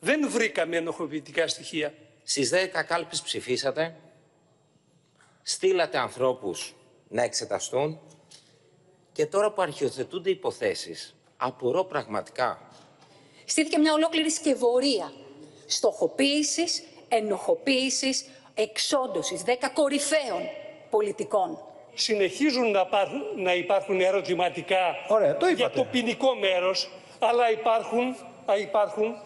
δεν 0.00 0.30
βρήκαμε 0.30 0.76
ενοχοποιητικά 0.76 1.48
στοιχεία 1.48 1.94
Στις 2.26 2.50
10 2.50 2.82
κάλπες 2.86 3.22
ψηφίσατε, 3.22 3.96
στείλατε 5.42 5.98
ανθρώπους 5.98 6.74
να 7.08 7.22
εξεταστούν 7.22 8.00
και 9.12 9.26
τώρα 9.26 9.52
που 9.52 9.62
αρχιοθετούνται 9.62 10.30
υποθέσεις, 10.30 11.14
απορώ 11.36 11.84
πραγματικά. 11.84 12.68
Στήθηκε 13.44 13.78
μια 13.78 13.92
ολόκληρη 13.92 14.30
σκευωρία 14.30 15.12
στοχοποίησης, 15.66 16.82
ενοχοποίησης, 17.08 18.24
εξόντωσης 18.54 19.42
δέκα 19.42 19.68
κορυφαίων 19.68 20.42
πολιτικών. 20.90 21.58
Συνεχίζουν 21.94 22.70
να, 22.70 22.80
υπάρχουν, 22.80 23.22
να 23.36 23.54
υπάρχουν 23.54 24.00
ερωτηματικά 24.00 24.96
Ωραία, 25.08 25.36
το 25.36 25.46
για 25.46 25.70
το 25.70 25.84
ποινικό 25.84 26.34
μέρος, 26.34 26.88
αλλά 27.18 27.50
υπάρχουν, 27.50 28.16
α, 28.50 28.56
υπάρχουν 28.56 29.16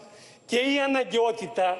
και 0.45 0.55
η 0.55 0.79
αναγκαιότητα 0.79 1.77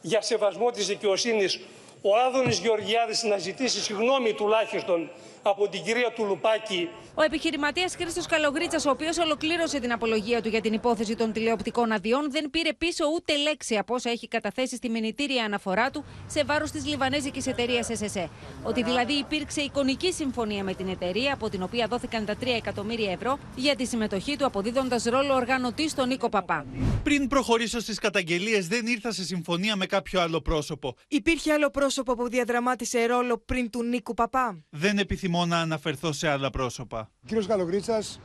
για 0.00 0.22
σεβασμό 0.22 0.70
της 0.70 0.86
δικαιοσύνης 0.86 1.60
ο 2.08 2.16
Άδωνης 2.26 2.58
Γεωργιάδης 2.58 3.22
να 3.22 3.38
ζητήσεις 3.38 3.82
συγγνώμη 3.84 4.32
τουλάχιστον 4.32 5.10
από 5.42 5.68
την 5.68 5.82
κυρία 5.82 6.12
του 6.12 6.24
Λουπάκη 6.24 6.88
Ο 7.14 7.22
επιχειρηματίας 7.22 7.94
Χρήστος 7.96 8.26
Καλογρίτσας, 8.26 8.86
ο 8.86 8.90
οποίος 8.90 9.18
ολοκλήρωσε 9.18 9.80
την 9.80 9.92
απολογία 9.92 10.42
του 10.42 10.48
για 10.48 10.60
την 10.60 10.72
υπόθεση 10.72 11.16
των 11.16 11.32
τηλεοπτικών 11.32 11.92
αδειών, 11.92 12.30
δεν 12.30 12.50
πήρε 12.50 12.72
πίσω 12.72 13.04
ούτε 13.14 13.36
λέξη 13.36 13.76
από 13.76 13.94
όσα 13.94 14.10
έχει 14.10 14.28
καταθέσει 14.28 14.76
στη 14.76 14.88
μηνυτήρια 14.88 15.44
αναφορά 15.44 15.90
του 15.90 16.04
σε 16.26 16.44
βάρος 16.44 16.70
της 16.70 16.86
Λιβανέζικης 16.86 17.46
εταιρείας 17.46 17.88
SSE. 17.88 18.28
Ότι 18.62 18.82
δηλαδή 18.82 19.12
υπήρξε 19.12 19.60
εικονική 19.60 20.12
συμφωνία 20.12 20.64
με 20.64 20.74
την 20.74 20.88
εταιρεία, 20.88 21.32
από 21.32 21.48
την 21.48 21.62
οποία 21.62 21.86
δόθηκαν 21.86 22.24
τα 22.24 22.34
3 22.40 22.46
εκατομμύρια 22.56 23.12
ευρώ 23.12 23.38
για 23.56 23.76
τη 23.76 23.86
συμμετοχή 23.86 24.36
του, 24.36 24.46
αποδίδοντας 24.46 25.04
ρόλο 25.04 25.34
οργανωτή 25.34 25.88
στον 25.88 26.08
Νίκο 26.08 26.28
Παπά. 26.28 26.66
Πριν 27.02 27.28
προχωρήσω 27.28 27.80
στις 27.80 27.98
καταγγελίες, 27.98 28.66
δεν 28.68 28.86
ήρθα 28.86 29.12
σε 29.12 29.24
συμφωνία 29.24 29.76
με 29.76 29.86
κάποιο 29.86 30.20
άλλο 30.20 30.40
πρόσωπο. 30.40 30.96
Υπήρχε 31.08 31.52
άλλο 31.52 31.70
πρόσωπο 31.70 31.95
που 32.02 32.28
διαδραμάτισε 32.28 33.06
ρόλο 33.06 33.38
πριν 33.38 33.70
του 33.70 33.82
Νίκου 33.82 34.14
Παπά; 34.14 34.64
Δεν 34.70 34.98
επιθυμώ 34.98 35.46
να 35.46 35.58
αναφερθώ 35.58 36.12
σε 36.12 36.28
άλλα 36.28 36.50
πρόσωπα. 36.50 37.10
Ο 37.22 37.26
κύριος 37.26 37.46
Καλογρίτσας 37.46 38.20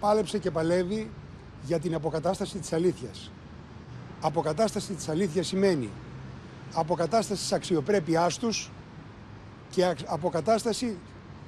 πάλεψε 0.00 0.38
και 0.38 0.50
παλεύει 0.50 1.10
για 1.64 1.78
την 1.78 1.94
αποκατάσταση 1.94 2.58
της 2.58 2.72
αλήθειας. 2.72 3.30
Αποκατάσταση 4.20 4.92
της 4.92 5.08
αλήθειας 5.08 5.46
σημαίνει 5.46 5.88
αποκατάστασης 6.74 7.42
της 7.42 7.52
αξιοπρέπειάς 7.52 8.38
τους 8.38 8.70
και 9.70 9.84
αξ- 9.84 10.04
αποκατάσταση 10.08 10.98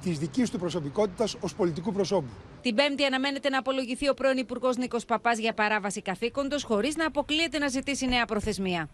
της 0.01 0.19
δικής 0.19 0.49
του 0.49 0.59
προσωπικότητας 0.59 1.35
ως 1.39 1.55
πολιτικού 1.55 1.91
προσώπου. 1.91 2.29
Την 2.61 2.75
Πέμπτη 2.75 3.03
αναμένεται 3.05 3.49
να 3.49 3.57
απολογηθεί 3.57 4.09
ο 4.09 4.13
πρώην 4.13 4.37
Υπουργός 4.37 4.77
Νίκος 4.77 5.05
Παπάς 5.05 5.37
για 5.37 5.53
παράβαση 5.53 6.01
καθήκοντος, 6.01 6.63
χωρίς 6.63 6.95
να 6.95 7.05
αποκλείεται 7.05 7.57
να 7.57 7.67
ζητήσει 7.67 8.05
νέα 8.05 8.25
προθεσμία. 8.25 8.89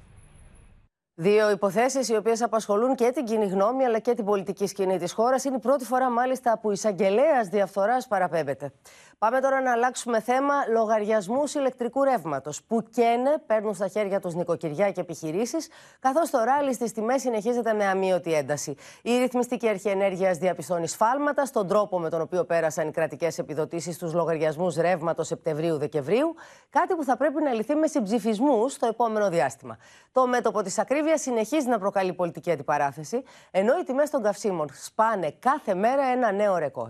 Δύο 1.20 1.50
υποθέσεις 1.50 2.10
οι 2.10 2.16
οποίες 2.16 2.42
απασχολούν 2.42 2.96
και 2.96 3.12
την 3.12 3.26
κοινή 3.26 3.46
γνώμη 3.46 3.86
αλλά 3.86 4.00
και 4.00 4.14
την 4.14 4.26
πολιτική 4.26 4.68
σκηνή 4.68 4.98
της 4.98 5.12
χώρας. 5.12 5.44
Είναι 5.44 5.56
η 5.56 5.60
πρώτη 5.60 5.86
φορά 5.86 6.10
μάλιστα 6.10 6.60
που 6.60 6.72
εισαγγελέας 6.72 7.48
διαφθοράς 7.48 8.08
παραπέμπεται. 8.08 8.72
Πάμε 9.20 9.40
τώρα 9.40 9.62
να 9.62 9.72
αλλάξουμε 9.72 10.22
θέμα 10.22 10.54
λογαριασμούς 10.72 11.54
ηλεκτρικού 11.54 12.04
ρεύματος 12.04 12.64
που 12.64 12.84
καίνε, 12.84 13.38
παίρνουν 13.46 13.74
στα 13.74 13.88
χέρια 13.88 14.20
τους 14.20 14.34
νοικοκυριά 14.34 14.92
και 14.92 15.02
επιχειρήσεις, 15.02 15.68
καθώς 16.00 16.30
το 16.30 16.44
ράλι 16.44 16.74
στις 16.74 16.92
τιμές 16.92 17.22
συνεχίζεται 17.22 17.74
με 17.74 17.86
αμύωτη 17.86 18.34
ένταση. 18.34 18.76
Η 19.02 19.18
Ρυθμιστική 19.18 19.70
Αρχή 19.70 19.90
Ενέργειας 19.90 20.38
διαπιστώνει 20.38 20.88
σφάλματα 20.88 21.46
στον 21.46 21.68
τρόπο 21.68 22.00
με 22.00 22.10
τον 22.10 22.22
οποίο 22.22 22.46
πέρασαν 22.46 22.88
οι 22.88 22.92
κρατικές 22.92 23.38
επιδοτήσεις 23.38 23.96
στους 23.96 24.14
λογαριασμούς 24.14 24.76
ρεύματος 24.76 25.28
Σεπτεμβρίου-Δεκεμβρίου, 25.28 26.36
κάτι 26.70 26.96
που 26.96 27.04
θα 27.04 27.18
πρέπει 27.18 27.42
να 27.42 27.54
λυθεί 27.54 27.76
με 27.76 27.88
συμψηφισμούς 27.88 28.74
στο 28.74 28.88
επόμενο 28.88 29.30
διάστημα. 29.30 29.78
Το 30.12 30.28
μέτωπο 30.28 30.62
της 30.62 30.80
ακρίβειας 30.80 31.22
συνεχίζει 31.22 31.68
να 31.68 31.80
προκαλεί 31.80 32.14
πολιτική 32.14 32.52
αντιπαράθεση, 32.52 33.24
ενώ 33.52 33.78
οι 33.80 33.84
τιμές 33.84 34.10
των 34.10 34.24
καυσίμων 34.24 34.68
σπάνε 34.74 35.32
κάθε 35.40 35.74
μέρα 35.74 36.04
ένα 36.04 36.32
νέο 36.32 36.58
ρεκόρ. 36.58 36.90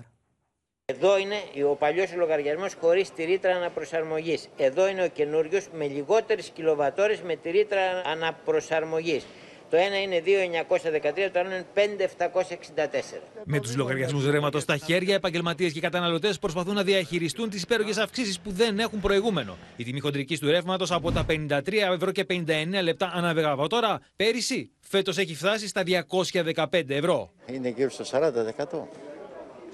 Εδώ 0.94 1.18
είναι 1.18 1.36
ο 1.70 1.76
παλιός 1.76 2.14
λογαριασμός 2.16 2.74
χωρίς 2.82 3.12
τη 3.12 3.24
ρήτρα 3.24 3.56
αναπροσαρμογής. 3.56 4.50
Εδώ 4.58 4.88
είναι 4.88 5.04
ο 5.04 5.08
καινούριο 5.08 5.62
με 5.74 5.88
λιγότερες 5.88 6.50
κιλοβατόρες 6.50 7.22
με 7.22 7.36
τη 7.36 7.50
ρήτρα 7.50 7.82
αναπροσαρμογής. 8.06 9.26
Το 9.70 9.78
ένα 9.78 10.02
είναι 10.02 10.24
2.913, 10.26 11.30
το 11.34 11.40
άλλο 11.40 11.50
είναι 11.50 11.66
5.764. 11.74 13.22
Με 13.44 13.60
τους 13.60 13.76
λογαριασμούς 13.76 14.26
ρεύματο 14.26 14.60
στα 14.60 14.78
χέρια, 14.78 15.16
επαγγελματίες 15.16 15.74
και 15.74 15.80
καταναλωτές 15.80 16.40
προσπαθούν 16.40 16.74
να 16.74 16.84
διαχειριστούν 16.84 17.50
τις 17.50 17.62
υπέρογε 17.62 18.02
αυξήσεις 18.02 18.40
που 18.40 18.52
δεν 18.52 18.80
έχουν 18.80 19.00
προηγούμενο. 19.00 19.58
Η 19.76 19.84
τιμή 19.84 20.00
χοντρική 20.00 20.38
του 20.38 20.48
ρεύματος 20.48 20.92
από 20.92 21.12
τα 21.12 21.26
53 21.30 21.94
ευρώ 21.94 22.12
και 22.12 22.26
59 22.30 22.44
λεπτά 22.84 23.12
ανά 23.14 23.34
μεγαβατόρα 23.34 24.00
πέρυσι, 24.16 24.72
φέτος 24.80 25.18
έχει 25.18 25.36
φτάσει 25.36 25.68
στα 25.68 25.84
215 25.84 26.90
ευρώ. 26.90 27.32
Είναι 27.46 27.70
γύρω 27.70 27.90
στο 27.90 28.04
40%. 28.04 29.08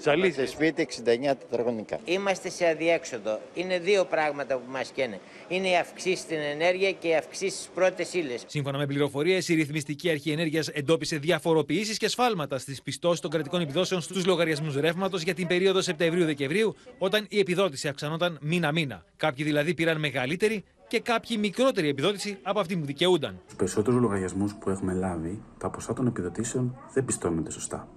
Ζαλίζεις. 0.00 0.50
σπίτι 0.50 0.82
69 0.82 1.36
τετραγωνικά. 1.38 1.98
Είμαστε 2.04 2.50
σε 2.50 2.66
αδιέξοδο. 2.66 3.40
Είναι 3.54 3.78
δύο 3.78 4.04
πράγματα 4.04 4.54
που 4.54 4.70
μας 4.70 4.90
καίνε. 4.94 5.20
Είναι 5.48 5.68
η 5.68 5.76
αυξήση 5.76 6.22
στην 6.22 6.38
ενέργεια 6.38 6.92
και 6.92 7.08
η 7.08 7.16
αυξήση 7.16 7.56
στις 7.56 7.68
πρώτες 7.74 8.14
ύλες. 8.14 8.44
Σύμφωνα 8.46 8.78
με 8.78 8.86
πληροφορίες, 8.86 9.48
η 9.48 9.54
Ρυθμιστική 9.54 10.10
Αρχή 10.10 10.30
Ενέργειας 10.30 10.68
εντόπισε 10.68 11.16
διαφοροποιήσεις 11.16 11.96
και 11.98 12.08
σφάλματα 12.08 12.58
στις 12.58 12.82
πιστώσεις 12.82 13.20
των 13.20 13.30
κρατικών 13.30 13.60
επιδόσεων 13.60 14.00
στους 14.00 14.26
λογαριασμούς 14.26 14.76
ρεύματος 14.76 15.22
για 15.22 15.34
την 15.34 15.46
περίοδο 15.46 15.80
Σεπτεμβρίου-Δεκεμβρίου, 15.80 16.74
όταν 16.98 17.26
η 17.28 17.38
επιδότηση 17.38 17.88
αυξανόταν 17.88 18.38
μήνα-μήνα. 18.40 19.04
Κάποιοι 19.16 19.44
δηλαδή 19.44 19.74
πήραν 19.74 19.98
μεγαλύτερη 19.98 20.64
και 20.88 21.00
κάποιοι 21.00 21.36
μικρότερη 21.40 21.88
επιδότηση 21.88 22.38
από 22.42 22.60
αυτή 22.60 22.76
που 22.76 22.84
δικαιούνταν. 22.86 23.40
Στου 23.46 23.56
περισσότερους 23.56 24.00
λογαριασμούς 24.00 24.54
που 24.54 24.70
έχουμε 24.70 24.92
λάβει, 24.92 25.42
τα 25.58 25.70
ποσά 25.70 25.92
των 25.92 26.06
επιδοτήσεων 26.06 26.76
δεν 26.92 27.04
πιστώνονται 27.04 27.50
σωστά. 27.50 27.88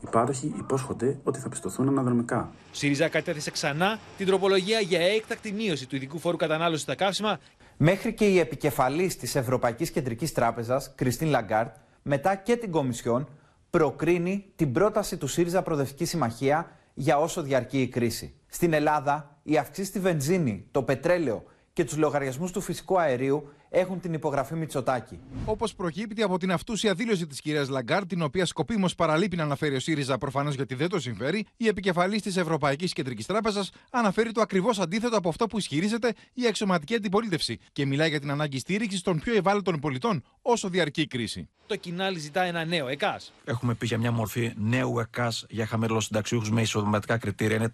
Οι 0.00 0.06
πάροχοι 0.10 0.54
υπόσχονται 0.58 1.18
ότι 1.22 1.38
θα 1.38 1.48
πιστωθούν 1.48 1.88
αναδρομικά. 1.88 2.50
Ο 2.70 2.74
ΣΥΡΙΖΑ 2.74 3.08
κατέθεσε 3.08 3.50
ξανά 3.50 3.98
την 4.16 4.26
τροπολογία 4.26 4.80
για 4.80 5.00
έκτακτη 5.00 5.52
μείωση 5.52 5.86
του 5.86 5.96
ειδικού 5.96 6.18
φόρου 6.18 6.36
κατανάλωσης 6.36 6.82
στα 6.82 6.94
καύσιμα. 6.94 7.38
Μέχρι 7.76 8.14
και 8.14 8.24
η 8.28 8.38
επικεφαλής 8.38 9.16
της 9.16 9.34
Ευρωπαϊκής 9.34 9.90
Κεντρικής 9.90 10.32
Τράπεζας, 10.32 10.92
Κριστίν 10.94 11.28
Λαγκάρντ, 11.28 11.76
μετά 12.02 12.34
και 12.34 12.56
την 12.56 12.70
Κομισιόν, 12.70 13.28
προκρίνει 13.70 14.44
την 14.56 14.72
πρόταση 14.72 15.16
του 15.16 15.26
ΣΥΡΙΖΑ 15.26 15.62
Προοδευτική 15.62 16.04
Συμμαχία 16.04 16.70
για 16.94 17.18
όσο 17.18 17.42
διαρκεί 17.42 17.80
η 17.80 17.88
κρίση. 17.88 18.34
Στην 18.46 18.72
Ελλάδα, 18.72 19.38
οι 19.42 19.56
αυξήσεις 19.56 19.88
στη 19.88 19.98
βενζίνη, 19.98 20.66
το 20.70 20.82
πετρέλαιο 20.82 21.44
και 21.72 21.84
τους 21.84 21.96
λογαριασμούς 21.96 22.52
του 22.52 22.60
φυσικού 22.60 23.00
αερίου 23.00 23.48
έχουν 23.70 24.00
την 24.00 24.12
υπογραφή 24.12 24.54
Μητσοτάκη. 24.54 25.18
Όπως 25.44 25.74
προκύπτει 25.74 26.22
από 26.22 26.38
την 26.38 26.52
αυτούσια 26.52 26.94
δήλωση 26.94 27.26
της 27.26 27.40
κυρίας 27.40 27.68
Λαγκάρντ, 27.68 28.06
την 28.06 28.22
οποία 28.22 28.46
σκοπίμως 28.46 28.94
παραλείπει 28.94 29.36
να 29.36 29.42
αναφέρει 29.42 29.74
ο 29.74 29.80
ΣΥΡΙΖΑ 29.80 30.18
προφανώς 30.18 30.54
γιατί 30.54 30.74
δεν 30.74 30.88
το 30.88 31.00
συμφέρει, 31.00 31.46
η 31.56 31.66
επικεφαλής 31.66 32.22
της 32.22 32.36
Ευρωπαϊκής 32.36 32.92
Κεντρικής 32.92 33.26
Τράπεζας 33.26 33.70
αναφέρει 33.90 34.32
το 34.32 34.40
ακριβώς 34.40 34.78
αντίθετο 34.78 35.16
από 35.16 35.28
αυτό 35.28 35.46
που 35.46 35.58
ισχυρίζεται 35.58 36.12
η 36.34 36.46
αξιωματική 36.46 36.94
αντιπολίτευση 36.94 37.58
και 37.72 37.86
μιλάει 37.86 38.08
για 38.08 38.20
την 38.20 38.30
ανάγκη 38.30 38.58
στήριξης 38.58 39.00
των 39.00 39.18
πιο 39.18 39.34
ευάλωτων 39.34 39.78
πολιτών 39.80 40.22
όσο 40.42 40.68
διαρκεί 40.68 41.00
η 41.00 41.06
κρίση. 41.06 41.48
Το 41.66 41.76
κοινάλι 41.76 42.18
ζητά 42.18 42.42
ένα 42.42 42.64
νέο 42.64 42.88
ΕΚΑΣ. 42.88 43.32
Έχουμε 43.44 43.74
πει 43.74 43.86
για 43.86 43.98
μια 43.98 44.12
μορφή 44.12 44.52
νέου 44.56 44.98
ΕΚΑΣ 44.98 45.46
για 45.48 45.66
χαμηλοσυνταξιούχου 45.66 46.52
με 46.52 46.60
εισοδηματικά 46.60 47.18
κριτήρια. 47.18 47.56
Είναι 47.56 47.70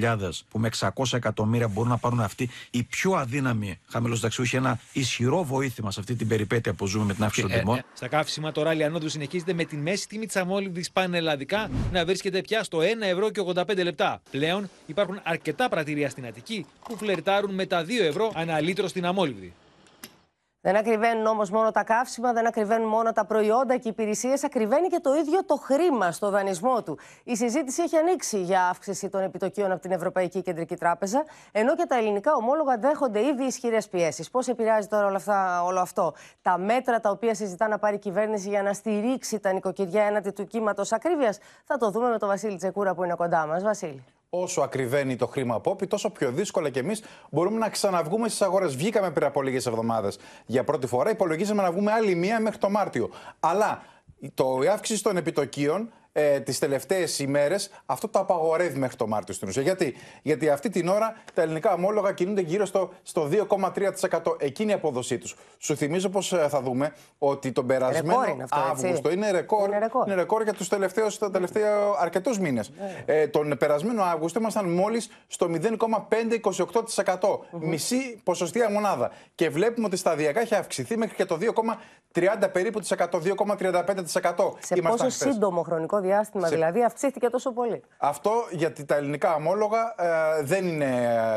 350.000 0.00 0.30
που 0.48 0.58
με 0.58 0.70
600 0.78 0.88
εκατομμύρια 1.12 1.68
μπορούν 1.68 1.90
να 1.90 1.98
πάρουν 1.98 2.20
αυτοί 2.20 2.50
οι 2.70 2.82
πιο 2.82 3.12
αδύναμοι 3.12 3.78
χαμηλοσυνταξιούχοι 3.88 4.56
ένα 4.56 4.80
ισχυρό 5.04 5.44
βοήθημα 5.44 5.90
σε 5.90 6.00
αυτή 6.00 6.14
την 6.14 6.28
περιπέτεια 6.28 6.74
που 6.74 6.86
ζούμε 6.86 7.04
με 7.04 7.14
την 7.14 7.24
αύξηση 7.24 7.46
των 7.46 7.58
τιμών. 7.58 7.84
Στα 7.94 8.08
καύσιμα 8.08 8.52
το 8.52 8.62
ράλι 8.62 8.84
ανόδου 8.84 9.08
συνεχίζεται 9.08 9.52
με 9.52 9.64
τη 9.64 9.76
μέση 9.76 10.08
τιμή 10.08 10.26
της 10.26 10.36
αμόλυβδης 10.36 10.90
πανελλαδικά 10.90 11.70
να 11.92 12.04
βρίσκεται 12.04 12.40
πια 12.40 12.64
στο 12.64 12.78
1 12.78 12.82
ευρώ 13.00 13.30
και 13.30 13.42
85 13.54 13.82
λεπτά. 13.82 14.22
Πλέον 14.30 14.70
υπάρχουν 14.86 15.20
αρκετά 15.22 15.68
πρατήρια 15.68 16.10
στην 16.10 16.26
Αττική 16.26 16.66
που 16.88 16.96
φλερτάρουν 16.96 17.54
με 17.54 17.66
τα 17.66 17.84
2 17.84 17.88
ευρώ 18.00 18.32
ανά 18.34 18.60
λίτρο 18.60 18.88
στην 18.88 19.06
αμόλυβδη. 19.06 19.52
Δεν 20.66 20.76
ακριβένουν 20.76 21.26
όμως 21.26 21.50
μόνο 21.50 21.70
τα 21.70 21.84
καύσιμα, 21.84 22.32
δεν 22.32 22.46
ακριβένουν 22.46 22.88
μόνο 22.88 23.12
τα 23.12 23.24
προϊόντα 23.24 23.74
και 23.74 23.88
οι 23.88 23.90
υπηρεσίες, 23.90 24.44
ακριβένει 24.44 24.88
και 24.88 25.00
το 25.00 25.14
ίδιο 25.14 25.44
το 25.44 25.56
χρήμα 25.56 26.12
στο 26.12 26.30
δανεισμό 26.30 26.82
του. 26.82 26.98
Η 27.24 27.36
συζήτηση 27.36 27.82
έχει 27.82 27.96
ανοίξει 27.96 28.42
για 28.42 28.68
αύξηση 28.68 29.08
των 29.08 29.20
επιτοκίων 29.20 29.70
από 29.70 29.80
την 29.80 29.90
Ευρωπαϊκή 29.90 30.42
Κεντρική 30.42 30.76
Τράπεζα, 30.76 31.24
ενώ 31.52 31.74
και 31.76 31.86
τα 31.86 31.96
ελληνικά 31.96 32.34
ομόλογα 32.34 32.76
δέχονται 32.76 33.26
ήδη 33.26 33.44
ισχυρές 33.44 33.88
πιέσεις. 33.88 34.30
Πώς 34.30 34.48
επηρεάζει 34.48 34.88
τώρα 34.88 35.06
όλα 35.06 35.16
αυτά, 35.16 35.62
όλο 35.64 35.80
αυτό, 35.80 36.14
τα 36.42 36.58
μέτρα 36.58 37.00
τα 37.00 37.10
οποία 37.10 37.34
συζητά 37.34 37.68
να 37.68 37.78
πάρει 37.78 37.94
η 37.94 37.98
κυβέρνηση 37.98 38.48
για 38.48 38.62
να 38.62 38.72
στηρίξει 38.72 39.40
τα 39.40 39.52
νοικοκυριά 39.52 40.02
έναντι 40.02 40.30
του 40.30 40.46
κύματος 40.46 40.92
ακρίβειας, 40.92 41.38
θα 41.64 41.76
το 41.76 41.90
δούμε 41.90 42.08
με 42.08 42.18
τον 42.18 42.28
Βασίλη 42.28 42.56
Τσεκούρα 42.56 42.94
που 42.94 43.04
είναι 43.04 43.14
κοντά 43.14 43.46
μας. 43.46 43.62
Βασίλη. 43.62 44.04
Όσο 44.36 44.60
ακριβένει 44.60 45.16
το 45.16 45.26
χρήμα 45.26 45.54
απόπη, 45.54 45.86
τόσο 45.86 46.10
πιο 46.10 46.30
δύσκολα 46.30 46.70
κι 46.70 46.78
εμείς 46.78 47.02
μπορούμε 47.30 47.58
να 47.58 47.68
ξαναβγούμε 47.68 48.28
στις 48.28 48.42
αγορές. 48.42 48.76
Βγήκαμε 48.76 49.10
πριν 49.10 49.26
από 49.26 49.42
λίγες 49.42 49.66
εβδομάδες 49.66 50.18
για 50.46 50.64
πρώτη 50.64 50.86
φορά, 50.86 51.10
υπολογίζαμε 51.10 51.62
να 51.62 51.72
βγούμε 51.72 51.92
άλλη 51.92 52.14
μία 52.14 52.40
μέχρι 52.40 52.58
το 52.58 52.70
Μάρτιο. 52.70 53.10
Αλλά 53.40 53.82
το, 54.34 54.60
η 54.62 54.66
αύξηση 54.66 55.02
των 55.02 55.16
επιτοκίων 55.16 55.92
ε, 56.16 56.40
τις 56.40 56.58
τελευταίες 56.58 57.18
ημέρες, 57.18 57.70
αυτό 57.86 58.08
το 58.08 58.18
απαγορεύει 58.18 58.78
μέχρι 58.78 58.96
το 58.96 59.06
Μάρτιο 59.06 59.34
στην 59.34 59.48
ουσία. 59.48 59.62
Γιατί, 59.62 59.94
Γιατί 60.22 60.48
αυτή 60.48 60.68
την 60.68 60.88
ώρα 60.88 61.16
τα 61.34 61.42
ελληνικά 61.42 61.72
ομόλογα 61.72 62.12
κινούνται 62.12 62.40
γύρω 62.40 62.64
στο, 62.66 62.90
στο 63.02 63.28
2,3%. 63.30 64.36
Εκείνη 64.38 64.70
η 64.70 64.74
απόδοσή 64.74 65.18
τους. 65.18 65.36
Σου 65.58 65.76
θυμίζω 65.76 66.08
πως 66.08 66.32
ε, 66.32 66.46
θα 66.48 66.60
δούμε 66.62 66.92
ότι 67.18 67.52
τον 67.52 67.66
περασμένο 67.66 68.24
είναι 68.32 68.42
αυτό, 68.42 68.58
έτσι. 68.70 68.86
Αύγουστο 68.86 69.10
είναι 69.10 69.30
ρεκόρ, 69.30 69.68
Είναι 69.68 69.78
ρεκόρ. 69.78 70.06
είναι 70.06 70.14
ρεκόρ 70.14 70.42
για 70.42 70.52
τους 70.52 70.68
τελευταίους 70.68 71.18
αρκετούς 72.00 72.38
μήνες. 72.38 72.72
Ε, 73.04 73.26
τον 73.26 73.56
περασμένο 73.58 74.02
Αύγουστο 74.02 74.38
ήμασταν 74.40 74.68
μόλις 74.68 75.10
στο 75.26 75.48
0,528%. 75.48 77.38
Μισή 77.50 78.20
ποσοστία 78.24 78.70
μονάδα. 78.70 79.10
Και 79.34 79.50
βλέπουμε 79.50 79.86
ότι 79.86 79.96
σταδιακά 79.96 80.40
έχει 80.40 80.54
αυξηθεί 80.54 80.96
μέχρι 80.96 81.14
και 81.14 81.24
το 81.24 81.38
2,30 81.40 82.48
περίπου 82.52 82.80
της 82.80 82.92
100, 82.92 83.20
2,35%. 83.20 84.52
Σε 84.60 84.74
Ήμασταν 84.74 84.82
πόσο 84.82 85.04
χθες. 85.04 85.32
σύντομο 85.32 85.62
χρονικό 85.62 86.00
διάστημα 86.04 86.46
Σε- 86.46 86.54
δηλαδή 86.54 86.84
αυξήθηκε 86.84 87.28
τόσο 87.28 87.52
πολύ. 87.52 87.82
Αυτό 87.96 88.30
γιατί 88.50 88.84
τα 88.84 88.94
ελληνικά 88.96 89.34
ομόλογα 89.34 89.94
ε, 89.98 90.42
δεν 90.42 90.66
είναι 90.66 90.84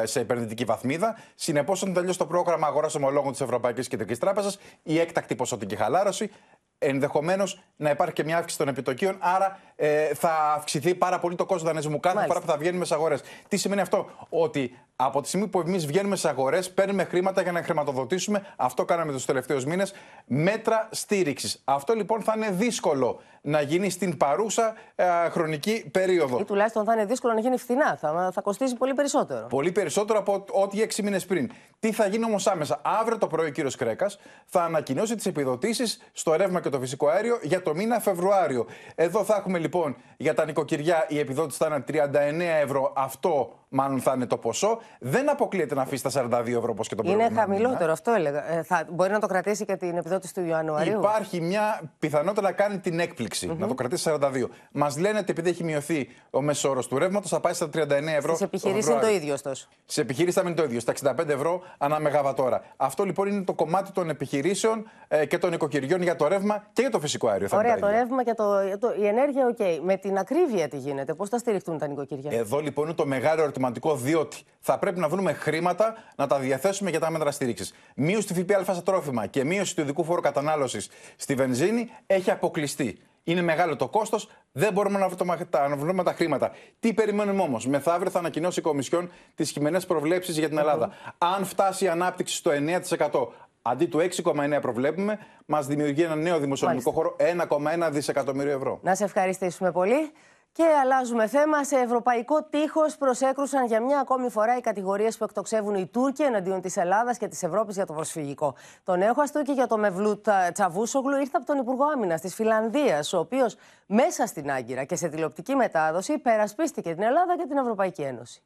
ε, 0.01 0.05
σε 0.05 0.19
επενδυτική 0.19 0.63
βαθμίδα. 0.63 1.15
Συνεπώς, 1.35 1.81
όταν 1.81 1.93
τελειώσει 1.93 2.17
το 2.17 2.25
πρόγραμμα 2.25 2.67
αγοράς 2.67 2.95
ομολόγων 2.95 3.31
της 3.31 3.41
Ευρωπαϊκής 3.41 3.87
Κεντρικής 3.87 4.19
Τράπεζας, 4.19 4.59
η 4.83 4.99
έκτακτη 4.99 5.35
ποσοτική 5.35 5.75
χαλάρωση, 5.75 6.31
ενδεχομένως 6.79 7.61
να 7.75 7.89
υπάρχει 7.89 8.13
και 8.13 8.23
μια 8.23 8.37
αύξηση 8.37 8.57
των 8.57 8.67
επιτοκίων. 8.67 9.15
Άρα 9.19 9.59
ε, 9.79 10.13
θα 10.13 10.53
αυξηθεί 10.55 10.95
πάρα 10.95 11.19
πολύ 11.19 11.35
το 11.35 11.45
κόστος 11.45 11.67
δανεισμού 11.67 11.99
κάθε 11.99 12.15
Μάλιστα. 12.15 12.33
φορά 12.35 12.45
που 12.45 12.51
θα 12.51 12.57
βγαίνουμε 12.59 12.85
σε 12.85 12.93
αγορές. 12.93 13.21
Τι 13.47 13.57
σημαίνει 13.57 13.81
αυτό, 13.81 14.09
Ότι 14.29 14.75
από 14.95 15.21
τη 15.21 15.27
στιγμή 15.27 15.47
που 15.47 15.59
εμείς 15.59 15.85
βγαίνουμε 15.85 16.15
σε 16.15 16.29
αγορές, 16.29 16.71
παίρνουμε 16.71 17.03
χρήματα 17.03 17.41
για 17.41 17.51
να 17.51 17.63
χρηματοδοτήσουμε, 17.63 18.45
αυτό 18.55 18.85
κάναμε 18.85 19.11
τους 19.11 19.25
τελευταίους 19.25 19.65
μήνες, 19.65 19.93
μέτρα 20.25 20.87
στήριξης. 20.91 21.61
Αυτό 21.63 21.93
λοιπόν 21.93 22.21
θα 22.21 22.33
είναι 22.35 22.51
δύσκολο 22.51 23.19
να 23.41 23.61
γίνει 23.61 23.89
στην 23.89 24.17
παρούσα 24.17 24.73
ε, 24.95 25.05
χρονική 25.29 25.89
περίοδο. 25.91 26.39
Ή 26.39 26.43
τουλάχιστον 26.43 26.85
θα 26.85 26.93
είναι 26.93 27.05
δύσκολο 27.05 27.33
να 27.33 27.39
γίνει 27.39 27.57
φθηνά. 27.57 27.97
Θα, 28.01 28.31
θα 28.33 28.41
κοστίζει 28.41 28.75
πολύ 28.75 28.93
περισσότερο. 28.93 29.47
Πολύ 29.47 29.71
περισσότερο 29.71 30.19
από 30.19 30.45
ό,τι 30.51 30.81
έξι 30.81 31.03
μήνες 31.03 31.25
πριν. 31.25 31.51
Τι 31.79 31.91
θα 31.91 32.07
γίνει 32.07 32.25
όμως 32.25 32.47
άμεσα; 32.47 32.81
Αύριο 32.83 33.17
το 33.17 33.27
πρωί 33.27 33.47
ο 33.47 33.51
κύριος 33.51 33.75
Κρέκας 33.75 34.19
θα 34.45 34.63
ανακοινώσει 34.63 35.15
τις 35.15 35.25
επιδοτήσεις 35.25 36.01
στο 36.11 36.35
ρεύμα 36.35 36.61
και 36.61 36.69
το 36.69 36.79
φυσικό 36.79 37.07
αέριο 37.07 37.39
για 37.41 37.61
το 37.61 37.75
μήνα 37.75 37.99
Φεβρουάριο. 37.99 38.65
Εδώ 38.95 39.23
θα 39.23 39.35
έχουμε 39.35 39.59
λοιπόν 39.67 39.95
για 40.17 40.33
τα 40.33 40.45
νοικοκυριά 40.45 41.05
η 41.09 41.19
επιδότηση 41.19 41.57
θα 41.57 41.83
είναι 41.91 42.07
39 42.07 42.63
ευρώ. 42.63 42.93
Αυτό 42.95 43.53
μάλλον 43.69 43.99
θα 44.01 44.13
είναι 44.15 44.25
το 44.25 44.37
ποσό. 44.37 44.79
Δεν 44.99 45.29
αποκλείεται 45.29 45.75
να 45.75 45.81
αφήσει 45.81 46.03
τα 46.03 46.11
42 46.13 46.47
ευρώ 46.47 46.67
όπως 46.69 46.87
και 46.87 46.95
τον 46.95 47.05
Είναι 47.05 47.15
προηγούμενο 47.15 47.47
μήνα. 47.47 47.57
χαμηλότερο, 47.59 47.91
αυτό 47.91 48.11
έλεγα. 48.11 48.51
Ε, 48.51 48.63
θα, 48.63 48.85
μπορεί 48.91 49.11
να 49.11 49.19
το 49.19 49.27
κρατήσει 49.27 49.65
και 49.65 49.75
την 49.75 49.97
επιδότηση 49.97 50.33
του 50.33 50.45
Ιανουαρίου. 50.45 50.99
Υπάρχει 50.99 51.41
μια 51.41 51.81
πιθανότητα 51.99 52.41
να 52.41 52.51
κάνει 52.51 52.79
την 52.79 52.99
εκπληξη 52.99 53.55
να 53.57 53.67
το 53.67 53.73
κρατήσει 53.73 54.11
42. 54.21 54.29
Μας 54.71 54.97
λένε 54.97 55.19
ότι 55.19 55.31
επειδή 55.31 55.49
έχει 55.49 55.63
μειωθεί 55.63 56.07
ο 56.29 56.41
μέσος 56.41 56.63
όρος 56.71 56.87
του 56.87 56.97
ρεύματος, 56.97 57.29
θα 57.29 57.39
πάει 57.39 57.53
στα 57.53 57.69
39 57.73 58.15
ευρώ. 58.15 58.33
Στις 58.33 58.45
επιχειρήσεις 58.45 58.91
είναι 58.91 58.99
το 58.99 59.07
ίδιο, 59.07 59.33
ωστόσο. 59.33 59.67
Σε 59.85 60.01
επιχειρήσεις 60.01 60.35
θα 60.35 60.43
μείνει 60.43 60.55
το 60.55 60.63
ίδιο, 60.63 60.79
στα 60.79 60.93
65 61.17 61.27
ευρώ 61.29 61.61
ανά 61.77 61.99
μεγαβατόρα. 61.99 62.61
Αυτό 62.77 63.03
λοιπόν 63.03 63.27
είναι 63.27 63.41
το 63.43 63.53
κομμάτι 63.53 63.91
των 63.91 64.09
επιχειρήσεων 64.09 64.89
ε, 65.07 65.25
και 65.25 65.37
των 65.37 65.53
οικοκυριών 65.53 66.01
για 66.01 66.15
το 66.15 66.27
ρεύμα 66.27 66.63
και 66.73 66.81
για 66.81 66.91
το 66.91 66.99
φυσικό 66.99 67.27
αέριο. 67.27 67.47
θα 67.47 67.55
είναι 67.55 67.65
Ωραία, 67.65 67.79
τα 67.79 67.85
το 67.87 67.87
ίδια. 67.87 68.01
ρεύμα 68.01 68.23
και 68.23 68.33
το, 68.33 68.77
το, 68.87 68.93
η 69.01 69.05
ενέργεια, 69.07 69.45
οκ. 69.47 69.83
Με 69.83 69.95
την 69.97 70.17
ακρίβεια 70.17 70.67
τι 70.67 70.77
γίνεται, 70.77 71.13
πώς 71.13 71.29
θα 71.29 71.37
στηριχτούν 71.37 71.77
τα 71.77 71.87
νοικοκυριά; 71.87 72.31
Εδώ 72.31 72.59
λοιπόν 72.59 72.85
είναι 72.85 72.93
το 72.95 73.05
μεγάλο 73.05 73.43
ερωτηματικό, 73.57 73.95
διότι 73.95 74.37
θα 74.59 74.77
πρέπει 74.77 74.99
να 74.99 75.09
βρούμε 75.09 75.33
χρήματα 75.33 75.95
να 76.15 76.27
τα 76.27 76.39
διαθέσουμε 76.39 76.89
για 76.89 76.99
τα 76.99 77.11
μέτρα 77.11 77.31
στήριξης. 77.31 77.73
Μείωση 77.95 78.27
του 78.27 78.33
ΦΠΑ 78.33 78.63
στα 78.63 78.83
τρόφιμα 78.83 79.25
και 79.25 79.43
μείωση 79.43 79.75
του 79.75 79.81
ειδικού 79.81 80.03
φόρου 80.03 80.21
κατανάλωσης 80.21 80.89
στη 81.15 81.35
βενζίνη 81.35 81.89
έχει 82.07 82.31
αποκλειστεί. 82.31 82.99
Είναι 83.23 83.41
μεγάλο 83.41 83.75
το 83.75 83.87
κόστος, 83.87 84.29
δεν 84.51 84.73
μπορούμε 84.73 84.99
να 84.99 85.07
βρούμε 85.07 85.37
τα, 85.49 85.67
να 85.67 85.75
βρούμε 85.75 86.03
τα 86.03 86.13
χρήματα. 86.13 86.51
Τι 86.79 86.93
περιμένουμε 86.93 87.41
όμως; 87.41 87.67
Μεθαύριο 87.67 88.11
θα 88.11 88.19
ανακοινώσει 88.19 88.59
η 88.59 88.63
Κομισιόν 88.63 89.11
τις 89.35 89.51
χειμερινές 89.51 89.85
προβλέψεις 89.85 90.37
για 90.37 90.49
την 90.49 90.57
Ελλάδα. 90.57 90.89
Αν 91.17 91.45
φτάσει 91.45 91.85
η 91.85 91.87
ανάπτυξη 91.87 92.35
στο 92.35 92.51
9%, 92.51 93.27
αντί 93.61 93.85
του 93.85 93.99
6,9 93.99 94.61
προβλέπουμε, 94.61 95.19
μας 95.45 95.67
δημιουργεί 95.67 96.01
ένα 96.01 96.15
νέο 96.15 96.39
δημοσιονομικό 96.39 96.91
χώρο 96.91 97.15
1,1 97.19 97.89
δισεκατομμύριο 97.91 98.53
ευρώ. 98.53 98.79
Να 98.81 98.95
σε 98.95 99.03
ευχαριστήσουμε 99.03 99.71
πολύ. 99.71 100.11
Και 100.57 100.65
αλλάζουμε 100.81 101.27
θέμα. 101.27 101.63
Σε 101.63 101.75
ευρωπαϊκό 101.75 102.43
τείχος 102.43 102.97
προσέκρουσαν 102.97 103.65
για 103.65 103.81
μια 103.81 103.99
ακόμη 103.99 104.29
φορά 104.29 104.57
οι 104.57 104.61
κατηγορίες 104.61 105.17
που 105.17 105.23
εκτοξεύουν 105.23 105.75
οι 105.75 105.87
Τούρκοι 105.87 106.23
εναντίον 106.23 106.61
της 106.61 106.77
Ελλάδας 106.77 107.17
και 107.17 107.27
της 107.27 107.43
Ευρώπης 107.43 107.75
για 107.75 107.85
το 107.85 107.93
προσφυγικό. 107.93 108.55
Το 108.83 108.95
νέο 108.95 109.13
χαστούκι 109.13 109.51
για 109.51 109.67
το 109.67 109.77
Μευλούτ 109.77 110.27
Τσαβούσογλου 110.53 111.17
ήρθε 111.17 111.37
από 111.37 111.45
τον 111.45 111.57
Υπουργό 111.57 111.83
Άμυνας 111.93 112.21
της 112.21 112.35
Φιλανδίας, 112.35 113.13
ο 113.13 113.19
οποίος 113.19 113.55
μέσα 113.85 114.25
στην 114.25 114.51
Άγκυρα 114.51 114.83
και 114.83 114.95
σε 114.95 115.07
τηλεοπτική 115.07 115.55
μετάδοση 115.55 116.13
υπερασπίστηκε 116.13 116.93
την 116.93 117.03
Ελλάδα 117.03 117.37
και 117.37 117.45
την 117.47 117.57
Ευρωπαϊκή 117.57 118.01
Ένωση. 118.01 118.41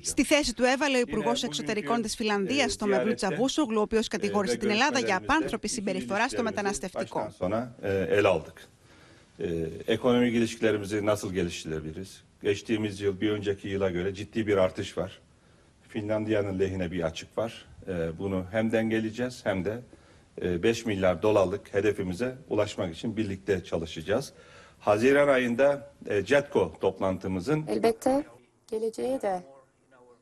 Στη 0.00 0.24
θέση 0.24 0.54
του 0.54 0.64
έβαλε 0.64 0.96
ο 0.96 1.00
Υπουργός 1.00 1.42
Εξωτερικών 1.42 2.02
της 2.02 2.14
Φιλανδίας, 2.14 2.76
τον 2.76 2.88
Μευλού 2.88 3.14
Τσαβούσογλου, 3.14 3.78
ο 3.78 3.82
οποίος 3.82 4.08
κατηγόρησε 4.08 4.56
την 4.56 4.70
Ελλάδα 4.70 4.98
για 4.98 5.16
απάνθρωπη 5.16 5.68
συμπεριφορά 5.68 6.28
στο 6.28 6.42
μεταναστευτικό. 6.42 7.32
Sonra 9.38 9.48
e, 9.48 9.52
ele 9.52 9.60
aldık. 9.60 9.88
E, 9.88 9.92
ekonomik 9.92 10.34
ilişkilerimizi 10.34 11.06
nasıl 11.06 11.34
geliştirebiliriz? 11.34 12.22
Geçtiğimiz 12.42 13.00
yıl 13.00 13.20
bir 13.20 13.30
önceki 13.30 13.68
yıla 13.68 13.90
göre 13.90 14.14
ciddi 14.14 14.46
bir 14.46 14.56
artış 14.56 14.98
var. 14.98 15.20
Finlandiya'nın 15.88 16.58
lehine 16.58 16.90
bir 16.90 17.02
açık 17.02 17.38
var. 17.38 17.64
E, 17.88 18.18
bunu 18.18 18.44
hem 18.50 18.72
dengeleyeceğiz 18.72 19.46
hem 19.46 19.64
de 19.64 19.80
e, 20.42 20.62
5 20.62 20.86
milyar 20.86 21.22
dolarlık 21.22 21.74
hedefimize 21.74 22.34
ulaşmak 22.48 22.94
için 22.94 23.16
birlikte 23.16 23.64
çalışacağız. 23.64 24.32
Haziran 24.78 25.28
ayında 25.28 25.90
e, 26.06 26.24
CETCO 26.24 26.72
toplantımızın 26.80 27.64
Elbette 27.68 28.24
geleceğe 28.70 29.22
de 29.22 29.55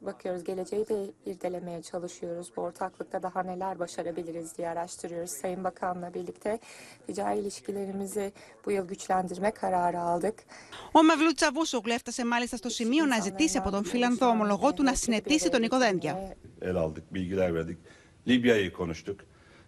bakıyoruz. 0.04 0.44
Geleceği 0.44 0.88
de 0.88 0.96
irdelemeye 1.26 1.82
çalışıyoruz. 1.82 2.52
Bu 2.58 2.62
ortaklıkta 2.62 3.24
daha 3.24 3.44
neler 3.44 3.80
başarabiliriz 3.80 4.58
diye 4.58 4.70
araştırıyoruz. 4.70 5.32
Sayın 5.32 5.64
Bakan'la 5.64 6.14
birlikte 6.14 6.60
ticari 7.08 7.40
ilişkilerimizi 7.40 8.34
bu 8.66 8.72
yıl 8.72 8.88
güçlendirme 8.88 9.52
kararı 9.52 10.00
aldık. 10.00 10.36
Ο 10.94 11.04
Μευλού 11.04 11.34
Τσαβούσογλου 11.34 11.94
έφτασε 11.94 12.26
μάλιστα 12.26 12.58
στο 12.58 12.70
σημείο 12.70 13.06
να 13.06 13.20
ζητήσει 13.20 13.58
από 13.58 13.70
τον 13.72 13.84
Φιλανδό 13.86 14.28
ομολογό 14.28 14.74
του 14.74 14.84
να 14.84 14.94
συνετίσει 14.96 15.50
τον 15.50 15.62
Νίκο 15.62 15.78
Δένδια. 15.78 16.36
el 16.62 16.76
aldık, 16.76 17.14
bilgiler 17.14 17.56
verdik. 17.56 17.78
Libya'yı 18.28 18.74
konuştuk. 18.74 19.20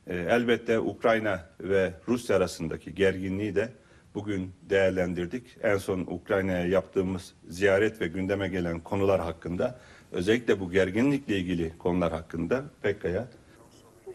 E, 0.08 0.16
elbette 0.16 0.80
Ukrayna 0.80 1.46
ve 1.60 1.94
Rusya 2.08 2.36
arasındaki 2.36 2.96
gerginliği 2.96 3.56
de 3.56 3.70
bugün 4.16 4.52
değerlendirdik. 4.70 5.58
En 5.64 5.78
son 5.78 6.00
Ukrayna'ya 6.00 6.66
yaptığımız 6.66 7.34
ziyaret 7.48 8.02
ve 8.02 8.08
gündeme 8.08 8.48
gelen 8.48 8.80
konular 8.80 9.22
hakkında 9.22 9.80
özellikle 10.13 10.61
bu 10.61 10.71
gerginlikle 10.71 11.37
ilgili 11.37 11.79
konular 11.79 12.13
hakkında 12.13 12.65
Pekka'ya 12.83 13.29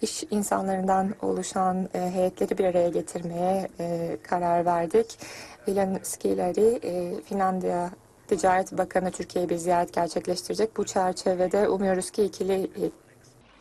İş 0.01 0.23
insanlarından 0.31 1.15
oluşan 1.21 1.89
e, 1.93 2.11
heyetleri 2.11 2.57
bir 2.57 2.65
araya 2.65 2.89
getirmeye 2.89 3.67
e, 3.79 4.17
karar 4.23 4.65
verdik. 4.65 5.17
Ilan 5.67 5.99
Skileri, 6.03 6.79
e, 6.83 7.21
Finlandiya 7.21 7.91
Ticaret 8.27 8.77
Bakanı 8.77 9.11
Türkiye'ye 9.11 9.49
bir 9.49 9.55
ziyaret 9.55 9.93
gerçekleştirecek. 9.93 10.77
Bu 10.77 10.85
çerçevede 10.85 11.69
umuyoruz 11.69 12.11
ki 12.11 12.23
ikili 12.23 12.53
e, 12.53 12.91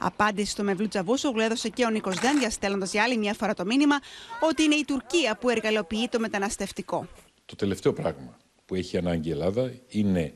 Απάντηση 0.02 0.50
στο 0.50 0.62
Μευλού 0.62 0.88
Τσαβούσογλου 0.88 1.40
έδωσε 1.40 1.68
και 1.68 1.84
ο 1.84 1.90
Νίκο 1.90 2.10
Δένδια, 2.10 2.50
στέλνοντα 2.50 2.86
για 2.86 3.02
άλλη 3.02 3.16
μια 3.16 3.34
φορά 3.34 3.54
το 3.54 3.64
μήνυμα 3.64 4.00
ότι 4.40 4.62
είναι 4.62 4.74
η 4.74 4.84
Τουρκία 4.84 5.36
που 5.36 5.48
εργαλειοποιεί 5.48 6.08
το 6.08 6.18
μεταναστευτικό. 6.20 7.06
Το 7.44 7.56
τελευταίο 7.56 7.92
πράγμα 7.92 8.36
που 8.66 8.74
έχει 8.74 8.96
ανάγκη 8.96 9.28
η 9.28 9.32
Ελλάδα 9.32 9.72
είναι 9.88 10.32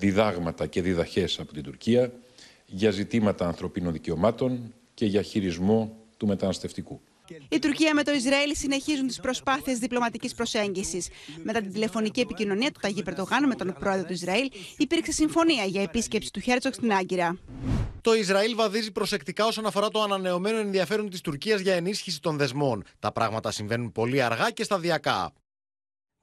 διδάγματα 0.00 0.66
και 0.66 0.82
διδαχές 0.82 1.38
από 1.38 1.52
την 1.52 1.62
Τουρκία 1.62 2.12
για 2.66 2.90
ζητήματα 2.90 3.46
ανθρωπίνων 3.46 3.92
δικαιωμάτων 3.92 4.74
και 4.94 5.06
για 5.06 5.22
χειρισμό 5.22 5.96
του 6.16 6.26
μεταναστευτικού. 6.26 7.00
Η 7.48 7.58
Τουρκία 7.58 7.94
με 7.94 8.02
το 8.02 8.12
Ισραήλ 8.12 8.56
συνεχίζουν 8.56 9.06
τις 9.06 9.20
προσπάθειες 9.20 9.78
διπλωματικής 9.78 10.34
προσέγγισης. 10.34 11.08
Μετά 11.42 11.60
την 11.60 11.72
τηλεφωνική 11.72 12.20
επικοινωνία 12.20 12.70
του 12.70 12.80
Ταγί 12.82 13.02
Περτογάνου 13.02 13.48
με 13.48 13.54
τον 13.54 13.76
πρόεδρο 13.78 14.06
του 14.06 14.12
Ισραήλ, 14.12 14.50
υπήρξε 14.76 15.12
συμφωνία 15.12 15.64
για 15.64 15.82
επίσκεψη 15.82 16.32
του 16.32 16.40
Χέρτσοκ 16.40 16.74
στην 16.74 16.92
Άγκυρα. 16.92 17.38
Το 18.00 18.14
Ισραήλ 18.14 18.54
βαδίζει 18.54 18.92
προσεκτικά 18.92 19.46
όσον 19.46 19.66
αφορά 19.66 19.88
το 19.88 20.02
ανανεωμένο 20.02 20.58
ενδιαφέρον 20.58 21.10
της 21.10 21.20
Τουρκίας 21.20 21.60
για 21.60 21.74
ενίσχυση 21.74 22.20
των 22.20 22.36
δεσμών. 22.36 22.84
Τα 22.98 23.12
πράγματα 23.12 23.50
συμβαίνουν 23.50 23.92
πολύ 23.92 24.22
αργά 24.22 24.50
και 24.50 24.64
σταδιακά. 24.64 25.32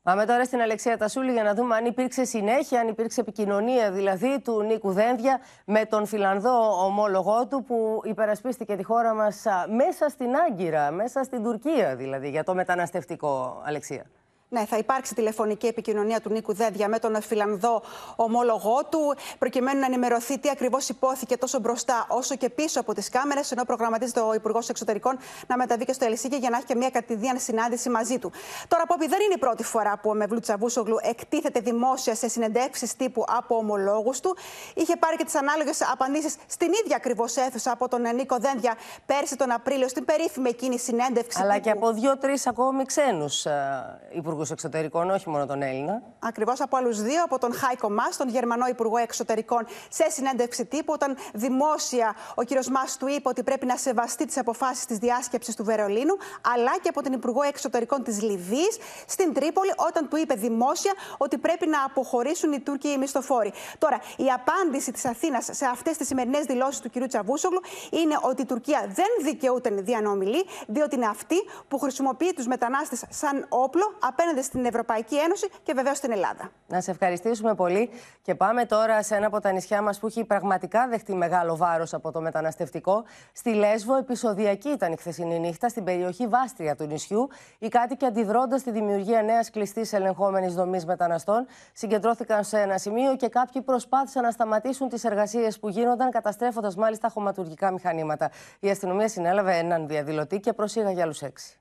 Πάμε 0.07 0.25
τώρα 0.25 0.45
στην 0.45 0.61
Αλεξία 0.61 0.97
Τασούλη 0.97 1.31
για 1.31 1.43
να 1.43 1.53
δούμε 1.53 1.75
αν 1.75 1.85
υπήρξε 1.85 2.23
συνέχεια, 2.25 2.79
αν 2.79 2.87
υπήρξε 2.87 3.21
επικοινωνία 3.21 3.91
δηλαδή 3.91 4.41
του 4.41 4.61
Νίκου 4.61 4.91
Δένδια 4.91 5.39
με 5.65 5.85
τον 5.85 6.05
Φιλανδό 6.05 6.85
ομόλογό 6.85 7.47
του 7.47 7.63
που 7.63 8.01
υπερασπίστηκε 8.03 8.75
τη 8.75 8.83
χώρα 8.83 9.13
μας 9.13 9.45
α, 9.45 9.67
μέσα 9.69 10.09
στην 10.09 10.35
Άγκυρα, 10.35 10.91
μέσα 10.91 11.23
στην 11.23 11.43
Τουρκία 11.43 11.95
δηλαδή 11.95 12.29
για 12.29 12.43
το 12.43 12.53
μεταναστευτικό, 12.53 13.61
Αλεξία. 13.65 14.05
Ναι, 14.49 14.65
θα 14.65 14.77
υπάρξει 14.77 15.15
τηλεφωνική 15.15 15.67
επικοινωνία 15.67 16.21
του 16.21 16.29
Νίκου 16.29 16.53
Δέδια 16.53 16.87
με 16.87 16.99
τον 16.99 17.21
Φιλανδό 17.21 17.83
ομόλογό 18.15 18.79
του, 18.89 19.15
προκειμένου 19.39 19.79
να 19.79 19.85
ενημερωθεί 19.85 20.39
τι 20.39 20.49
ακριβώς 20.49 20.89
υπόθηκε 20.89 21.37
τόσο 21.37 21.59
μπροστά 21.59 22.05
όσο 22.09 22.35
και 22.35 22.49
πίσω 22.49 22.79
από 22.79 22.93
τις 22.93 23.09
κάμερες, 23.09 23.51
ενώ 23.51 23.63
προγραμματίζεται 23.63 24.19
ο 24.19 24.33
Υπουργός 24.33 24.69
Εξωτερικών 24.69 25.17
να 25.47 25.57
μεταβεί 25.57 25.85
και 25.85 25.93
στο 25.93 26.05
Ελσίκη 26.05 26.35
για 26.35 26.49
να 26.49 26.57
έχει 26.57 26.65
και 26.65 26.75
μια 26.75 26.89
κατηδίαν 26.89 27.39
συνάντηση 27.39 27.89
μαζί 27.89 28.19
του. 28.19 28.31
Τώρα, 28.67 28.85
Πόπη, 28.85 29.07
δεν 29.07 29.19
είναι 29.21 29.33
η 29.33 29.37
πρώτη 29.37 29.63
φορά 29.63 29.99
που 30.01 30.09
ο 30.09 30.13
Μευλού 30.13 30.39
Τσαβούσογλου 30.39 30.97
εκτίθεται 31.01 31.59
δημόσια 31.59 32.15
σε 32.15 32.27
συνεντεύξεις 32.27 32.95
τύπου 32.95 33.23
από 33.27 33.55
ομολόγους 33.55 34.19
του. 34.19 34.37
Είχε 34.73 34.95
πάρει 34.95 35.15
και 35.15 35.23
τις 35.23 35.35
ανάλογες 35.35 35.81
απαντήσεις 35.91 36.35
στην 36.47 36.71
ίδια 36.83 36.95
ακριβώς 36.95 37.35
αίθουσα 37.35 37.71
από 37.71 37.87
τον 37.87 38.01
Νίκο 38.15 38.37
Δένδια 38.39 38.75
πέρσι 39.05 39.35
τον 39.35 39.51
Απρίλιο, 39.51 39.87
στην 39.87 40.05
περίφημη 40.05 40.49
εκείνη 40.49 40.79
συνέντευξη. 40.79 41.39
Αλλά 41.41 41.53
τύπου. 41.53 41.63
και 41.63 41.71
από 41.71 41.91
δύο-τρεις 41.91 42.47
ακόμη 42.47 42.85
ξένους 42.85 43.45
uh, 43.45 44.36
υπουργούς 44.37 44.63
εξωτερικών, 44.63 45.09
όχι 45.09 45.29
μόνο 45.29 45.45
τον 45.45 45.61
Έλληνα. 45.61 46.01
Ακριβώς 46.19 46.61
από 46.61 46.77
άλλους 46.77 47.01
δύο, 47.01 47.23
από 47.23 47.39
τον 47.39 47.53
Χάικο 47.53 47.89
Μα, 47.89 48.03
τον 48.17 48.29
Γερμανό 48.29 48.67
Υπουργό 48.67 48.97
Εξωτερικών, 48.97 49.65
σε 49.89 50.09
συνέντευξη 50.09 50.65
τύπου, 50.65 50.93
όταν 50.93 51.17
δημόσια 51.33 52.15
ο 52.35 52.43
κύριος 52.43 52.69
Μα 52.69 52.81
του 52.99 53.07
είπε 53.07 53.29
ότι 53.29 53.43
πρέπει 53.43 53.65
να 53.65 53.77
σεβαστεί 53.77 54.25
τις 54.25 54.37
αποφάσεις 54.37 54.85
της 54.85 54.97
διάσκεψης 54.97 55.55
του 55.55 55.63
Βερολίνου, 55.63 56.17
αλλά 56.53 56.71
και 56.81 56.89
από 56.89 57.01
την 57.01 57.13
Υπουργό 57.13 57.41
Εξωτερικών 57.41 58.03
της 58.03 58.21
Λιβύης 58.21 58.77
στην 59.07 59.33
Τρίπολη, 59.33 59.73
όταν 59.87 60.07
του 60.09 60.17
είπε 60.17 60.33
δημόσια 60.33 60.93
ότι 61.17 61.37
πρέπει 61.37 61.67
να 61.67 61.83
αποχωρήσουν 61.83 62.51
οι 62.51 62.59
Τούρκοι 62.59 62.87
οι 62.87 62.97
μισθοφόροι. 62.97 63.53
Τώρα, 63.77 63.99
η 64.17 64.25
απάντηση 64.33 64.91
της 64.91 65.05
Αθήνας 65.05 65.49
σε 65.51 65.65
αυτές 65.65 65.97
τις 65.97 66.07
σημερινές 66.07 66.45
δηλώσεις 66.45 66.79
του 66.79 66.89
κ. 66.89 67.07
Τσαβούσογλου 67.07 67.61
είναι 67.89 68.17
ότι 68.21 68.41
η 68.41 68.45
Τουρκία 68.45 68.79
δεν 68.93 69.07
δικαιούται 69.23 69.69
διανομιλή, 69.69 70.45
διότι 70.67 70.95
είναι 70.95 71.05
αυτή 71.05 71.35
που 71.67 71.79
χρησιμοποιεί 71.79 72.33
τους 72.33 72.47
μετανάστες 72.47 73.03
σαν 73.09 73.45
όπλο 73.49 73.95
απέναντι 74.27 74.47
στην 74.47 74.65
Ευρωπαϊκή 74.65 75.17
Ένωση 75.17 75.49
και 75.63 75.73
βεβαίως 75.73 75.97
στην 75.97 76.11
Ελλάδα. 76.11 76.51
Να 76.67 76.81
σε 76.81 76.91
ευχαριστήσουμε 76.91 77.55
πολύ 77.55 77.89
και 78.21 78.35
πάμε 78.35 78.65
τώρα 78.65 79.03
σε 79.03 79.15
ένα 79.15 79.27
από 79.27 79.39
τα 79.39 79.51
νησιά 79.51 79.81
μας 79.81 79.99
που 79.99 80.07
έχει 80.07 80.23
πραγματικά 80.23 80.87
δεχτεί 80.87 81.15
μεγάλο 81.15 81.55
βάρος 81.55 81.93
από 81.93 82.11
το 82.11 82.21
μεταναστευτικό. 82.21 83.03
Στη 83.33 83.53
Λέσβο, 83.53 83.95
επεισοδιακή 83.97 84.69
ήταν 84.69 84.91
η 84.91 84.97
χθεσινή 84.97 85.39
νύχτα 85.39 85.69
στην 85.69 85.83
περιοχή 85.83 86.27
Βάστρια 86.27 86.75
του 86.75 86.85
νησιού. 86.85 87.29
Οι 87.59 87.67
κάτοικοι 87.67 88.05
αντιδρώντας 88.05 88.63
τη 88.63 88.71
δημιουργία 88.71 89.21
νέας 89.21 89.49
κλειστής 89.49 89.93
ελεγχόμενης 89.93 90.53
δομής 90.53 90.85
μεταναστών 90.85 91.45
συγκεντρώθηκαν 91.73 92.43
σε 92.43 92.59
ένα 92.59 92.77
σημείο 92.77 93.15
και 93.15 93.27
κάποιοι 93.27 93.61
προσπάθησαν 93.61 94.23
να 94.23 94.31
σταματήσουν 94.31 94.89
τις 94.89 95.03
εργασίες 95.03 95.59
που 95.59 95.69
γίνονταν, 95.69 96.11
καταστρέφοντας 96.11 96.75
μάλιστα 96.75 97.09
χωματουργικά 97.09 97.71
μηχανήματα. 97.71 98.31
Η 98.59 98.69
αστυνομία 98.69 99.07
συνέλαβε 99.07 99.57
έναν 99.57 99.87
διαδηλωτή 99.87 100.39
και 100.39 100.53
προσήγαγε 100.53 101.01
άλλους 101.01 101.21
έξι. 101.21 101.59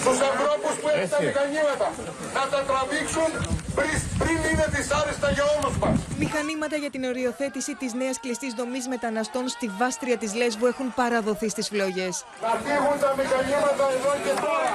Στους 0.00 0.18
ανθρώπους 0.30 0.74
που 0.80 0.88
έχουν 0.88 1.10
τα 1.10 1.18
μηχανήματα 1.22 1.86
να 2.36 2.42
τα 2.52 2.60
τραβήξουν 2.68 3.30
πριν 4.22 4.38
είναι 4.50 4.66
δυσάρεστα 4.74 5.30
για 5.30 5.44
όλους 5.56 5.76
μας. 5.78 5.98
Μηχανήματα 6.18 6.76
για 6.76 6.90
την 6.90 7.04
οριοθέτηση 7.04 7.74
της 7.74 7.92
νέας 7.92 8.20
κλειστής 8.20 8.52
δομής 8.54 8.88
μεταναστών 8.88 9.48
στη 9.48 9.66
βάστρια 9.78 10.16
της 10.16 10.34
Λέσβου 10.34 10.66
έχουν 10.66 10.94
παραδοθεί 10.94 11.48
στις 11.48 11.68
φλόγες. 11.68 12.24
Να 12.42 12.48
φύγουν 12.64 12.96
τα 13.00 13.14
μηχανήματα 13.18 13.84
εδώ 13.96 14.12
και 14.24 14.34
τώρα. 14.44 14.72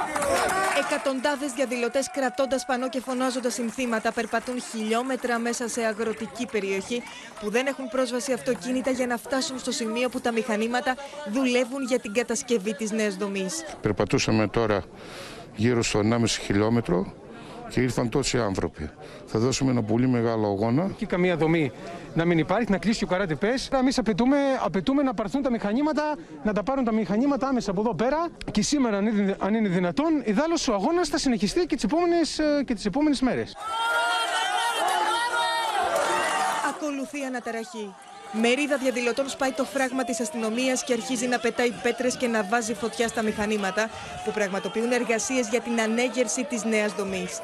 Εκατοντάδες 0.83 1.51
διαδηλωτές 1.51 2.09
κρατώντας 2.11 2.65
πανό 2.65 2.89
και 2.89 3.01
φωνάζοντας 3.01 3.53
συνθήματα 3.53 4.11
περπατούν 4.11 4.61
χιλιόμετρα 4.71 5.39
μέσα 5.39 5.67
σε 5.67 5.81
αγροτική 5.81 6.45
περιοχή 6.51 7.03
που 7.39 7.49
δεν 7.49 7.67
έχουν 7.67 7.89
πρόσβαση 7.89 8.31
αυτοκίνητα 8.33 8.91
για 8.91 9.07
να 9.07 9.17
φτάσουν 9.17 9.59
στο 9.59 9.71
σημείο 9.71 10.09
που 10.09 10.19
τα 10.21 10.31
μηχανήματα 10.31 10.95
δουλεύουν 11.31 11.83
για 11.83 11.99
την 11.99 12.13
κατασκευή 12.13 12.73
της 12.75 12.91
νέας 12.91 13.15
δομής. 13.15 13.63
Περπατούσαμε 13.81 14.47
τώρα 14.47 14.64
γύρω 15.55 15.83
στο 15.83 15.99
1,5 16.03 16.25
χιλιόμετρο 16.27 17.13
και 17.69 17.81
ήρθαν 17.81 18.09
τόσοι 18.09 18.39
άνθρωποι. 18.39 18.89
Θα 19.25 19.39
δώσουμε 19.39 19.71
ένα 19.71 19.83
πολύ 19.83 20.07
μεγάλο 20.07 20.47
αγώνα. 20.47 20.91
Και 20.97 21.05
καμία 21.05 21.37
δομή 21.37 21.71
να 22.13 22.25
μην 22.25 22.37
υπάρχει, 22.37 22.71
να 22.71 22.77
κλείσει 22.77 23.03
ο 23.03 23.07
καράτη 23.07 23.35
πες. 23.35 23.69
Εμείς 23.73 23.97
απαιτούμε, 23.97 24.37
απαιτούμε 24.63 25.03
να 25.03 25.13
πάρθουν 25.13 25.41
τα 25.41 25.51
μηχανήματα, 25.51 26.15
να 26.43 26.53
τα 26.53 26.63
πάρουν 26.63 26.83
τα 26.83 26.93
μηχανήματα 26.93 27.47
άμεσα 27.47 27.71
από 27.71 27.81
εδώ 27.81 27.95
πέρα. 27.95 28.27
Και 28.51 28.61
σήμερα, 28.61 28.97
αν 28.97 29.05
είναι, 29.05 29.35
αν 29.39 29.53
είναι 29.53 29.67
δυνατόν, 29.67 30.21
ιδάλω 30.23 30.57
ο 30.69 30.73
αγώνας 30.73 31.07
θα 31.07 31.17
συνεχιστεί 31.17 31.65
και 31.65 31.75
τις 31.75 31.83
επόμενες 31.83 32.39
τις 32.65 32.85
επόμενες 32.85 33.21
μέρες. 33.21 33.55
Ακολουθεί 36.69 37.23
αναταραχή. 37.23 37.93
Μερίδα 38.41 38.77
διαδηλωτών 38.77 39.29
σπάει 39.29 39.51
το 39.51 39.63
φράγμα 39.63 40.03
της 40.03 40.19
αστυνομίας 40.19 40.83
και 40.83 40.93
αρχίζει 40.93 41.27
να 41.27 41.39
πετάει 41.39 41.71
πέτρες 41.71 42.17
και 42.17 42.27
να 42.27 42.43
βάζει 42.43 42.73
φωτιά 42.73 43.07
στα 43.07 43.21
μηχανήματα 43.21 43.89
που 44.25 44.31
πραγματοποιούν 44.31 44.91
εργασίες 44.91 45.47
για 45.47 45.61
την 45.61 45.81
ανέγερση 45.81 46.43
της 46.43 46.63
νέας 46.63 46.93
δομής. 46.93 47.39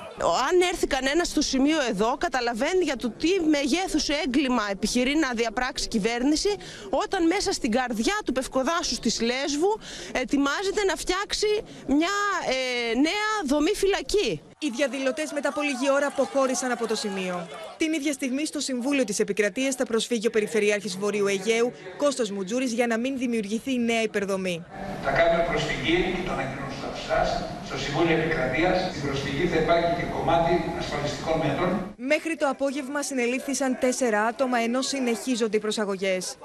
Αν 0.49 0.61
έρθει 0.71 0.87
κανένας 0.87 1.27
στο 1.27 1.41
σημείο 1.41 1.77
εδώ, 1.89 2.17
καταλαβαίνει 2.17 2.83
για 2.83 2.95
το 2.95 3.09
τι 3.09 3.29
μεγέθους 3.39 4.09
έγκλημα 4.09 4.63
επιχειρεί 4.71 5.15
να 5.15 5.31
διαπράξει 5.33 5.85
η 5.85 5.87
κυβέρνηση, 5.87 6.55
όταν 6.89 7.27
μέσα 7.27 7.51
στην 7.51 7.71
καρδιά 7.71 8.17
του 8.25 8.31
Πευκοδάσου 8.31 8.99
της 8.99 9.21
Λέσβου 9.21 9.79
ετοιμάζεται 10.11 10.83
να 10.87 10.95
φτιάξει 10.95 11.47
μια 11.87 12.15
ε, 12.47 12.93
νέα 12.99 13.31
δομή 13.45 13.71
φυλακή. 13.75 14.41
Οι 14.63 14.69
διαδηλωτές 14.75 15.31
μετά 15.31 15.49
από 15.49 15.61
λίγη 15.61 15.91
ώρα 15.91 16.07
αποχώρησαν 16.07 16.71
από 16.71 16.87
το 16.87 16.95
σημείο. 16.95 17.47
Την 17.77 17.93
ίδια 17.93 18.13
στιγμή, 18.13 18.45
στο 18.45 18.59
Συμβούλιο 18.59 19.03
της 19.03 19.19
Επικρατείας 19.19 19.75
θα 19.75 19.85
προσφύγει 19.85 20.27
ο 20.27 20.29
Περιφερειάρχης 20.29 20.97
Βορείου 20.97 21.27
Αιγαίου, 21.27 21.73
Κώστας 21.97 22.31
Μουτζούρης, 22.31 22.71
για 22.73 22.87
να 22.87 22.97
μην 22.97 23.17
δημιουργηθεί 23.17 23.79
νέα 23.79 24.01
υπερδομή. 24.01 24.65
Θα 25.03 25.11
κάνουμε 25.11 25.45
προσφυγή 25.49 25.95
και 26.15 26.23
το 26.25 26.31
ανακοινώσω 26.31 26.87
σε 27.05 27.45
στο 27.67 27.77
Συμβούλιο 27.77 28.17
Επικρατείας. 28.17 28.89
Στην 28.89 29.01
προσφυγή 29.07 29.45
θα 29.47 29.55
υπάρχει 29.55 29.95
και 29.97 30.05
κομμάτι 30.17 30.53
ασφαλιστικών 30.79 31.37
μέτρων. 31.43 31.93
Μέχρι 31.97 32.35
το 32.35 32.47
απόγευμα 32.47 33.01
συνελήφθησαν 33.03 33.77
τέσσερα 33.79 34.21
άτομα 34.23 34.57
ενώ 34.57 34.81
συνεχίζονται 34.81 35.57
οι 35.57 35.59
προσαγωγές. 35.59 36.37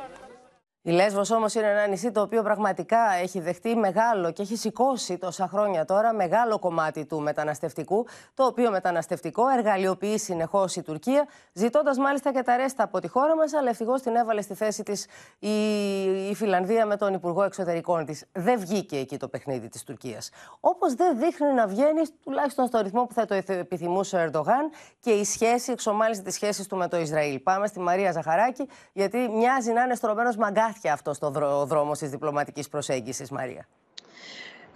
Η 0.86 0.90
Λέσβος 0.90 1.30
όμως 1.30 1.54
είναι 1.54 1.66
ένα 1.66 1.86
νησί 1.86 2.10
το 2.12 2.20
οποίο 2.20 2.42
πραγματικά 2.42 2.98
έχει 3.22 3.40
δεχτεί 3.40 3.76
μεγάλο 3.76 4.32
και 4.32 4.42
έχει 4.42 4.56
σηκώσει 4.56 5.18
τόσα 5.18 5.48
χρόνια 5.48 5.84
τώρα 5.84 6.12
μεγάλο 6.12 6.58
κομμάτι 6.58 7.04
του 7.04 7.20
μεταναστευτικού, 7.20 8.06
το 8.34 8.44
οποίο 8.44 8.70
μεταναστευτικό 8.70 9.48
εργαλειοποιεί 9.48 10.18
συνεχώς 10.18 10.76
η 10.76 10.82
Τουρκία, 10.82 11.26
ζητώντας 11.52 11.98
μάλιστα 11.98 12.32
και 12.32 12.42
τα 12.42 12.56
ρέστα 12.56 12.82
από 12.82 13.00
τη 13.00 13.08
χώρα 13.08 13.36
μας, 13.36 13.52
αλλά 13.52 13.68
ευτυχώς 13.68 14.02
την 14.02 14.16
έβαλε 14.16 14.40
στη 14.40 14.54
θέση 14.54 14.82
της 14.82 15.06
η, 15.38 16.28
η 16.28 16.34
Φιλανδία 16.34 16.86
με 16.86 16.96
τον 16.96 17.14
Υπουργό 17.14 17.42
Εξωτερικών 17.42 18.04
της. 18.04 18.24
Δεν 18.32 18.58
βγήκε 18.58 18.96
εκεί 18.96 19.16
το 19.16 19.28
παιχνίδι 19.28 19.68
της 19.68 19.82
Τουρκίας. 19.84 20.30
Όπως 20.60 20.94
δεν 20.94 21.18
δείχνει 21.18 21.52
να 21.52 21.66
βγαίνει, 21.66 22.02
τουλάχιστον 22.22 22.66
στο 22.66 22.80
ρυθμό 22.80 23.04
που 23.04 23.14
θα 23.14 23.24
το 23.24 23.34
επιθυμούσε 23.46 24.16
ο 24.16 24.20
Ερντογάν 24.20 24.70
και 25.00 25.10
η 25.10 25.24
σχέση, 25.24 25.72
εξομάλυση 25.72 26.22
της 26.22 26.34
σχέσης 26.34 26.66
του 26.66 26.76
με 26.76 26.88
το 26.88 26.96
Ισραήλ. 26.96 27.38
Πάμε 27.40 27.66
στη 27.66 27.80
Μαρία 27.80 28.12
Ζαχαράκη, 28.12 28.68
γιατί 28.92 29.28
μοιάζει 29.28 29.72
να 29.72 29.82
είναι 29.82 29.94
στρωμένος 29.94 30.36
μαγκάθι 30.36 30.74
αυτό 30.84 31.14
στο 31.14 31.30
δρόμο 31.66 31.92
της 31.92 32.10
διπλωματικής 32.10 32.68
προσέγγισης, 32.68 33.30
Μαρία. 33.30 33.68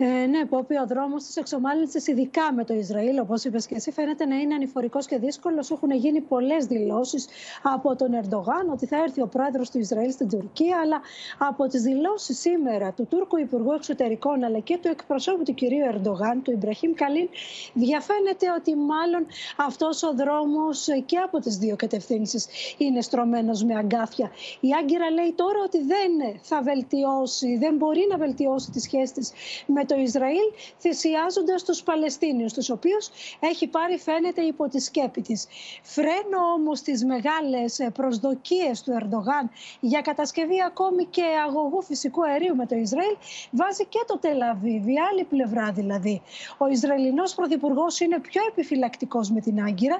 Ε, 0.02 0.26
ναι, 0.26 0.44
Πόπι, 0.44 0.74
ο 0.76 0.86
δρόμος 0.86 1.24
τη 1.24 1.32
εξομάλυνση, 1.40 2.10
ειδικά 2.10 2.52
με 2.52 2.64
το 2.64 2.74
Ισραήλ, 2.74 3.18
όπως 3.18 3.44
είπες 3.44 3.66
και 3.66 3.74
εσύ, 3.74 3.90
φαίνεται 3.92 4.24
να 4.26 4.36
είναι 4.36 4.54
ανηφορικός 4.54 5.06
και 5.06 5.18
δύσκολος. 5.18 5.70
Έχουν 5.70 5.90
γίνει 5.90 6.20
πολλές 6.20 6.64
δηλώσεις 6.66 7.26
από 7.62 7.96
τον 7.96 8.14
Ερντογάν 8.14 8.70
ότι 8.72 8.86
θα 8.86 8.96
έρθει 8.96 9.20
ο 9.22 9.26
πρόεδρος 9.26 9.70
του 9.70 9.78
Ισραήλ 9.78 10.10
στην 10.10 10.28
Τουρκία, 10.28 10.78
αλλά 10.82 11.00
από 11.38 11.66
τις 11.66 11.82
δηλώσεις 11.82 12.38
σήμερα 12.38 12.92
του 12.92 13.06
Τούρκου 13.10 13.38
Υπουργού 13.38 13.72
Εξωτερικών 13.72 14.44
αλλά 14.44 14.58
και 14.58 14.78
του 14.82 14.88
εκπροσώπου 14.88 15.42
του 15.42 15.54
κυρίου 15.54 15.84
Ερντογάν, 15.92 16.42
του 16.42 16.50
Ιμπραχήμ 16.50 16.92
Καλίν, 16.92 17.28
διαφαίνεται 17.72 18.46
ότι 18.58 18.74
μάλλον 18.76 19.26
αυτός 19.56 20.02
ο 20.02 20.14
δρόμος 20.14 20.86
και 21.06 21.16
από 21.16 21.38
τις 21.38 21.56
δύο 21.56 21.76
κατευθύνσεις 21.76 22.46
είναι 22.78 23.00
στρωμένος 23.00 23.64
με 23.64 23.74
αγκάθια. 23.74 24.30
Η 24.60 24.68
Άγκυρα 24.80 25.10
λέει 25.10 25.32
τώρα 25.36 25.58
ότι 25.64 25.78
δεν 25.78 26.38
θα 26.42 26.62
βελτιώσει, 26.62 27.56
δεν 27.56 27.74
μπορεί 27.76 28.06
να 28.10 28.16
βελτιώσει 28.16 28.70
τις 28.70 28.82
σχέσεις 28.82 29.32
με 29.66 29.84
το 29.90 30.00
Ισραήλ 30.00 30.48
θυσιάζοντας 30.80 31.64
τους 31.64 31.82
Παλαιστίνιους, 31.82 32.52
τους 32.52 32.70
οποίους 32.70 33.08
έχει 33.40 33.66
πάρει 33.66 33.98
φαίνεται 33.98 34.42
υπό 34.42 34.68
τη 34.68 34.80
σκέπη 34.80 35.20
της. 35.20 35.46
Φρένο 35.82 36.38
όμως 36.56 36.80
τις 36.80 37.04
μεγάλες 37.04 37.88
προσδοκίες 37.94 38.82
του 38.82 38.92
Ερντογάν 39.00 39.44
για 39.80 40.00
κατασκευή 40.00 40.62
ακόμη 40.66 41.04
και 41.04 41.22
αγωγού 41.46 41.82
φυσικού 41.82 42.24
αερίου 42.24 42.56
με 42.56 42.66
το 42.66 42.76
Ισραήλ 42.76 43.16
βάζει 43.50 43.84
και 43.84 44.02
το 44.06 44.18
Τελαβίβ, 44.18 44.88
η 44.88 44.96
άλλη 45.10 45.24
πλευρά 45.24 45.72
δηλαδή. 45.72 46.22
Ο 46.58 46.66
Ισραηλινός 46.66 47.34
Πρωθυπουργός 47.34 48.00
είναι 48.00 48.18
πιο 48.20 48.42
επιφυλακτικός 48.48 49.30
με 49.30 49.40
την 49.40 49.62
Άγκυρα 49.62 49.98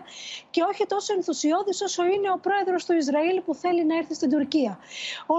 και 0.50 0.62
όχι 0.62 0.86
τόσο 0.86 1.14
ενθουσιώδης 1.14 1.82
όσο 1.82 2.04
είναι 2.04 2.30
ο 2.30 2.38
πρόεδρος 2.38 2.84
του 2.84 2.92
Ισραήλ 2.92 3.40
που 3.40 3.54
θέλει 3.54 3.84
να 3.84 3.96
έρθει 3.96 4.14
στην 4.14 4.30
Τουρκία. 4.30 4.78
Ο, 5.26 5.34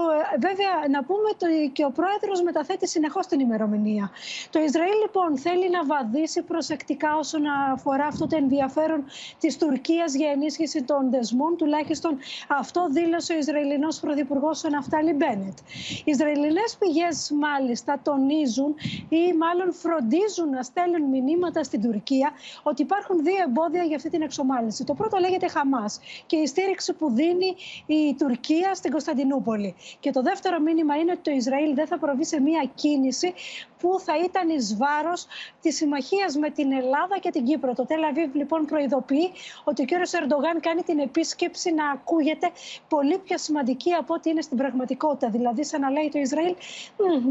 βέβαια, 0.46 0.72
να 0.90 1.04
πούμε 1.04 1.28
ότι 1.32 1.70
και 1.72 1.84
ο 1.84 1.90
πρόεδρος 1.90 2.42
μεταθέτει 2.42 2.88
συνεχώς 2.88 3.26
την 3.26 3.40
ημερομηνία 3.40 4.10
Το 4.50 4.58
Ισραήλ 4.60 4.96
λοιπόν 5.02 5.38
θέλει 5.38 5.70
να 5.70 5.84
βαδίσει 5.84 6.42
προσεκτικά 6.42 7.16
όσον 7.16 7.42
αφορά 7.72 8.06
αυτό 8.06 8.26
το 8.26 8.36
ενδιαφέρον 8.36 9.04
της 9.38 9.58
Τουρκίας 9.58 10.14
για 10.14 10.30
ενίσχυση 10.30 10.82
των 10.82 11.10
δεσμών. 11.10 11.56
Τουλάχιστον 11.56 12.18
αυτό 12.48 12.88
δήλωσε 12.90 13.32
ο 13.32 13.38
Ισραηλινός 13.38 14.00
Πρωθυπουργός 14.00 14.64
ο 14.64 14.68
Ναφτάλη 14.68 15.12
Μπένετ. 15.12 15.58
Οι 16.04 16.10
Ισραηλινές 16.10 16.76
πηγές 16.78 17.30
μάλιστα 17.40 18.00
τονίζουν 18.04 18.74
ή 19.08 19.32
μάλλον 19.32 19.72
φροντίζουν 19.72 20.48
να 20.50 20.62
στέλνουν 20.62 21.08
μηνύματα 21.08 21.62
στην 21.62 21.82
Τουρκία 21.82 22.32
ότι 22.62 22.82
υπάρχουν 22.82 23.22
δύο 23.22 23.42
εμπόδια 23.46 23.82
για 23.82 23.96
αυτή 23.96 24.10
την 24.10 24.22
εξομάλυνση. 24.22 24.84
Το 24.84 24.94
πρώτο 24.94 25.18
λέγεται 25.18 25.48
Χαμάς 25.48 26.00
και 26.26 26.36
η 26.36 26.46
στήριξη 26.46 26.92
που 26.92 27.10
δίνει 27.10 27.54
η 27.86 28.14
Τουρκία 28.18 28.74
στην 28.74 28.90
Κωνσταντινούπολη. 28.90 29.74
Και 30.00 30.10
το 30.10 30.22
δεύτερο 30.22 30.60
μήνυμα 30.60 30.96
είναι 30.96 31.10
ότι 31.10 31.20
το 31.22 31.30
Ισραήλ 31.30 31.74
δεν 31.74 31.86
θα 31.86 31.98
προβεί 31.98 32.24
σε 32.24 32.40
μία 32.40 32.70
κίνηση 32.74 33.34
που 33.78 34.00
θα 34.00 34.12
ήταν 34.22 34.48
εις 34.48 34.76
βάρος 34.76 35.26
της 35.60 35.76
συμμαχίας 35.76 36.36
με 36.36 36.50
την 36.50 36.72
Ελλάδα 36.72 37.18
και 37.20 37.30
την 37.30 37.44
Κύπρο. 37.44 37.74
Το 37.74 37.86
Τελαβίβ 37.86 38.34
λοιπόν 38.34 38.64
προειδοποιεί 38.64 39.32
ότι 39.64 39.82
ο 39.82 39.84
κύριος 39.84 40.12
Ερντογάν 40.12 40.60
κάνει 40.60 40.82
την 40.82 40.98
επίσκεψη 40.98 41.72
να 41.74 41.90
ακούγεται 41.90 42.50
πολύ 42.88 43.18
πιο 43.18 43.38
σημαντική 43.38 43.92
από 43.92 44.14
ό,τι 44.14 44.30
είναι 44.30 44.40
στην 44.40 44.56
πραγματικότητα. 44.56 45.28
Δηλαδή, 45.30 45.64
σαν 45.64 45.80
να 45.80 45.90
λέει 45.90 46.08
το 46.12 46.18
Ισραήλ, 46.18 46.54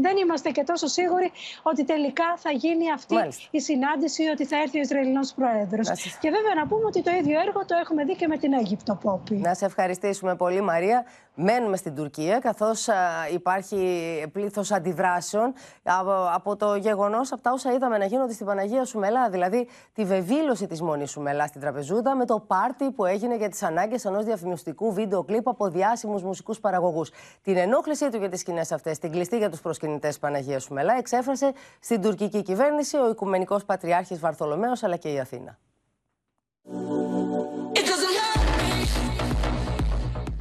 δεν 0.00 0.16
είμαστε 0.16 0.50
και 0.50 0.64
τόσο 0.64 0.86
σίγουροι 0.86 1.32
ότι 1.62 1.84
τελικά 1.84 2.24
θα 2.36 2.50
γίνει 2.50 2.92
αυτή 2.92 3.16
η 3.50 3.60
συνάντηση, 3.60 4.28
ότι 4.28 4.44
θα 4.44 4.56
έρθει 4.56 4.78
ο 4.78 4.80
Ισραηλινός 4.80 5.32
Πρόεδρος. 5.32 5.88
Και 6.20 6.30
βέβαια 6.30 6.54
να 6.56 6.66
πούμε 6.66 6.84
ότι 6.84 7.02
το 7.02 7.10
ίδιο 7.10 7.40
έργο 7.40 7.64
το 7.64 7.74
έχουμε 7.82 8.04
δει 8.04 8.16
και 8.16 8.26
με 8.26 8.36
την 8.36 8.52
Αίγυπτο, 8.52 8.98
Πόπη. 9.02 9.34
Να 9.34 9.54
σε 9.54 9.64
ευχαριστήσουμε 9.64 10.36
πολύ, 10.36 10.60
Μαρία. 10.60 11.04
Μένουμε 11.34 11.76
στην 11.76 11.94
Τουρκία, 11.94 12.38
καθώς 12.38 12.88
υπάρχει 13.32 13.76
πλήθος 14.32 14.72
αντιδράσεων 14.72 15.52
από 16.34 16.56
το 16.56 16.76
γεγονός, 16.76 17.32
από 17.32 17.42
τα 17.42 17.50
όσα 17.52 17.72
είδαμε 17.72 17.98
να 17.98 18.04
γίνονται 18.04 18.32
στην 18.32 18.46
Παναγία 18.46 18.84
Σουμελά, 18.84 19.30
δηλαδή 19.30 19.68
τη 19.92 20.04
βεβήλωση 20.04 20.66
της 20.66 20.82
Μονής 20.82 21.10
Σουμελάς 21.10 21.48
στην 21.48 21.60
Τραπεζούντα 21.60 22.16
με 22.16 22.24
το 22.24 22.40
πάρτι 22.46 22.90
που 22.90 23.04
έγινε 23.04 23.36
για 23.36 23.48
τις 23.48 23.62
ανάγκες 23.62 24.04
ενός 24.04 24.24
διαφημιστικού 24.24 24.92
βίντεο 24.92 25.24
κλιπ 25.24 25.48
από 25.48 25.68
διάσημους 25.68 26.22
μουσικούς 26.22 26.60
παραγωγούς. 26.60 27.10
Την 27.42 27.56
ενόχλησή 27.56 28.10
του 28.10 28.16
για 28.16 28.28
τις 28.28 28.40
σκηνές 28.40 28.72
αυτές, 28.72 28.98
την 28.98 29.10
κλειστή 29.10 29.36
για 29.36 29.50
τους 29.50 29.60
προσκυνητές 29.60 30.18
Παναγίας 30.18 30.62
Σουμελά, 30.62 30.94
εξέφρασε 30.98 31.52
στην 31.80 32.00
τουρκική 32.00 32.42
κυβέρνηση 32.42 32.96
ο 32.96 33.08
Οικουμενικός 33.08 33.64
Πατριάρχης 33.64 34.18
Βαρθολομέος 34.18 34.82
αλλά 34.82 34.96
και 34.96 35.12
η 35.12 35.20
Αθήνα. 35.20 35.58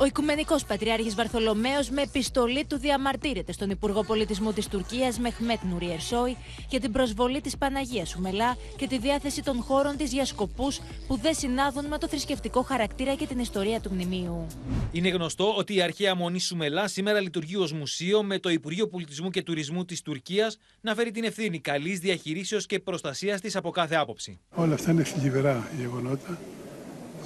Ο 0.01 0.05
Οικουμενικός 0.05 0.65
Πατριάρχης 0.65 1.15
Βαρθολομαίο 1.15 1.79
με 1.91 2.01
επιστολή 2.01 2.65
του 2.65 2.77
διαμαρτύρεται 2.77 3.51
στον 3.51 3.69
Υπουργό 3.69 4.03
Πολιτισμού 4.03 4.53
της 4.53 4.67
Τουρκίας 4.67 5.19
Μεχμέτ 5.19 5.59
Νουρί 5.63 5.91
Ερσόη 5.91 6.37
για 6.69 6.79
την 6.79 6.91
προσβολή 6.91 7.41
της 7.41 7.57
Παναγίας 7.57 8.09
Σουμελά 8.09 8.57
και 8.75 8.87
τη 8.87 8.97
διάθεση 8.97 9.43
των 9.43 9.61
χώρων 9.61 9.97
της 9.97 10.11
για 10.13 10.25
σκοπούς 10.25 10.79
που 11.07 11.17
δεν 11.17 11.33
συνάδουν 11.33 11.85
με 11.85 11.97
το 11.97 12.07
θρησκευτικό 12.07 12.61
χαρακτήρα 12.61 13.15
και 13.15 13.27
την 13.27 13.39
ιστορία 13.39 13.79
του 13.79 13.89
μνημείου. 13.93 14.47
Είναι 14.91 15.09
γνωστό 15.09 15.53
ότι 15.57 15.75
η 15.75 15.81
αρχαία 15.81 16.15
μονή 16.15 16.39
Σουμελά 16.39 16.87
σήμερα 16.87 17.19
λειτουργεί 17.19 17.55
ως 17.55 17.73
μουσείο 17.73 18.23
με 18.23 18.39
το 18.39 18.49
Υπουργείο 18.49 18.87
Πολιτισμού 18.87 19.29
και 19.29 19.41
Τουρισμού 19.41 19.85
της 19.85 20.01
Τουρκίας 20.01 20.57
να 20.81 20.95
φέρει 20.95 21.11
την 21.11 21.23
ευθύνη 21.23 21.59
καλής 21.59 21.99
διαχειρήσεως 21.99 22.65
και 22.65 22.79
προστασίας 22.79 23.41
της 23.41 23.55
από 23.55 23.69
κάθε 23.69 23.95
άποψη. 23.95 24.39
Όλα 24.55 24.73
αυτά 24.73 24.91
είναι 24.91 25.03
θλιβερά 25.03 25.69
γεγονότα 25.79 26.39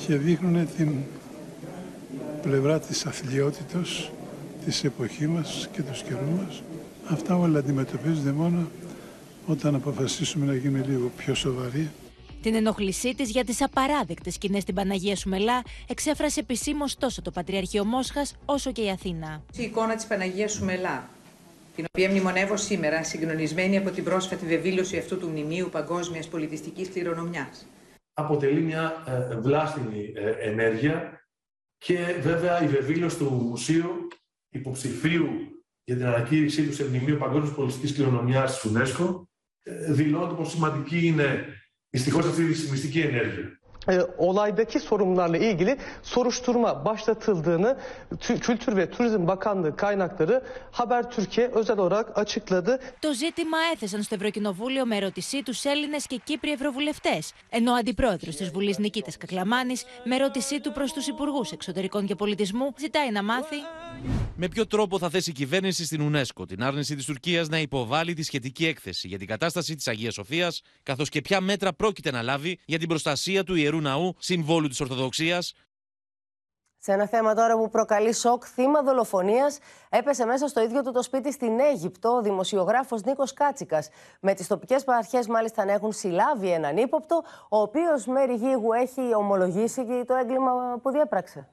και 0.08 0.16
δείχνουν 0.16 0.68
την 0.78 0.90
πλευρά 2.42 2.80
της 2.80 3.06
αθλειότητος 3.06 4.12
της 4.66 4.84
εποχής 4.84 5.28
μας 5.28 5.70
και 5.72 5.82
του 5.82 5.94
καιρού 6.08 6.46
μας. 6.46 6.64
Αυτά 7.06 7.36
όλα 7.38 7.60
αντιμετωπίζονται 7.60 8.32
μόνο 8.32 8.68
όταν 9.48 9.76
αποφασίσουμε 9.76 10.46
να 10.46 10.56
γίνουμε 10.56 10.86
λίγο 10.88 11.12
πιο 11.18 11.34
σοβαροί. 11.36 11.90
Την 12.42 12.56
ενοχλησή 12.56 13.16
της 13.16 13.30
για 13.30 13.44
τις 13.44 13.62
απαράδεκτες 13.62 14.34
σκηνές 14.34 14.62
στην 14.62 14.76
Παναγία 14.76 15.16
Σουμελά 15.16 15.62
εξέφρασε 15.88 16.40
επισήμως 16.40 16.98
τόσο 16.98 17.22
το 17.22 17.32
Πατριαρχείο 17.32 17.86
Μόσχας 17.86 18.36
όσο 18.46 18.72
και 18.72 18.82
η 18.82 18.90
Αθήνα. 18.90 19.44
Η 19.56 19.64
εικόνα 19.64 19.96
της 19.96 20.06
Παναγίας 20.06 20.52
Σουμελά, 20.52 21.10
την 21.76 21.86
οποία 21.88 22.10
μνημονεύω 22.10 22.58
σήμερα, 22.58 23.04
συγκλονισμένη 23.04 23.78
από 23.78 23.90
την 23.90 24.04
πρόσφατη 24.04 24.46
βεβήλωση 24.46 24.98
αυτού 24.98 25.18
του 25.18 25.28
μνημείου 25.28 25.70
παγκόσμιας 25.72 26.28
πολιτιστικής 26.28 26.90
κληρονομιάς. 26.90 27.68
Αποτελεί 28.14 28.62
μια 28.62 29.04
ε, 29.32 29.36
βλάστημη 29.36 30.14
ε, 30.16 30.50
ενέργεια 30.50 31.25
και 31.86 32.20
βέβαια 32.22 32.64
η 32.64 32.68
βεβήλωση 32.68 33.18
του 33.18 33.30
μουσείου 33.30 34.08
υποψηφίου 34.50 35.28
για 35.84 35.96
την 35.96 36.06
ανακήρυξή 36.06 36.68
του 36.68 36.74
σε 36.74 36.88
μνημείο 36.88 37.18
Παγκόσμιας 37.18 37.56
Πολιτιστική 37.56 37.94
Κληρονομιάς 37.94 38.60
της 38.60 38.72
UNESCO 38.72 39.22
δηλώνει 39.90 40.36
πόσο 40.36 40.50
σημαντική 40.50 41.06
είναι 41.06 41.46
δυστυχώς 41.90 42.26
αυτή 42.26 42.42
η 42.42 42.46
μυστική 42.46 43.00
ενέργεια. 43.00 43.60
E, 43.90 44.02
olaydaki 44.18 44.80
sorunlarla 44.80 45.38
ilgili 45.38 45.78
soruşturma 46.04 46.86
başlatıldığını 46.86 47.78
Kültür 48.20 48.76
ve 48.76 48.90
Turizm 48.90 49.28
Bakanlığı 49.28 49.76
kaynakları 49.76 50.44
Haber 50.72 51.12
Türkiye 51.12 51.48
özel 51.48 51.78
olarak 51.78 52.18
açıkladı. 52.18 52.80
Το 53.02 53.14
ζήτημα 53.14 53.58
έθεσαν 53.74 54.02
στο 54.04 54.16
Ευρωκοινοβούλιο 54.16 54.86
με 54.86 54.96
ερώτησή 54.96 55.44
τους 55.44 55.64
Έλληνες 55.64 56.08
και 56.08 56.22
Κύπριοι 56.24 56.52
Ευρωβουλευτές, 56.52 57.34
ενώ 57.50 57.72
ο 57.72 57.76
αντιπρόεδρος 57.76 58.36
της 58.36 58.50
Βουλής 58.50 58.78
Νικήτας 58.78 59.18
Κακλαμάνης, 59.18 59.84
με 60.04 60.16
ερώτησή 60.16 60.60
του 60.62 60.72
προς 60.72 60.94
τους 60.94 61.08
Υπουργούς 61.08 61.52
Εξωτερικών 61.52 62.06
και 62.06 62.16
Πολιτισμού, 62.16 62.74
ζητάει 62.78 63.12
να 63.12 63.24
μάθει. 63.24 63.56
Με 64.36 64.48
ποιο 64.48 64.68
τρόπο 64.68 65.00
θα 65.00 65.10
θέσει 65.10 65.30
η 65.30 65.34
κυβέρνηση 65.34 65.86
στην 65.86 66.12
UNESCO 66.12 66.48
την 66.48 66.64
άρνηση 66.64 66.96
της 66.96 67.06
Τουρκίας 67.06 67.50
να 67.50 67.60
υποβάλει 67.60 68.14
τη 68.14 68.24
σχετική 68.24 68.66
έκθεση 68.66 69.08
για 69.08 69.18
την 69.18 69.28
κατάσταση 69.28 69.76
της 69.76 69.88
Αγίας 69.88 70.14
Σοφίας, 70.14 70.62
καθώς 70.84 71.10
και 71.10 71.22
ποια 71.22 71.42
μέτρα 71.42 71.74
πρόκειται 71.74 72.12
να 72.12 72.22
λάβει 72.22 72.60
για 72.66 72.80
την 72.80 72.88
προστασία 72.88 73.44
του 73.44 73.56
ιερού 73.56 73.75
ναού, 73.82 74.16
συμβόλου 74.18 74.68
της 74.68 74.80
Ορθοδοξίας. 74.82 75.54
Σε 76.78 76.92
ένα 76.92 77.08
θέμα 77.08 77.36
τώρα 77.36 77.58
που 77.58 77.70
προκαλεί 77.70 78.14
σοκ, 78.14 78.44
θύμα 78.54 78.82
δολοφονίας 78.82 79.58
έπεσε 79.90 80.26
μέσα 80.26 80.48
στο 80.48 80.62
ίδιο 80.62 80.84
του 80.84 80.92
το 80.92 81.02
σπίτι 81.02 81.32
στην 81.32 81.60
Αίγυπτο 81.60 82.10
ο 82.10 82.22
δημοσιογράφος 82.22 83.04
Νίκος 83.04 83.34
Κάτσικας. 83.34 83.90
Με 84.20 84.34
τις 84.34 84.48
τοπικές 84.48 84.84
αρχές, 84.88 85.28
μάλιστα, 85.28 85.66
να 85.66 85.72
έχουν 85.72 85.92
συλλάβει 85.92 86.52
έναν 86.52 86.78
ύποπτο, 86.78 87.24
ο 87.50 87.58
οποίος 87.58 88.06
μέρη 88.06 88.34
γίγου 88.34 88.74
έχει 88.74 89.16
ομολογήσει 89.16 90.06
το 90.06 90.16
έγκλημα 90.16 90.80
που 90.82 90.92
διέπραξε. 90.92 91.48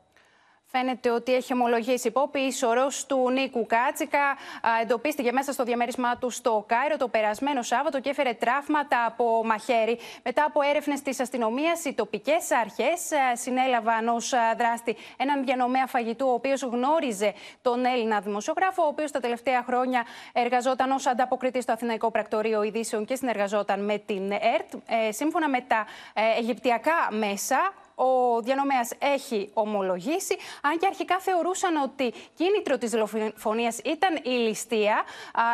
Φαίνεται 0.74 1.10
ότι 1.10 1.34
έχει 1.34 1.52
ομολογήσει 1.52 2.08
υπόπη. 2.08 2.40
Η 2.40 2.52
σωρό 2.52 2.86
του 3.06 3.30
Νίκου 3.30 3.66
Κάτσικα 3.66 4.36
εντοπίστηκε 4.82 5.32
μέσα 5.32 5.52
στο 5.52 5.64
διαμέρισμά 5.64 6.16
του 6.16 6.30
στο 6.30 6.64
Κάιρο 6.68 6.96
το 6.96 7.08
περασμένο 7.08 7.62
Σάββατο 7.62 8.00
και 8.00 8.10
έφερε 8.10 8.32
τραύματα 8.32 9.04
από 9.04 9.44
μαχαίρι. 9.44 9.98
Μετά 10.22 10.44
από 10.44 10.60
έρευνες 10.62 11.02
της 11.02 11.20
αστυνομίας, 11.20 11.84
οι 11.84 11.92
τοπικές 11.94 12.50
αρχές 12.50 13.00
συνέλαβαν 13.32 14.08
ως 14.08 14.32
δράστη 14.58 14.96
έναν 15.16 15.44
διανομέα 15.44 15.86
φαγητού, 15.86 16.26
ο 16.28 16.32
οποίος 16.32 16.62
γνώριζε 16.62 17.34
τον 17.62 17.84
Έλληνα 17.84 18.20
δημοσιογράφο, 18.20 18.82
ο 18.82 18.86
οποίος 18.86 19.10
τα 19.10 19.20
τελευταία 19.20 19.62
χρόνια 19.62 20.04
εργαζόταν 20.32 20.90
ως 20.90 21.06
ανταποκριτής 21.06 21.62
στο 21.62 21.72
Αθηναϊκό 21.72 22.10
Πρακτορείο 22.10 22.62
Ειδήσεων 22.62 23.04
και 23.04 23.14
συνεργαζόταν 23.14 23.84
με 23.84 23.98
την 23.98 24.30
ΕΡΤ. 24.32 24.74
Ε, 24.86 25.12
σύμφωνα 25.12 25.48
με 25.48 25.60
τα 25.60 25.86
ε, 26.14 26.38
Αιγυπτιακά 26.38 27.08
μέσα, 27.10 27.72
ο 27.94 28.40
διανομέας 28.40 28.90
έχει 28.98 29.50
ομολογήσει, 29.52 30.36
αν 30.62 30.78
και 30.78 30.86
αρχικά 30.86 31.18
θεωρούσαν 31.18 31.76
ότι 31.76 32.12
κίνητρο 32.34 32.78
της 32.78 32.90
δολοφονίας 32.90 33.78
ήταν 33.78 34.16
η 34.22 34.30
ληστεία, 34.30 35.02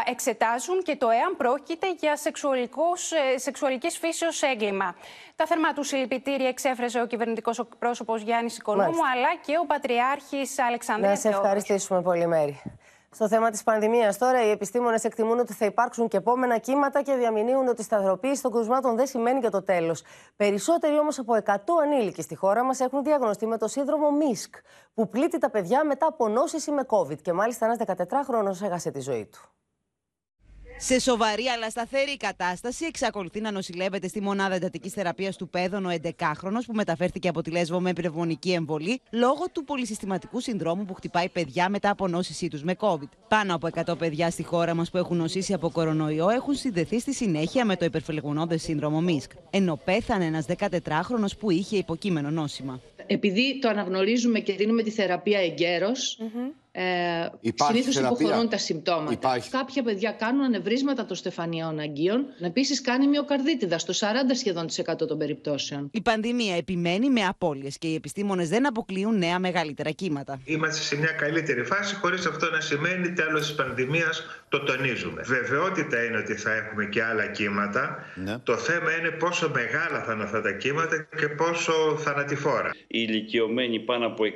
εξετάζουν 0.05 0.82
και 0.82 0.97
το 0.97 1.11
εάν 1.11 1.36
πρόκειται 1.36 1.93
για 1.93 2.12
ε, 2.12 3.39
σεξουαλικής 3.39 3.99
φύσεως 3.99 4.43
έγκλημα. 4.43 4.95
Τα 5.36 5.47
θερμά 5.47 5.72
του 5.72 5.82
συλληπιτήρια 5.82 6.49
εξέφρασε 6.49 7.01
ο 7.01 7.07
κυβερνητικός 7.07 7.61
πρόσωπο 7.78 8.16
Γιάννης 8.16 8.57
Οικονόμου, 8.57 9.07
αλλά 9.14 9.36
και 9.47 9.59
ο 9.62 9.66
Πατριάρχης 9.66 10.59
Αλεξανδρέας. 10.59 11.24
Να 11.24 11.30
σε 11.30 11.36
ευχαριστήσουμε 11.36 12.03
πολύ, 12.03 12.26
Μέρη. 12.26 12.62
Στο 13.11 13.29
θέμα 13.29 13.51
της 13.51 13.63
πανδημίας, 13.63 14.19
τώρα, 14.19 14.47
οι 14.47 14.51
επιστήμονες 14.51 15.05
εκτιμούν 15.05 15.39
ότι 15.39 15.53
θα 15.53 15.65
υπάρξουν 15.65 16.09
και 16.09 16.17
επόμενα 16.17 16.59
κύματα 16.59 17.03
και 17.03 17.15
διαμηνύουν 17.15 17.69
ότι 17.69 17.81
η 17.81 17.85
σταθεροποίηση 17.85 18.43
των 18.43 18.53
κρουσμάτων 18.53 18.97
δεν 18.97 19.07
σημαίνει 19.07 19.41
και 19.41 19.49
το 19.49 19.63
τέλος. 19.63 20.03
Περισσότεροι 20.37 20.99
όμως 20.99 21.19
από 21.19 21.35
100 21.35 21.55
ανήλικοι 21.83 22.23
στη 22.23 22.35
χώρα 22.35 22.65
μας 22.65 22.81
έχουν 22.81 23.03
διαγνωστεί 23.03 23.47
με 23.47 23.59
το 23.59 23.69
σύνδρομο 23.69 24.11
ΜΙΣΚ, 24.11 24.55
που 24.95 25.09
πλήττει 25.09 25.39
τα 25.39 25.51
παιδιά 25.51 25.85
μετά 25.85 26.07
από 26.07 26.29
νόσηση 26.29 26.71
με 26.71 26.87
COVID. 26.89 27.21
Και 27.23 27.33
μάλιστα 27.33 27.67
ένας 27.67 27.79
14χρονο 27.79 28.63
έχασε 28.63 28.91
τη 28.91 29.01
ζωή 29.01 29.27
του. 29.27 29.41
Σε 30.81 31.01
σοβαρή 31.01 31.47
αλλά 31.47 31.70
σταθερή 31.70 32.16
κατάσταση, 32.16 32.85
εξακολουθεί 32.85 33.41
να 33.41 33.51
νοσηλεύεται 33.51 34.09
στη 34.09 34.20
μονάδα 34.20 34.55
εντατικής 34.55 34.93
θεραπείας 34.93 35.37
του 35.37 35.49
Πέδων 35.49 35.87
ο 35.87 35.91
11χρονο 36.03 36.59
που 36.66 36.74
μεταφέρθηκε 36.74 37.29
από 37.29 37.43
τη 37.43 37.51
Λέσβο 37.51 37.81
με 37.81 37.93
πνευμονική 37.93 38.53
εμβολή 38.53 39.01
λόγω 39.11 39.45
του 39.53 39.64
πολυσυστηματικού 39.64 40.41
συνδρόμου 40.41 40.85
που 40.85 40.95
χτυπάει 40.95 41.29
παιδιά 41.29 41.68
μετά 41.68 41.91
από 41.91 42.09
νόσησή 42.09 42.49
τους 42.49 42.62
με 42.62 42.76
COVID. 42.79 43.09
Πάνω 43.29 43.55
από 43.55 43.68
100 43.87 43.99
παιδιά 43.99 44.31
στη 44.31 44.43
χώρα 44.43 44.74
μας 44.74 44.91
που 44.91 44.97
έχουν 44.97 45.16
νοσήσει 45.16 45.53
από 45.53 45.70
κορονοϊό 45.70 46.29
έχουν 46.29 46.55
συνδεθεί 46.55 47.01
στη 47.01 47.14
συνέχεια 47.14 47.64
με 47.64 47.76
το 47.76 47.85
υπερφελεγονώδε 47.85 48.57
σύνδρομο 48.57 49.01
ΜΙΣΚ, 49.01 49.31
ενώ 49.51 49.81
πέθανε 49.85 50.24
ένας 50.24 50.47
14χρονο 50.59 51.26
που 51.39 51.51
είχε 51.51 51.76
υποκείμενο 51.76 52.31
νόσημα. 52.31 52.81
Επειδή 53.07 53.59
το 53.59 53.68
αναγνωρίζουμε 53.68 54.39
και 54.39 54.53
δίνουμε 54.53 54.83
τη 54.83 54.91
θεραπεία 54.91 55.41
εγκαίρως, 55.41 56.18
Ε, 56.81 57.29
Υπάρχει 57.41 57.72
Συνήθως 57.72 57.95
θεραπεία; 57.95 58.26
υποχωρούν 58.26 58.49
τα 58.51 58.59
συμπτώματα. 58.59 59.12
Υπάρχει. 59.12 59.51
Κάποια 59.51 59.83
παιδιά 59.83 60.11
κάνουν 60.12 60.45
ανεβρίσματα 60.45 61.05
των 61.05 61.16
στεφανιών 61.16 61.79
αγκίων. 61.79 62.24
Επίσης 62.41 62.81
κάνει 62.81 63.07
μυοκαρδίτιδα 63.07 63.79
στο 63.79 63.93
40 63.93 64.35
σχεδόν 64.35 64.66
της 64.66 64.79
100 64.79 65.07
των 65.09 65.18
περιπτώσεων. 65.18 65.91
Η 65.93 66.01
πανδημία 66.01 66.57
επιμένει 66.57 67.11
με 67.11 67.24
απώλειες 67.24 67.79
και 67.79 67.87
οι 67.87 67.95
επιστήμονες 67.95 68.49
δεν 68.49 68.66
αποκλείουν 68.66 69.18
νέα 69.18 69.39
μεγαλύτερα 69.39 69.91
κύματα. 69.91 70.41
Είμαστε 70.45 70.83
σε 70.83 70.97
μια 70.97 71.12
καλύτερη 71.12 71.64
φάση, 71.64 71.95
χωρίς 71.95 72.26
αυτό 72.26 72.51
να 72.51 72.61
σημαίνει 72.61 73.12
τέλος 73.12 73.41
της 73.41 73.55
πανδημίας, 73.55 74.22
το 74.49 74.61
τονίζουμε. 74.61 75.22
Βεβαιότητα 75.22 76.05
είναι 76.05 76.16
ότι 76.16 76.34
θα 76.34 76.55
έχουμε 76.55 76.84
και 76.84 77.03
άλλα 77.03 77.26
κύματα. 77.26 78.05
Το 78.42 78.57
θέμα 78.57 78.96
είναι 78.99 79.11
πόσο 79.11 79.51
μεγάλα 79.55 80.03
θα 80.03 80.12
είναι 80.12 80.22
αυτά 80.22 80.40
τα 80.40 80.53
κύματα 80.53 81.07
και 81.18 81.28
πόσο 81.28 81.72
θανατηφόρα. 81.99 82.70
Οι 82.74 83.07
ηλικιωμένοι 83.09 83.80
πάνω 83.80 84.07
από 84.07 84.24
60, 84.24 84.30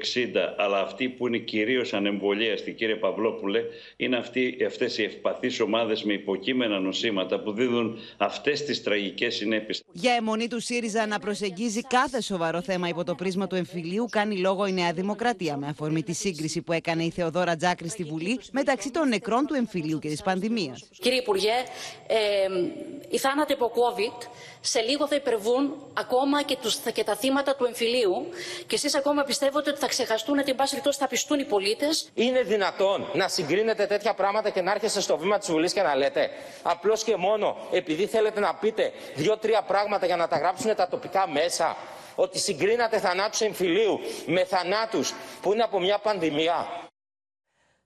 αλλά 0.56 0.80
αυτοί 0.80 1.08
που 1.08 1.26
είναι 1.26 1.38
κυρίως 1.38 1.92
ανεμβολίαστοι, 1.92 2.72
κύριε 2.72 2.96
Παυλόπουλε, 2.96 3.62
είναι 3.96 4.16
αυτοί, 4.16 4.56
αυτές 4.66 4.98
οι 4.98 5.02
ευπαθείς 5.02 5.60
ομάδες 5.60 6.04
με 6.04 6.12
υποκείμενα 6.12 6.80
νοσήματα 6.80 7.40
που 7.40 7.52
δίδουν 7.52 7.98
αυτές 8.16 8.64
τις 8.64 8.82
τραγικές 8.82 9.34
συνέπειες. 9.34 9.82
Για 9.92 10.12
αιμονή 10.12 10.48
του 10.48 10.60
ΣΥΡΙΖΑ 10.60 11.06
να 11.06 11.18
προσεγγίζει 11.18 11.80
κάθε 11.80 12.20
σοβαρό 12.20 12.62
θέμα 12.62 12.88
υπό 12.88 13.04
το 13.04 13.14
πρίσμα 13.14 13.46
του 13.46 13.54
εμφυλίου, 13.54 14.06
κάνει 14.10 14.38
λόγο 14.38 14.66
η 14.66 14.72
Νέα 14.72 14.92
Δημοκρατία 14.92 15.56
με 15.56 15.66
αφορμή 15.66 16.02
τη 16.02 16.12
σύγκριση 16.12 16.62
που 16.62 16.72
έκανε 16.72 17.04
η 17.04 17.10
Θεοδόρα 17.10 17.56
Τζάκρη 17.56 17.88
στη 17.88 18.04
Βουλή 18.04 18.40
μεταξύ 18.52 18.90
των 18.90 19.08
νεκρών 19.08 19.46
του 19.46 19.54
εμφυλίου 19.54 19.98
και 20.02 20.08
τη 20.08 20.22
πανδημία. 20.24 20.78
Κύριε 21.00 21.18
Υπουργέ, 21.18 21.56
ε, 22.06 22.16
οι 23.08 23.18
θάνατοι 23.18 23.52
από 23.52 23.72
COVID 23.74 24.26
σε 24.60 24.80
λίγο 24.80 25.06
θα 25.06 25.14
υπερβούν 25.14 25.74
ακόμα 25.92 26.42
και, 26.42 26.56
τους, 26.62 26.76
και 26.92 27.04
τα 27.04 27.16
θύματα 27.16 27.56
του 27.56 27.64
εμφυλίου 27.64 28.26
και 28.66 28.74
εσείς 28.74 28.94
ακόμα 28.94 29.22
πιστεύετε 29.22 29.70
ότι 29.70 29.78
θα 29.78 29.86
ξεχαστούν 29.86 30.38
ότι 30.38 30.50
εν 30.50 30.56
πάση 30.56 30.70
περιπτώσει 30.70 30.98
θα 30.98 31.06
πιστούν 31.08 31.38
οι 31.38 31.44
πολίτες; 31.44 32.10
Είναι 32.14 32.42
δυνατόν 32.42 33.08
να 33.14 33.28
συγκρίνετε 33.28 33.86
τέτοια 33.86 34.14
πράγματα 34.14 34.50
και 34.50 34.60
να 34.60 34.70
έρχεστε 34.70 35.00
στο 35.00 35.16
βήμα 35.16 35.38
της 35.38 35.50
Βουλής 35.50 35.72
και 35.72 35.82
να 35.82 35.96
λέτε 35.96 36.30
απλώς 36.62 37.04
και 37.04 37.16
μόνο 37.16 37.56
επειδή 37.72 38.06
θέλετε 38.06 38.40
να 38.40 38.54
πείτε 38.54 38.92
δύο-τρία 39.14 39.62
πράγματα 39.62 40.06
για 40.06 40.16
να 40.16 40.28
τα 40.28 40.36
γράψουν 40.38 40.74
τα 40.74 40.88
τοπικά 40.88 41.28
μέσα, 41.28 41.76
ότι 42.14 42.38
συγκρίνατε 42.38 42.98
θανάτους 42.98 43.40
εμφυλίου 43.40 44.00
με 44.26 44.44
θανάτους 44.44 45.14
που 45.42 45.52
είναι 45.52 45.62
από 45.62 45.80
μια 45.80 45.98
πανδημία. 45.98 46.90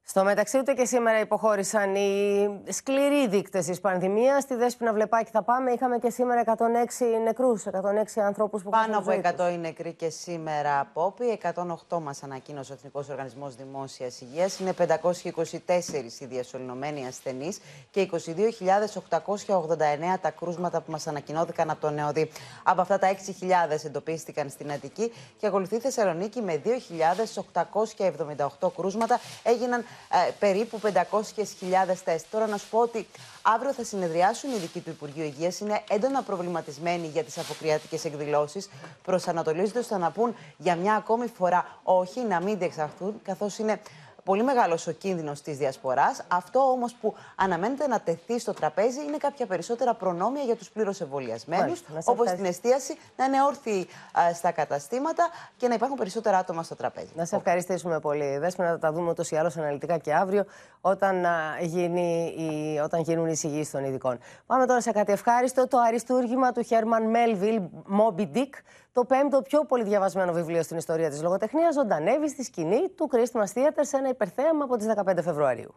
Στο 0.08 0.24
μεταξύ, 0.24 0.58
ούτε 0.58 0.72
και 0.72 0.84
σήμερα 0.84 1.20
υποχώρησαν 1.20 1.94
οι 1.94 2.60
σκληροί 2.68 3.28
δείκτες 3.28 3.66
της 3.66 3.80
πανδημίας. 3.80 4.42
Στη 4.42 4.54
Δέσποινα 4.54 4.92
Βλεπάκη 4.92 5.30
θα 5.30 5.42
πάμε. 5.42 5.70
Είχαμε 5.70 5.98
και 5.98 6.10
σήμερα 6.10 6.40
106 6.40 7.04
νεκρούς, 7.24 7.66
106 7.66 8.20
ανθρώπους 8.20 8.62
που 8.62 8.70
Πάνω 8.70 8.98
από 8.98 9.10
χάσαν 9.10 9.22
τη 9.22 9.28
ζωή 9.44 9.48
100 9.48 9.52
οι 9.52 9.58
νεκροί 9.58 9.92
και 9.92 10.08
σήμερα 10.08 10.80
απόπη. 10.80 11.40
108 11.88 12.00
μας 12.00 12.22
ανακοίνωσε 12.22 12.72
ο 12.72 12.74
Εθνικός 12.74 13.08
Οργανισμός 13.08 13.54
Δημόσιας 13.54 14.20
Υγείας. 14.20 14.58
Είναι 14.58 14.72
524 14.72 16.20
οι 16.20 16.24
διασωληνωμένοι 16.24 17.06
ασθενείς 17.06 17.60
και 17.90 18.00
22.889 18.00 18.18
τα 20.20 20.30
κρούσματα 20.30 20.80
που 20.80 20.90
μας 20.90 21.06
ανακοινώθηκαν 21.06 21.70
από 21.70 21.80
τον 21.80 21.94
ΝΕΟΔΗ. 21.94 22.30
Από 22.62 22.80
αυτά 22.80 22.98
τα 22.98 23.08
6.000 23.08 23.84
εντοπίστηκαν 23.84 24.48
στην 24.48 24.72
Αττική 24.72 25.12
και 25.38 25.46
ακολουθεί 25.46 25.76
η 25.76 25.80
Θεσσαλονίκη 25.80 26.40
με 26.42 26.62
2.878 28.60 28.72
κρούσματα. 28.76 29.20
Έγιναν 29.42 29.84
ε, 30.10 30.30
περίπου 30.38 30.80
500.000 30.82 31.94
τεστ. 32.04 32.26
Τώρα 32.30 32.46
να 32.46 32.56
σου 32.56 32.66
πω 32.70 32.78
ότι 32.78 33.06
αύριο 33.42 33.72
θα 33.72 33.84
συνεδριάσουν 33.84 34.50
οι 34.50 34.54
ειδικοί 34.56 34.80
του 34.80 34.90
Υπουργείου 34.90 35.24
Υγείας. 35.24 35.60
Είναι 35.60 35.82
έντονα 35.90 36.22
προβληματισμένοι 36.22 37.06
για 37.06 37.24
τις 37.24 37.38
αποκριάτικε 37.38 37.98
εκδηλώσεις. 38.04 38.68
Προσανατολίζονται 39.02 39.82
στο 39.82 39.96
να 39.96 40.10
πούν 40.10 40.36
για 40.56 40.76
μια 40.76 40.94
ακόμη 40.94 41.26
φορά 41.26 41.78
όχι, 41.82 42.20
να 42.20 42.40
μην 42.40 42.58
διεξαχθούν, 42.58 43.20
καθώς 43.24 43.58
είναι 43.58 43.80
πολύ 44.26 44.42
μεγάλος 44.42 44.86
ο 44.86 44.92
κίνδυνος 44.92 45.40
της 45.40 45.56
διασποράς. 45.56 46.22
Αυτό 46.28 46.58
όμως 46.60 46.94
που 46.94 47.14
αναμένεται 47.36 47.86
να 47.86 48.00
τεθεί 48.00 48.38
στο 48.38 48.52
τραπέζι 48.52 49.00
είναι 49.04 49.16
κάποια 49.16 49.46
περισσότερα 49.46 49.94
προνόμια 49.94 50.42
για 50.42 50.56
τους 50.56 50.70
πλήρως 50.70 51.00
εμβολιασμένους, 51.00 51.64
Μάλιστα, 51.64 51.92
να 51.94 52.00
σε 52.00 52.10
όπω 52.10 52.22
την 52.22 52.32
ευχαριστήσω. 52.32 52.74
εστίαση, 52.74 53.00
να 53.16 53.24
είναι 53.24 53.42
όρθιοι 53.42 53.86
α, 54.18 54.34
στα 54.34 54.50
καταστήματα 54.50 55.28
και 55.56 55.68
να 55.68 55.74
υπάρχουν 55.74 55.96
περισσότερα 55.96 56.38
άτομα 56.38 56.62
στο 56.62 56.74
τραπέζι. 56.76 57.10
Να 57.14 57.24
σε 57.24 57.36
ευχαριστήσουμε 57.36 58.00
πολύ. 58.00 58.38
Δέσποινα, 58.38 58.68
θα 58.68 58.78
τα 58.78 58.92
δούμε 58.92 59.10
ούτως 59.10 59.30
ή 59.30 59.36
άλλως 59.36 59.56
αναλυτικά 59.56 59.98
και 59.98 60.14
αύριο 60.14 60.44
όταν, 60.80 61.24
α, 61.24 61.56
γίνει 61.60 62.34
η, 62.36 62.78
όταν 62.78 63.00
γίνουν 63.00 63.26
οι 63.26 63.30
εισηγήσεις 63.32 63.70
των 63.70 63.84
ειδικών. 63.84 64.18
Πάμε 64.46 64.66
τώρα 64.66 64.80
σε 64.80 64.90
κάτι 64.92 65.12
ευχάριστο. 65.12 65.68
Το 65.68 65.78
αριστούργημα 65.78 66.52
του 66.52 66.62
Χέρμαν 66.62 67.10
Μέλβιλ, 67.10 67.60
Moby 67.98 68.26
Dick, 68.34 68.50
το 68.96 69.04
πέμπτο 69.04 69.42
πιο 69.42 69.64
πολύ 69.64 69.82
διαβασμένο 69.84 70.32
βιβλίο 70.32 70.62
στην 70.62 70.76
ιστορία 70.76 71.10
της 71.10 71.22
λογοτεχνίας, 71.22 71.74
ζωντανεύει 71.74 72.28
στη 72.28 72.44
σκηνή 72.44 72.88
του 72.88 73.10
Christmas 73.12 73.52
Theater 73.54 73.80
σε 73.80 73.96
ένα 73.96 74.08
υπερθέαμα 74.08 74.64
από 74.64 74.76
τις 74.76 74.86
15 74.94 75.22
Φεβρουαρίου. 75.22 75.74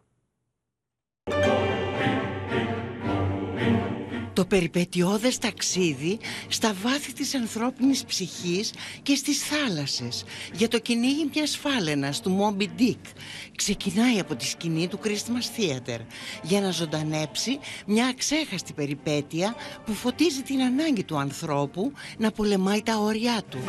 Το 4.39 4.45
περιπετειώδες 4.45 5.37
ταξίδι 5.37 6.19
στα 6.47 6.75
βάθη 6.83 7.13
της 7.13 7.35
ανθρώπινης 7.35 8.03
ψυχής 8.05 8.73
και 9.03 9.15
στις 9.15 9.43
θάλασσες 9.43 10.23
για 10.53 10.67
το 10.67 10.79
κυνήγι 10.79 11.29
μιας 11.33 11.57
φάλαινας 11.57 12.21
του 12.21 12.37
Moby 12.39 12.81
Dick 12.81 12.99
ξεκινάει 13.55 14.19
από 14.19 14.35
τη 14.35 14.45
σκηνή 14.45 14.87
του 14.87 14.99
Christmas 15.03 15.59
Theater 15.59 15.99
για 16.43 16.61
να 16.61 16.71
ζωντανέψει 16.71 17.59
μια 17.85 18.05
αξέχαστη 18.05 18.73
περιπέτεια 18.73 19.55
που 19.85 19.93
φωτίζει 19.93 20.41
την 20.41 20.61
ανάγκη 20.61 21.03
του 21.03 21.17
ανθρώπου 21.17 21.91
να 22.17 22.31
πολεμάει 22.31 22.81
τα 22.81 22.97
όρια 22.97 23.41
του. 23.49 23.59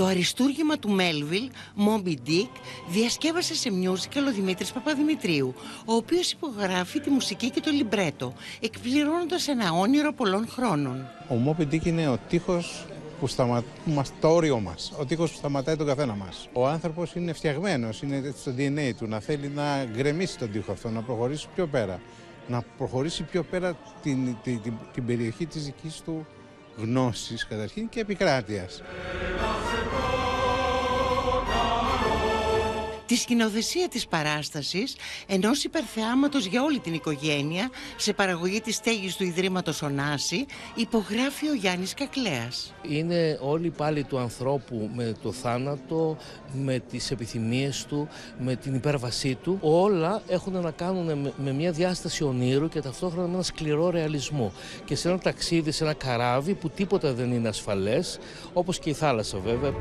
Το 0.00 0.06
αριστούργημα 0.06 0.78
του 0.78 0.90
Μέλβιλ, 0.90 1.50
Moby 1.76 2.14
Dick, 2.28 2.50
διασκεύασε 2.88 3.54
σε 3.54 3.70
musical 3.82 4.22
ο 4.28 4.32
Δημήτρης 4.32 4.72
Παπαδημητρίου, 4.72 5.54
ο 5.84 5.94
οποίος 5.94 6.32
υπογράφει 6.32 7.00
τη 7.00 7.10
μουσική 7.10 7.50
και 7.50 7.60
το 7.60 7.70
λιμπρέτο, 7.70 8.32
εκπληρώνοντας 8.60 9.48
ένα 9.48 9.72
όνειρο 9.72 10.12
πολλών 10.12 10.48
χρόνων. 10.48 11.06
Ο 11.28 11.34
Moby 11.46 11.62
Dick 11.62 11.84
είναι 11.84 12.08
ο 12.08 12.18
τείχος 12.28 12.86
που 13.20 13.26
σταμα... 13.26 13.64
μας, 13.84 14.12
το 14.20 14.28
όριο 14.28 14.60
μας, 14.60 14.92
ο 14.98 15.04
τείχος 15.04 15.30
που 15.30 15.36
σταματάει 15.36 15.76
τον 15.76 15.86
καθένα 15.86 16.14
μας. 16.14 16.48
Ο 16.52 16.66
άνθρωπος 16.66 17.14
είναι 17.14 17.32
φτιαγμένος, 17.32 18.02
είναι 18.02 18.34
στο 18.40 18.52
DNA 18.58 18.90
του, 18.98 19.06
να 19.06 19.20
θέλει 19.20 19.48
να 19.48 19.84
γκρεμίσει 19.84 20.38
τον 20.38 20.50
τείχο 20.50 20.72
αυτό, 20.72 20.88
να 20.88 21.02
προχωρήσει 21.02 21.48
πιο 21.54 21.66
πέρα. 21.66 22.00
Να 22.48 22.62
προχωρήσει 22.76 23.22
πιο 23.22 23.42
πέρα 23.42 23.76
την, 24.02 24.36
την, 24.42 24.62
την, 24.62 24.72
την 24.92 25.06
περιοχή 25.06 25.46
της 25.46 25.64
δικής 25.64 26.00
του 26.04 26.26
γνώσης 26.76 27.46
καταρχήν 27.46 27.88
και 27.88 28.00
επικράτειας. 28.00 28.82
Τη 33.10 33.16
σκηνοθεσία 33.16 33.88
της 33.88 34.06
παράστασης, 34.06 34.96
ενός 35.26 35.64
υπερθεάματος 35.64 36.44
για 36.44 36.62
όλη 36.62 36.78
την 36.78 36.94
οικογένεια, 36.94 37.70
σε 37.96 38.12
παραγωγή 38.12 38.60
της 38.60 38.74
στέγης 38.76 39.16
του 39.16 39.24
Ιδρύματος 39.24 39.82
Ωνάση, 39.82 40.46
υπογράφει 40.74 41.48
ο 41.48 41.54
Γιάννης 41.54 41.94
Κακλέας. 41.94 42.74
Είναι 42.82 43.38
όλοι 43.42 43.70
πάλι 43.70 44.04
του 44.04 44.18
ανθρώπου 44.18 44.90
με 44.94 45.14
το 45.22 45.32
θάνατο, 45.32 46.16
με 46.52 46.78
τις 46.78 47.10
επιθυμίες 47.10 47.84
του, 47.88 48.08
με 48.38 48.56
την 48.56 48.74
υπέρβασή 48.74 49.34
του. 49.34 49.58
Όλα 49.60 50.22
έχουν 50.28 50.60
να 50.60 50.70
κάνουν 50.70 51.18
με, 51.18 51.32
με 51.36 51.52
μια 51.52 51.72
διάσταση 51.72 52.24
ονείρου 52.24 52.68
και 52.68 52.80
ταυτόχρονα 52.80 53.26
με 53.26 53.34
ένα 53.34 53.42
σκληρό 53.42 53.90
ρεαλισμό. 53.90 54.52
Και 54.84 54.94
σε 54.94 55.08
ένα 55.08 55.18
ταξίδι, 55.18 55.70
σε 55.70 55.84
ένα 55.84 55.92
καράβι 55.92 56.54
που 56.54 56.70
τίποτα 56.70 57.12
δεν 57.12 57.32
είναι 57.32 57.48
ασφαλές, 57.48 58.18
όπως 58.52 58.78
και 58.78 58.90
η 58.90 58.94
θάλασσα 58.94 59.38
βέβαια. 59.38 59.72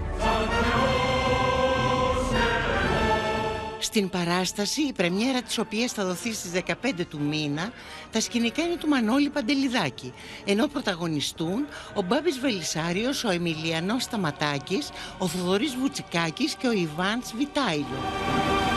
Στην 3.81 4.09
παράσταση, 4.09 4.81
η 4.81 4.93
πρεμιέρα 4.93 5.41
της 5.41 5.57
οποίας 5.57 5.91
θα 5.91 6.05
δοθεί 6.05 6.33
στις 6.33 6.51
15 6.51 7.05
του 7.09 7.19
μήνα, 7.21 7.71
τα 8.11 8.21
σκηνικά 8.21 8.61
είναι 8.63 8.75
του 8.75 8.87
Μανώλη 8.87 9.29
Παντελιδάκη, 9.29 10.13
ενώ 10.45 10.67
πρωταγωνιστούν 10.67 11.65
ο 11.93 12.01
Μπάμπης 12.01 12.39
Βελισάριος, 12.39 13.23
ο 13.23 13.29
Εμιλιανός 13.29 14.03
Σταματάκης, 14.03 14.89
ο 15.17 15.27
Θοδωρής 15.27 15.75
Βουτσικάκης 15.75 16.55
και 16.55 16.67
ο 16.67 16.71
Ιβάνς 16.71 17.33
Βιτάιλο. 17.37 18.68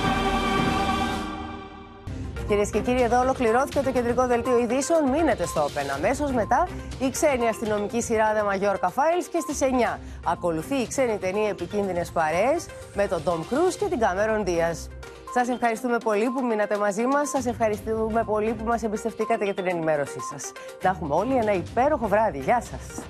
Κυρίες 2.49 2.70
και 2.70 2.80
κύριοι, 2.80 3.03
εδώ 3.03 3.20
ολοκληρώθηκε 3.20 3.80
το 3.80 3.93
κεντρικό 3.93 4.26
δελτίο 4.26 4.59
ειδήσεων. 4.59 5.09
Μείνετε 5.09 5.47
στο 5.47 5.64
Open. 5.64 5.86
Αμέσως 5.97 6.32
μετά 6.32 6.68
η 6.99 7.11
ξένη 7.11 7.49
αστυνομική 7.49 8.03
σειρά 8.03 8.32
The 8.34 8.53
Mallorca 8.53 8.88
Files 8.88 9.26
και 9.32 9.40
στις 9.40 9.59
9. 9.61 9.99
Ακολουθεί 10.24 10.74
η 10.74 10.86
ξένη 10.86 11.18
ταινία 11.18 11.49
Επικίνδυνες 11.49 12.11
Παρέες 12.11 12.66
με 12.95 13.07
τον 13.07 13.22
Tom 13.24 13.38
Cruise 13.38 13.74
και 13.78 13.84
την 13.84 13.99
Cameron 14.01 14.49
Diaz. 14.49 14.88
Σας 15.34 15.49
ευχαριστούμε 15.49 15.99
πολύ 15.99 16.30
που 16.30 16.47
μείνατε 16.47 16.76
μαζί 16.76 17.07
μας. 17.07 17.28
Σας 17.28 17.47
ευχαριστούμε 17.47 18.24
πολύ 18.24 18.53
που 18.53 18.64
μας 18.64 18.82
εμπιστευτήκατε 18.82 19.45
για 19.45 19.55
την 19.55 19.66
ενημέρωσή 19.66 20.20
σας. 20.30 20.53
Να 20.82 20.90
έχουμε 20.90 21.14
όλοι 21.14 21.36
ένα 21.36 21.53
υπέροχο 21.53 22.07
βράδυ. 22.07 22.38
Γεια 22.38 22.61
σας. 22.61 23.03